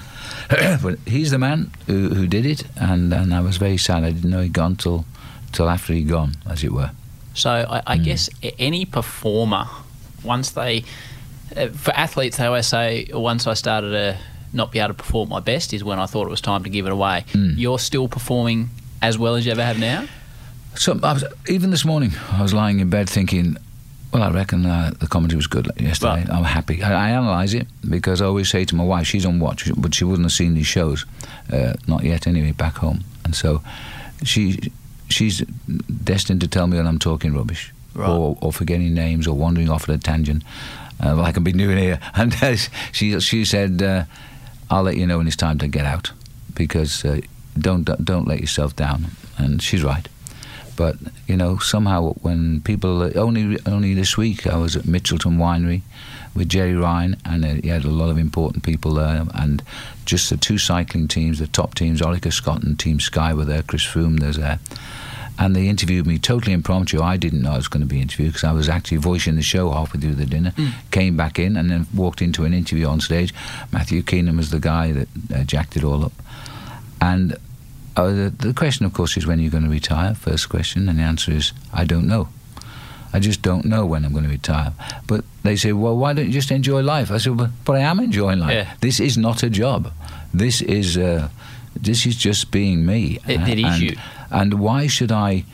[0.83, 4.05] but he's the man who, who did it, and, and I was very sad.
[4.05, 5.05] I didn't know he'd gone till
[5.53, 6.91] till after he'd gone, as it were.
[7.35, 7.83] So I.
[7.87, 9.67] I guess any performer,
[10.23, 10.85] once they,
[11.57, 14.19] uh, for athletes, they always say, once I started to
[14.53, 16.71] not be able to perform my best is when I thought it was time to
[16.71, 17.25] give it away.
[17.33, 17.53] Hmm.
[17.57, 18.71] You're still performing
[19.03, 20.07] as well as you ever have now?
[20.75, 23.57] So I was, even this morning, I was lying in bed thinking,
[24.13, 26.21] well, I reckon uh, the comedy was good yesterday.
[26.25, 26.31] Right.
[26.31, 26.83] I'm happy.
[26.83, 29.95] I, I analyse it because I always say to my wife, she's on watch, but
[29.95, 31.07] she wouldn't have seen these shows,
[31.53, 33.05] uh, not yet anyway, back home.
[33.25, 33.63] And so
[34.25, 34.73] she
[35.09, 35.43] she's
[36.05, 38.09] destined to tell me that I'm talking rubbish Right.
[38.09, 40.43] or, or forgetting names or wandering off at a tangent,
[41.05, 41.99] uh, like I've been doing here.
[42.15, 42.57] And uh,
[42.93, 44.05] she she said, uh,
[44.71, 46.11] "I'll let you know when it's time to get out
[46.55, 47.21] because uh,
[47.59, 49.07] don't don't let yourself down."
[49.39, 50.09] And she's right.
[50.77, 50.97] But
[51.27, 55.83] you know, somehow when people only only this week I was at Mitchelton Winery
[56.35, 59.63] with Gerry Ryan, and uh, he had a lot of important people there, and
[60.05, 63.63] just the two cycling teams, the top teams, Orica Scott and Team Sky were there.
[63.63, 64.59] Chris Froome was there,
[65.39, 67.03] and they interviewed me totally impromptu.
[67.03, 69.43] I didn't know I was going to be interviewed because I was actually voicing the
[69.43, 70.53] show halfway through the dinner.
[70.91, 73.35] Came back in and then walked into an interview on stage.
[73.71, 76.13] Matthew Keenan was the guy that uh, jacked it all up,
[77.01, 77.37] and
[77.97, 80.15] uh, the, the question, of course, is when you're going to retire.
[80.15, 82.29] First question, and the answer is I don't know.
[83.15, 84.73] I just don't know when I'm going to retire.
[85.07, 87.11] But they say, well, why don't you just enjoy life?
[87.11, 88.55] I said, but, but I am enjoying life.
[88.55, 88.75] Yeah.
[88.81, 89.93] This is not a job.
[90.33, 91.29] This is uh,
[91.79, 93.19] this is just being me.
[93.29, 93.97] It- it is and, you.
[94.31, 95.45] And why should I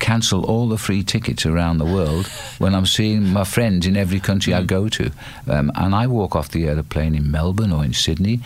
[0.00, 2.26] cancel all the free tickets around the world
[2.58, 4.56] when I'm seeing my friends in every country Mm.
[4.58, 5.10] I go to?
[5.46, 8.40] Um, and I walk off the aeroplane in Melbourne or in Sydney.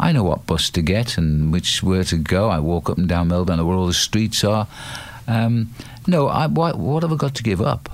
[0.00, 2.48] I know what bus to get and which where to go.
[2.48, 4.66] I walk up and down Melbourne, I know where all the streets are.
[5.28, 5.74] Um,
[6.06, 7.88] no, I, what, what have I got to give up?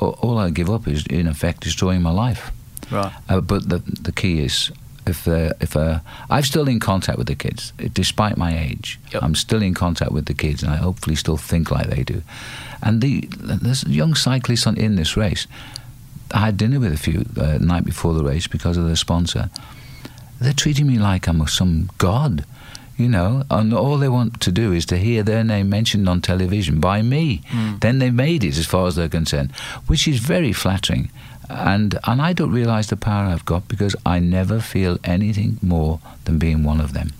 [0.00, 2.50] All, I give up is, in effect, destroying my life.
[2.90, 3.12] Right.
[3.28, 4.70] Uh, but the the key is
[5.06, 6.00] if uh, if uh,
[6.30, 9.22] I'm still in contact with the kids, despite my age, Yep.
[9.22, 12.22] I'm still in contact with the kids, and I hopefully still think like they do.
[12.82, 15.46] And the there's young cyclists on, in this race.
[16.34, 19.50] I had dinner with a few uh, night before the race because of the sponsor.
[20.42, 22.44] They're treating me like I'm some god,
[22.96, 26.20] you know, and all they want to do is to hear their name mentioned on
[26.20, 27.42] television by me.
[27.48, 27.78] Hmm.
[27.80, 29.52] Then they made it, as far as they're concerned,
[29.86, 31.10] which is very flattering.
[31.48, 36.00] And and I don't realise the power I've got because I never feel anything more
[36.24, 37.12] than being one of them.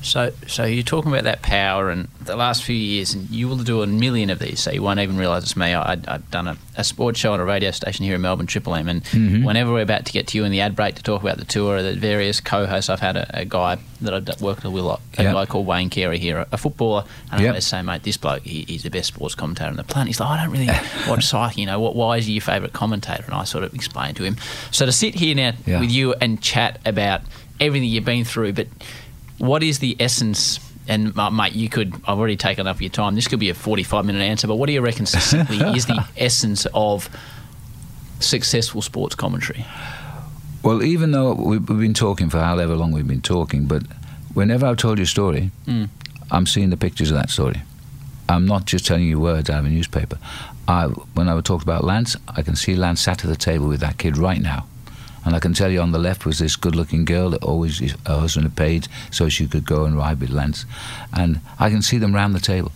[0.00, 3.56] So, so you're talking about that power and the last few years, and you will
[3.56, 5.74] do a million of these, so you won't even realise it's me.
[5.74, 8.46] I, I'd, I'd done a, a sports show on a radio station here in Melbourne,
[8.46, 9.42] Triple M, and Mm-hmm.
[9.44, 11.44] whenever we're about to get to you in the ad break to talk about the
[11.44, 15.00] tour, the various co-hosts, I've had a, a guy that I've worked with a lot,
[15.16, 15.32] a Yeah.
[15.32, 17.48] guy called Wayne Carey here, a, footballer, and I Yep.
[17.50, 20.08] always say, mate, this bloke, he, he's the best sports commentator on the planet.
[20.08, 20.68] He's like, I don't really
[21.08, 23.24] watch cycling, you know, what, why is he your favourite commentator?
[23.24, 24.36] And I sort of explained to him.
[24.70, 25.80] So to sit here now Yeah.
[25.80, 27.22] with you and chat about
[27.58, 28.68] everything you've been through, but
[29.38, 30.60] what is the essence?
[30.86, 31.94] And uh, mate, you could.
[32.06, 33.14] I've already taken up your time.
[33.14, 36.04] This could be a forty-five minute answer, but what do you reckon succinctly is the
[36.16, 37.08] essence of
[38.20, 39.64] successful sports commentary?
[40.62, 43.82] Well, even though we've we've been talking for however long we've been talking, but
[44.34, 45.88] whenever I've told you a story, Mm.
[46.30, 47.62] I'm seeing the pictures of that story.
[48.28, 50.18] I'm not just telling you words out of a newspaper.
[50.66, 50.84] I,
[51.14, 53.96] when I talked about Lance, I can see Lance sat at the table with that
[53.96, 54.66] kid right now.
[55.24, 57.78] And I can tell you on the left was this good looking girl that always
[57.78, 60.64] her husband had paid so she could go and ride with Lance.
[61.12, 62.72] And I can see them round the table.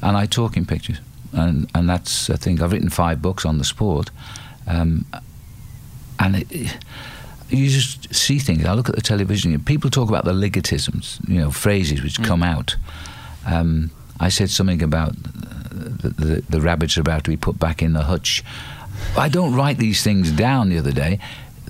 [0.00, 1.00] And I talk in pictures.
[1.32, 4.10] And, and that's, I think, I've written five books on the sport.
[4.66, 5.06] Um,
[6.18, 6.76] and it,
[7.48, 8.64] you just see things.
[8.64, 9.58] I look at the television.
[9.64, 12.76] People talk about the Liggettisms, you know, phrases which come out.
[13.46, 13.90] Um,
[14.20, 15.14] I said something about
[15.70, 18.44] the, the, the rabbits are about to be put back in the hutch.
[19.16, 21.18] I don't write these things down the other day.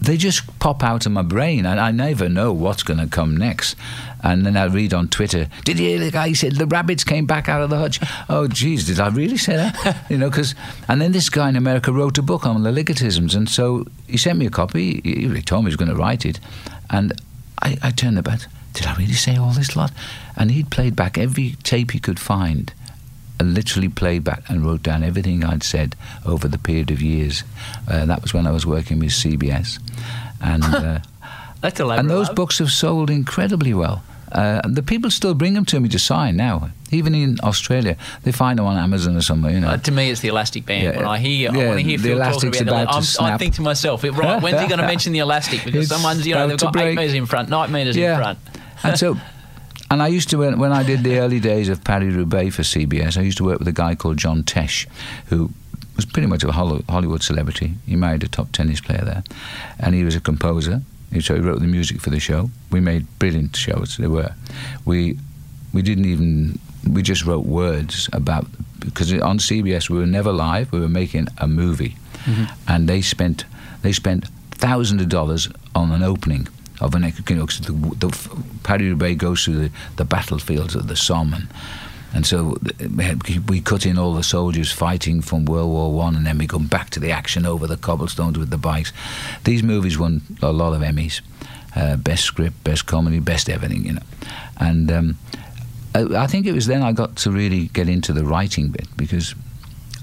[0.02, 3.36] They just pop out of my brain, and I never know what's going to come
[3.36, 3.76] next.
[4.24, 7.24] And then I read on Twitter, "Did you hear the guy said the rabbits came
[7.24, 10.04] back out of the hutch?" oh, geez, did I really say that?
[10.10, 10.56] you know, because
[10.88, 14.16] and then this guy in America wrote a book on the Liggettisms, and so he
[14.16, 15.00] sent me a copy.
[15.04, 16.40] He, he told me he was going to write it,
[16.90, 17.12] and
[17.60, 18.46] I, I turned about.
[18.72, 19.92] Did I really say all this lot?
[20.34, 22.72] And he'd played back every tape he could find
[23.42, 25.94] literally played back and wrote down everything I'd said
[26.24, 27.44] over the period of years.
[27.88, 29.78] Uh, that was when I was working with CBS.
[30.40, 30.98] And, uh,
[31.60, 32.00] That's elaborate.
[32.00, 34.02] and those books have sold incredibly well.
[34.32, 36.70] Uh, the people still bring them to me to sign now.
[36.90, 39.52] Even in Australia, they find them on Amazon or somewhere.
[39.52, 39.68] You know.
[39.68, 40.84] Uh, to me, it's the elastic band.
[40.84, 43.06] Yeah, when I hear, I want to hear the Phil talking elastic's about, about the,
[43.18, 45.64] to I'm, I think to myself, right, when's he going to mention the elastic?
[45.64, 48.38] Because It's someone's, you know, they've got eight meters in front, nine meters in front.
[48.84, 49.18] and so,
[49.92, 53.18] and I used to when, I did the early days of Paris Roubaix for CBS,
[53.18, 54.86] I used to work with a guy called John Tesh,
[55.26, 55.50] who
[55.96, 57.74] was pretty much a Hollywood celebrity.
[57.84, 59.22] He married a top tennis player there,
[59.78, 60.80] and he was a composer.
[61.20, 62.48] So he wrote the music for the show.
[62.70, 63.98] We made brilliant shows.
[63.98, 64.34] They were.
[64.86, 65.18] We
[65.74, 66.58] we didn't even
[66.90, 68.46] we just wrote words about
[68.80, 70.72] because on CBS we were never live.
[70.72, 72.44] We were making a movie, mm-hmm.
[72.66, 73.44] and they spent
[73.82, 76.48] they spent thousands of dollars on an opening
[76.82, 80.96] of an you know the, the Paris Roubaix goes through the, the battlefields of the
[80.96, 81.48] Somme and,
[82.14, 82.58] and so
[83.48, 86.66] we, cut in all the soldiers fighting from World War One, and then we come
[86.66, 88.92] back to the action over the cobblestones with the bikes.
[89.44, 91.22] These movies won a lot of Emmys,
[91.74, 94.02] uh, best script, best comedy, best everything, you know.
[94.58, 95.18] And um,
[95.94, 98.94] I, I think it was then I got to really get into the writing bit
[98.94, 99.34] because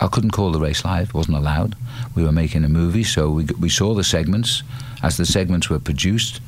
[0.01, 1.75] I couldn't call the race live; it wasn't allowed.
[2.15, 4.63] We were making a movie, so we we saw the segments.
[5.03, 6.41] As the segments were produced,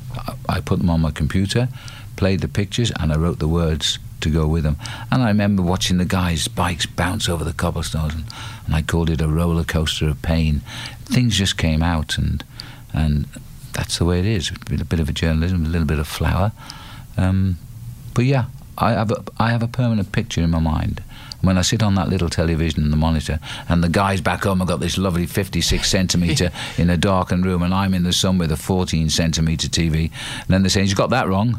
[0.48, 1.68] I, put them on my computer,
[2.16, 4.76] played the pictures, and I wrote the words to go with them.
[5.10, 8.24] And I remember watching the guys' bikes bounce over the cobblestones, and,
[8.66, 10.62] and I called it a roller coaster of pain.
[11.04, 12.44] Things just came out, and
[12.92, 13.26] and
[13.72, 14.50] that's the way it is.
[14.50, 16.52] A bit of a journalism, a little bit of flour.
[17.16, 17.58] Um,
[18.14, 18.46] but yeah,
[18.78, 21.02] I have a I have a permanent picture in my mind.
[21.40, 24.60] When I sit on that little television and the monitor, and the guys back home
[24.60, 28.38] have got this lovely 56 centimetre in a darkened room, and I'm in the sun
[28.38, 30.12] with a 14 centimetre TV,
[30.42, 31.58] and then they're saying, You got that wrong.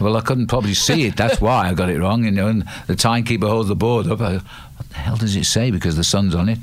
[0.00, 2.48] Well, I couldn't probably see it, that's why I got it wrong, you know.
[2.48, 4.20] And the timekeeper holds the board up.
[4.20, 5.70] I, what the hell does it say?
[5.70, 6.58] Because the sun's on it.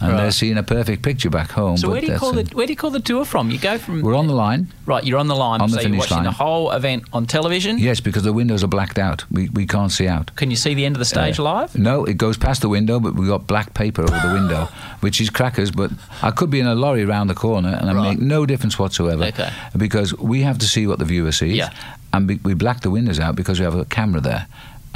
[0.00, 1.76] And they're seeing a perfect picture back home.
[1.76, 3.50] So where do you call the where do you call the tour from?
[3.50, 4.68] You go from We're on the line.
[4.86, 5.02] right.
[5.04, 7.78] You're on the line, On the so you're finish watching the whole event on television.
[7.78, 9.24] Yes, because the windows are blacked out.
[9.30, 10.30] We, we can't see out.
[10.36, 11.76] Can you see the end of the stage Uh, live?
[11.76, 14.66] No, it goes past the window, but we've got black paper over the window,
[15.00, 15.70] which is crackers.
[15.70, 15.90] But
[16.22, 18.10] I could be in a lorry round the corner, and it Right.
[18.10, 19.24] make no difference whatsoever.
[19.24, 19.50] Okay.
[19.76, 21.70] Because we have to see what the viewer sees, Yeah.
[22.12, 24.46] and we black the windows out because we have a camera there,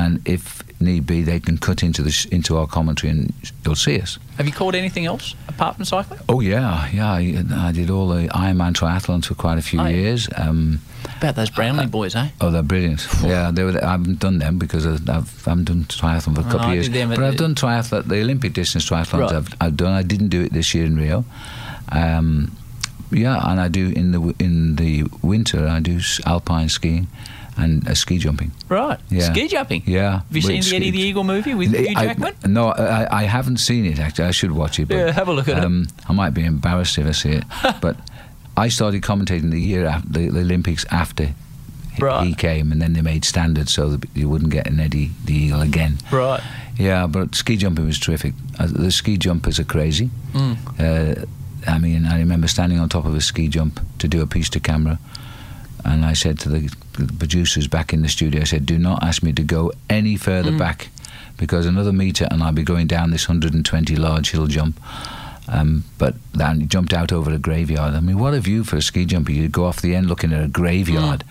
[0.03, 3.33] and if need be, they can cut into the sh- into our commentary, and
[3.65, 4.19] you'll see us.
[4.37, 6.21] Have you called anything else apart from cycling?
[6.29, 7.13] Oh yeah, yeah.
[7.13, 9.97] I, I did all the Ironman triathlons for quite a few Oh, yeah.
[9.97, 10.29] years.
[10.37, 10.81] Um,
[11.19, 12.29] About those Brownlee boys, eh?
[12.41, 13.07] Oh, they're brilliant.
[13.23, 16.41] yeah, they were, I haven't done them because I've, I've, I haven't done triathlon for
[16.41, 16.91] a Oh, couple of years.
[16.91, 19.33] them at But I've done triathlon, the Olympic distance triathlons Right.
[19.35, 19.93] I've, I've done.
[19.93, 21.25] I didn't do it this year in Rio.
[21.91, 22.57] Um,
[23.11, 25.69] yeah, and I do in the in the winter.
[25.69, 27.09] I do alpine skiing
[27.57, 28.51] and uh, ski jumping.
[28.69, 28.99] Right.
[29.11, 29.31] Yeah.
[29.33, 29.83] Ski jumping.
[29.87, 30.21] Yeah.
[30.21, 32.35] Have you seen with the Eddie the Eagle movie with Hugh I- Jackman?
[32.47, 34.27] no, I, I haven't seen it actually.
[34.27, 34.89] I should watch it.
[34.89, 35.65] But, Yeah, have a look at it.
[35.65, 37.45] um, I might be embarrassed if I see it.
[37.81, 37.97] but
[38.57, 41.35] I started commentating the year after the, the Olympics after he-
[42.03, 42.27] Right.
[42.27, 45.35] he came, and then they made standards so that you wouldn't get an Eddie the
[45.35, 45.99] Eagle again.
[46.11, 46.41] Right.
[46.79, 48.33] Yeah, but ski jumping was terrific.
[48.59, 50.09] Uh, the ski jumpers are crazy.
[50.33, 50.57] Mm.
[50.81, 51.27] Uh,
[51.67, 54.49] I mean, I remember standing on top of a ski jump to do a piece
[54.51, 54.99] to camera,
[55.85, 56.77] and I said to the,
[57.19, 60.51] producers back in the studio, I said, "Do not ask me to go any further
[60.53, 60.59] Mm.
[60.59, 60.89] back,
[61.39, 64.79] because another meter and I'll be going down this 120 large hill jump."
[65.49, 67.95] Um, but then he jumped out over a graveyard.
[67.95, 69.33] I mean, what a view for a ski jumper!
[69.33, 71.25] You go off the end looking at a graveyard.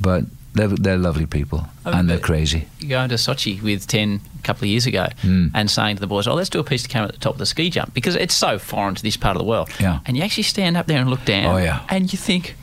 [0.00, 2.66] But they're, they're lovely people, and they're crazy.
[2.80, 5.50] You go into Sochi with 10 a couple of years ago Mm.
[5.54, 7.32] and saying to the boys, oh, let's do a piece to camera at the top
[7.34, 9.68] of the ski jump because it's so foreign to this part of the world.
[9.80, 9.98] Yeah.
[10.06, 11.80] And you actually stand up there and look down Oh, yeah.
[11.88, 12.54] and you think,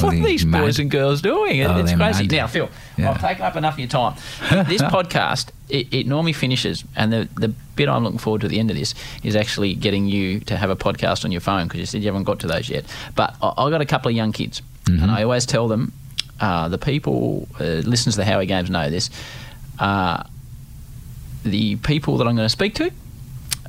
[0.00, 0.60] what are these mad?
[0.62, 1.58] boys and girls doing?
[1.58, 2.24] It- Oh, it's crazy.
[2.24, 2.32] mad.
[2.32, 3.10] Now, Phil, Yeah.
[3.10, 4.14] I've taken up enough of your time.
[4.68, 8.50] this podcast, it, it normally finishes, and the, the bit I'm looking forward to at
[8.50, 11.66] the end of this is actually getting you to have a podcast on your phone
[11.68, 12.84] because you said you haven't got to those yet.
[13.14, 15.92] But I, I've got a couple of young kids, and I always tell them,
[16.40, 19.08] uh, the people, uh, listeners to the Howie Games know this,
[19.78, 20.24] uh,
[21.44, 22.90] the people that I'm going to speak to,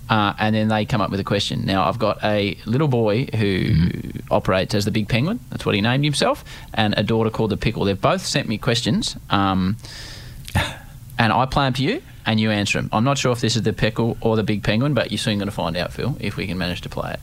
[0.10, 1.66] uh, and then they come up with a question.
[1.66, 3.92] Now, I've got a little boy who
[4.30, 5.40] operates as the Big Penguin.
[5.50, 7.86] That's what he named himself, and a daughter called the Pickle.
[7.86, 9.78] They've both sent me questions, um,
[11.18, 12.90] and I play them to you, and you answer them.
[12.92, 15.40] I'm not sure if this is the Pickle or the Big Penguin, but you're soon
[15.40, 17.20] going to find out, Phil, if we can manage to play it.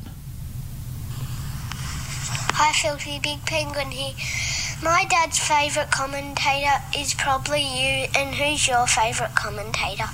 [2.54, 4.14] Hi, Filthy Big Penguin here.
[4.82, 10.06] My dad's favourite commentator is probably you, and who's your favourite commentator?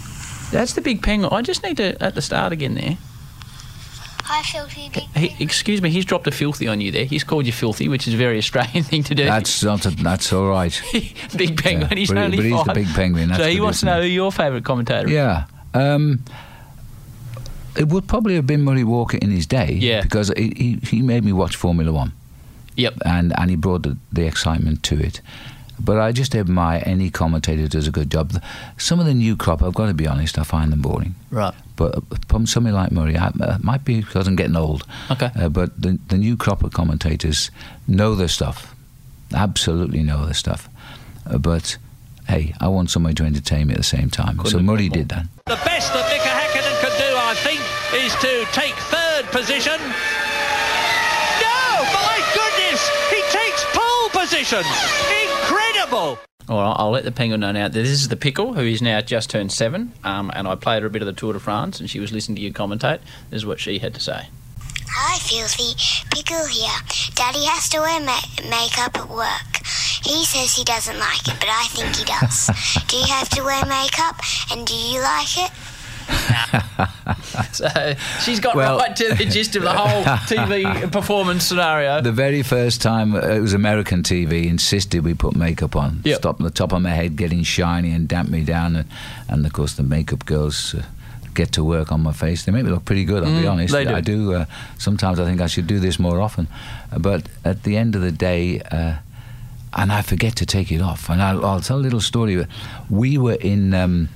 [0.51, 1.33] That's the Big Penguin.
[1.33, 2.97] I just need to at the start again there.
[4.25, 7.07] Hi, Filthy Big He, excuse me, he's dropped a filthy on you there.
[7.07, 9.25] He's called you filthy, which is a very Australian thing to do.
[9.25, 9.87] That's not.
[9.87, 10.81] A, that's all right.
[11.37, 11.89] big penguin.
[11.91, 13.81] Yeah, he's but he- only but he's the big penguin, that's so he good, wants
[13.81, 14.05] to know it?
[14.05, 15.13] who your favourite commentator is.
[15.15, 15.45] Yeah.
[15.75, 16.23] Um,
[17.77, 19.73] it would probably have been Murray Walker in his day.
[19.73, 20.03] Yeah.
[20.03, 22.13] Because he, he, he made me watch Formula One.
[22.77, 22.95] Yep.
[23.07, 25.21] And, and he brought the, the excitement to it.
[25.79, 28.43] But I just admire any commentator who does a good job.
[28.77, 31.15] Some of the new crop, I've got to be honest, I find them boring.
[31.31, 31.55] Right.
[31.77, 34.85] But from somebody like Murray, I, uh, might be because I'm getting old.
[35.11, 35.31] Okay.
[35.37, 37.51] Uh, but the, the new crop of commentators
[37.87, 38.75] know their stuff,
[39.35, 40.69] absolutely know their stuff.
[41.25, 41.77] Uh, but
[42.27, 44.39] hey, I want somebody to entertain me at the same time.
[44.45, 45.27] so Murray did that.
[45.47, 47.61] The best that Mika Hakkinen could do, I think,
[48.05, 49.79] is to take third position.
[51.41, 54.61] No, my goodness, he takes pole position.
[54.61, 55.68] Incredible.
[56.49, 57.69] All right, I'll let the penguin know now.
[57.69, 60.83] that This is the pickle, who is now just turned seven, um, and I played
[60.83, 63.01] her a bit of the Tour de France, and she was listening to you commentate.
[63.29, 64.29] This is what she had to say.
[64.91, 65.77] Hi, Filthy.
[66.15, 67.13] Pickle here.
[67.15, 69.61] Daddy has to wear ma- makeup at work.
[70.05, 72.49] He says he doesn't like it, but I think he does.
[72.89, 74.17] do you have to wear makeup,
[74.51, 75.51] and do you like it?
[77.53, 77.69] So
[78.21, 82.01] she's got Well- right to the gist of the whole TV performance scenario.
[82.01, 86.01] The very first time uh, it was American TV insisted we put makeup on.
[86.05, 86.19] Yep.
[86.19, 88.89] Stop the top of my head getting shiny and damp me down, and,
[89.29, 90.75] and of course the makeup girls.
[90.75, 90.83] Uh,
[91.35, 92.45] Get to work on my face.
[92.45, 93.23] They make me look pretty good.
[93.23, 93.73] I'll be Mm, honest.
[93.73, 93.95] they do.
[93.95, 94.35] I do.
[94.35, 96.49] Uh, sometimes I think I should do this more often,
[96.99, 98.95] but at the end of the day, uh,
[99.73, 101.09] and I forget to take it off.
[101.09, 102.45] And I'll, I'll tell a little story.
[102.91, 104.09] We were in um,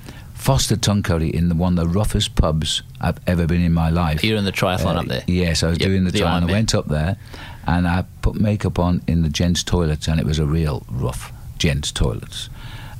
[0.42, 4.24] Forster Tuncurry in the, one of the roughest pubs I've ever been in my life.
[4.24, 5.22] You're in the triathlon Uh, up there.
[5.28, 6.36] Yes, I was Yep, doing the, the trial.
[6.38, 7.16] and I went up there,
[7.64, 11.32] and I put makeup on in the gents' toilets, and it was a real rough
[11.58, 12.48] gents' toilets.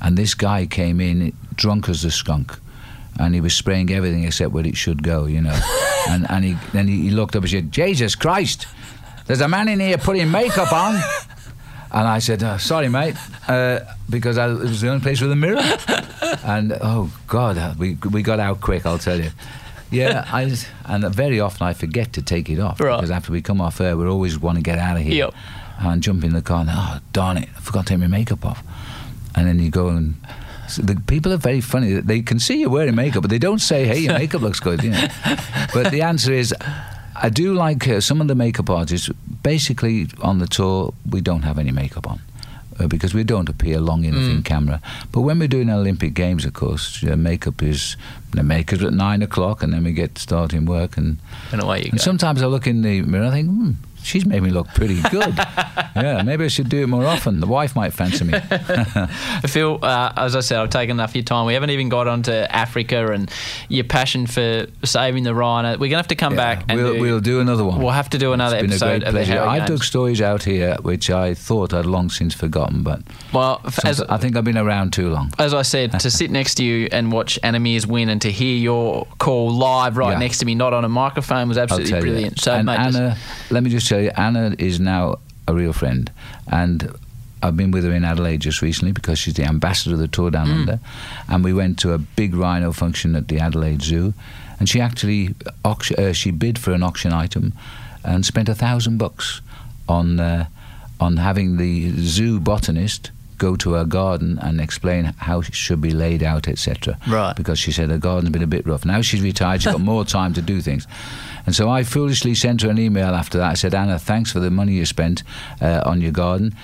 [0.01, 2.57] And this guy came in drunk as a skunk,
[3.19, 5.59] and he was spraying everything except where it should go, you know.
[6.09, 8.67] and and he then he, he looked up and said, "Jesus Christ,
[9.25, 10.95] there's a man in here putting makeup on."
[11.93, 13.15] And I said, oh, "Sorry, mate,"
[13.47, 13.79] uh,
[14.09, 15.61] because I, it was the only place with a mirror.
[16.43, 18.85] and oh God, uh, we we got out quick.
[18.85, 19.29] I'll tell you.
[19.91, 20.51] Yeah, I
[20.85, 22.95] and very often I forget to take it off Right.
[22.97, 25.33] because after we come off air, we always want to get out of here Yep.
[25.79, 26.61] and jump in the car.
[26.61, 28.63] And oh darn it, I forgot to take my makeup off.
[29.35, 30.15] And then you go and
[30.67, 31.93] so the people are very funny.
[32.01, 34.81] They can see you're wearing makeup, but they don't say, "Hey, your makeup looks good."
[34.83, 35.07] You know.
[35.73, 36.53] But the answer is,
[37.23, 39.09] I do like uh, some of the makeup artists.
[39.41, 42.19] Basically, on the tour, we don't have any makeup on.
[42.79, 44.81] Uh, because we don't appear long enough in camera.
[45.11, 47.97] But when we're doing Olympic Games, of course, uh, makeup is
[48.31, 50.97] the makeup at nine o'clock, and then we get starting work.
[50.97, 51.17] And,
[51.51, 52.03] And away you and go.
[52.03, 53.71] sometimes I look in the mirror, and I think, hmm,
[54.03, 55.33] she's made me look pretty good.
[55.95, 57.39] yeah, maybe I should do it more often.
[57.39, 58.33] The wife might fancy me.
[59.47, 61.45] Phil, uh, as I said, I've taken enough of your time.
[61.45, 63.31] We haven't even got onto Africa and
[63.69, 65.71] your passion for saving the rhino.
[65.73, 67.81] We're going to have to come back and we'll, do, we'll do another one.
[67.81, 69.25] We'll have to do another it's been episode a great of the.
[69.25, 69.69] Harry I Games.
[69.69, 73.01] took stories out here which I thought I'd long since forgotten, but
[73.33, 75.31] Well, as, I think I've been around too long.
[75.39, 78.31] as I said, to sit next to you and watch Anna Meares win and to
[78.31, 80.19] hear your call live right Yeah.
[80.19, 82.39] next to me, not on a microphone, was absolutely brilliant.
[82.39, 83.17] So, and mate, just- Anna,
[83.51, 86.11] let me just you, Anna is now a real friend,
[86.47, 86.93] and
[87.41, 90.31] I've been with her in Adelaide just recently because she's the ambassador of the Tour
[90.31, 90.59] Down Mm.
[90.61, 90.79] Under,
[91.27, 94.13] and we went to a big rhino function at the Adelaide Zoo,
[94.59, 97.53] and she actually auction, uh, she bid for an auction item,
[98.03, 99.41] and spent a thousand bucks
[99.89, 100.45] on uh,
[100.99, 105.91] on having the zoo botanist go to her garden and explain how it should be
[105.91, 106.97] laid out, etc.
[107.07, 107.35] Right.
[107.35, 108.85] Because she said her garden's been a bit rough.
[108.85, 110.87] Now she's retired, she's got more time to do things.
[111.45, 113.51] And so I foolishly sent her an email after that.
[113.51, 115.23] I said, Anna, thanks for the money you spent
[115.61, 116.55] uh, on your garden.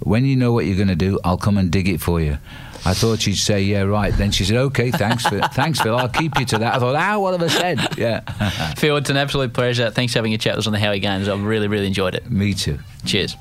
[0.00, 2.38] When you know what you're going to do, I'll come and dig it for you.
[2.84, 4.14] I thought she'd say, yeah, right.
[4.14, 5.42] Then she said, okay, thanks, Phil.
[5.52, 5.96] thanks, Phil.
[5.96, 6.76] I'll keep you to that.
[6.76, 7.98] I thought, ah, what have I said?
[7.98, 8.20] Yeah.
[8.76, 9.90] Phil, it's an absolute pleasure.
[9.90, 11.28] Thanks for having a chat with us on the Howie Games.
[11.28, 12.30] I've really, really enjoyed it.
[12.30, 12.78] Me too.
[13.04, 13.36] Cheers.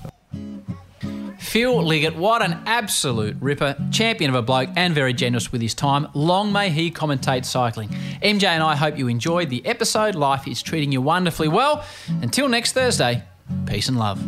[1.48, 3.78] Phil Liggett, what an absolute ripper.
[3.90, 6.06] Champion of a bloke and very generous with his time.
[6.14, 7.88] Long may he commentate cycling.
[8.22, 10.14] MJ and I hope you enjoyed the episode.
[10.14, 11.86] Life is treating you wonderfully well.
[12.22, 13.24] Until next Thursday,
[13.66, 14.22] peace and love.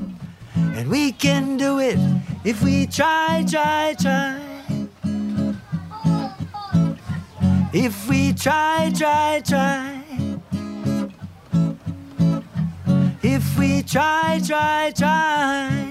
[0.55, 1.99] And we can do it
[2.45, 4.41] if we try, try, try.
[7.73, 10.03] If we try, try, try.
[13.21, 15.89] If we try, try, try.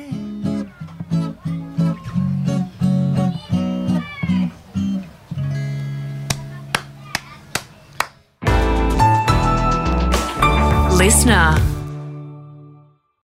[10.99, 11.78] listener.